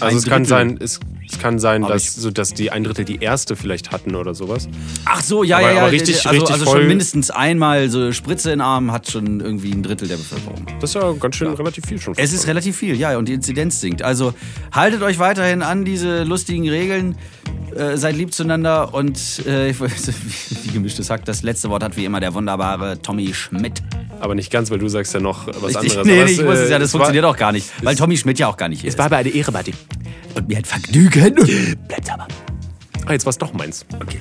Also 0.00 0.04
Ein 0.04 0.16
es 0.16 0.24
kann 0.24 0.42
Drittel. 0.42 0.46
sein, 0.46 0.78
es, 0.80 1.00
es 1.30 1.38
kann 1.38 1.58
sein, 1.58 1.84
Aber 1.84 1.94
dass, 1.94 2.14
so, 2.14 2.30
dass 2.30 2.54
die 2.54 2.70
ein 2.70 2.84
Drittel 2.84 3.04
die 3.04 3.16
erste 3.20 3.56
vielleicht 3.56 3.90
hatten 3.90 4.14
oder 4.14 4.34
sowas. 4.34 4.68
ach 5.04 5.22
so, 5.22 5.42
ja, 5.44 5.58
Aber- 5.58 5.68
ja, 5.68 5.74
ja. 5.74 5.82
aber 5.82 5.92
richtig- 5.92 6.26
also, 6.26 6.30
richtig 6.30 6.50
also 6.52 6.64
voll- 6.64 6.78
schon 6.80 6.88
mindestens 6.88 7.30
einmal 7.30 7.88
so 7.90 8.12
Spritze 8.12 8.50
in 8.50 8.58
den 8.58 8.60
Arm 8.62 8.92
hat 8.92 9.10
schon 9.10 9.40
irgendwie 9.40 9.72
ein 9.72 9.82
Drittel 9.82 10.08
der 10.08 10.16
Bevölkerung. 10.16 10.64
Das 10.80 10.90
ist 10.90 10.94
ja 10.94 11.12
ganz 11.12 11.36
schön 11.36 11.52
relativ 11.52 11.84
viel 11.86 12.00
schon. 12.00 12.14
Es 12.16 12.32
ist 12.32 12.46
relativ 12.46 12.76
viel, 12.76 12.96
ja, 12.96 13.16
und 13.18 13.28
die 13.28 13.34
Inzidenz 13.34 13.80
sinkt. 13.80 14.02
Also 14.02 14.34
haltet 14.72 15.02
euch 15.02 15.18
weiterhin 15.18 15.62
an 15.62 15.84
diese 15.84 16.22
lustigen 16.24 16.68
Regeln, 16.68 17.16
äh, 17.76 17.96
seid 17.96 18.16
lieb 18.16 18.32
zueinander 18.32 18.92
und 18.94 19.18
äh, 19.46 19.70
ich 19.70 19.80
wie, 20.64 20.70
gemischtes 20.70 21.10
Hack. 21.10 21.24
Das 21.24 21.42
letzte 21.42 21.68
Wort 21.70 21.82
hat 21.82 21.96
wie 21.96 22.04
immer 22.04 22.20
der 22.20 22.34
wunderbare 22.34 23.00
Tommy 23.00 23.32
Schmidt. 23.34 23.82
aber 24.20 24.34
nicht 24.34 24.50
ganz, 24.50 24.70
weil 24.70 24.78
du 24.78 24.88
sagst 24.88 25.14
ja 25.14 25.20
noch 25.20 25.46
was 25.60 25.70
Ich, 25.72 25.76
anderes. 25.78 25.96
nee, 26.06 26.12
nee, 26.16 26.22
es, 26.22 26.30
ich 26.32 26.44
muss 26.44 26.56
äh, 26.58 26.62
es 26.64 26.70
ja, 26.70 26.78
das 26.78 26.88
es 26.88 26.94
war- 26.94 27.00
funktioniert 27.00 27.24
auch 27.24 27.36
gar 27.36 27.52
nicht, 27.52 27.70
weil 27.82 27.94
Tommy 27.96 28.16
Schmidt 28.16 28.38
ja 28.38 28.48
auch 28.48 28.56
gar 28.56 28.68
nicht 28.68 28.80
hier 28.80 28.88
ist. 28.88 28.94
Es 28.94 28.98
war 28.98 29.06
aber 29.06 29.16
eine 29.18 29.28
Ehre, 29.30 29.52
Martin. 29.52 29.74
und 30.34 30.48
mir 30.48 30.58
ein 30.58 30.64
Vergnügen. 30.64 31.34
Bleibt 31.88 32.12
aber. 32.12 32.26
Ah, 33.06 33.12
jetzt 33.12 33.24
war's 33.26 33.38
doch 33.38 33.52
meins. 33.52 33.84
Okay. 34.00 34.18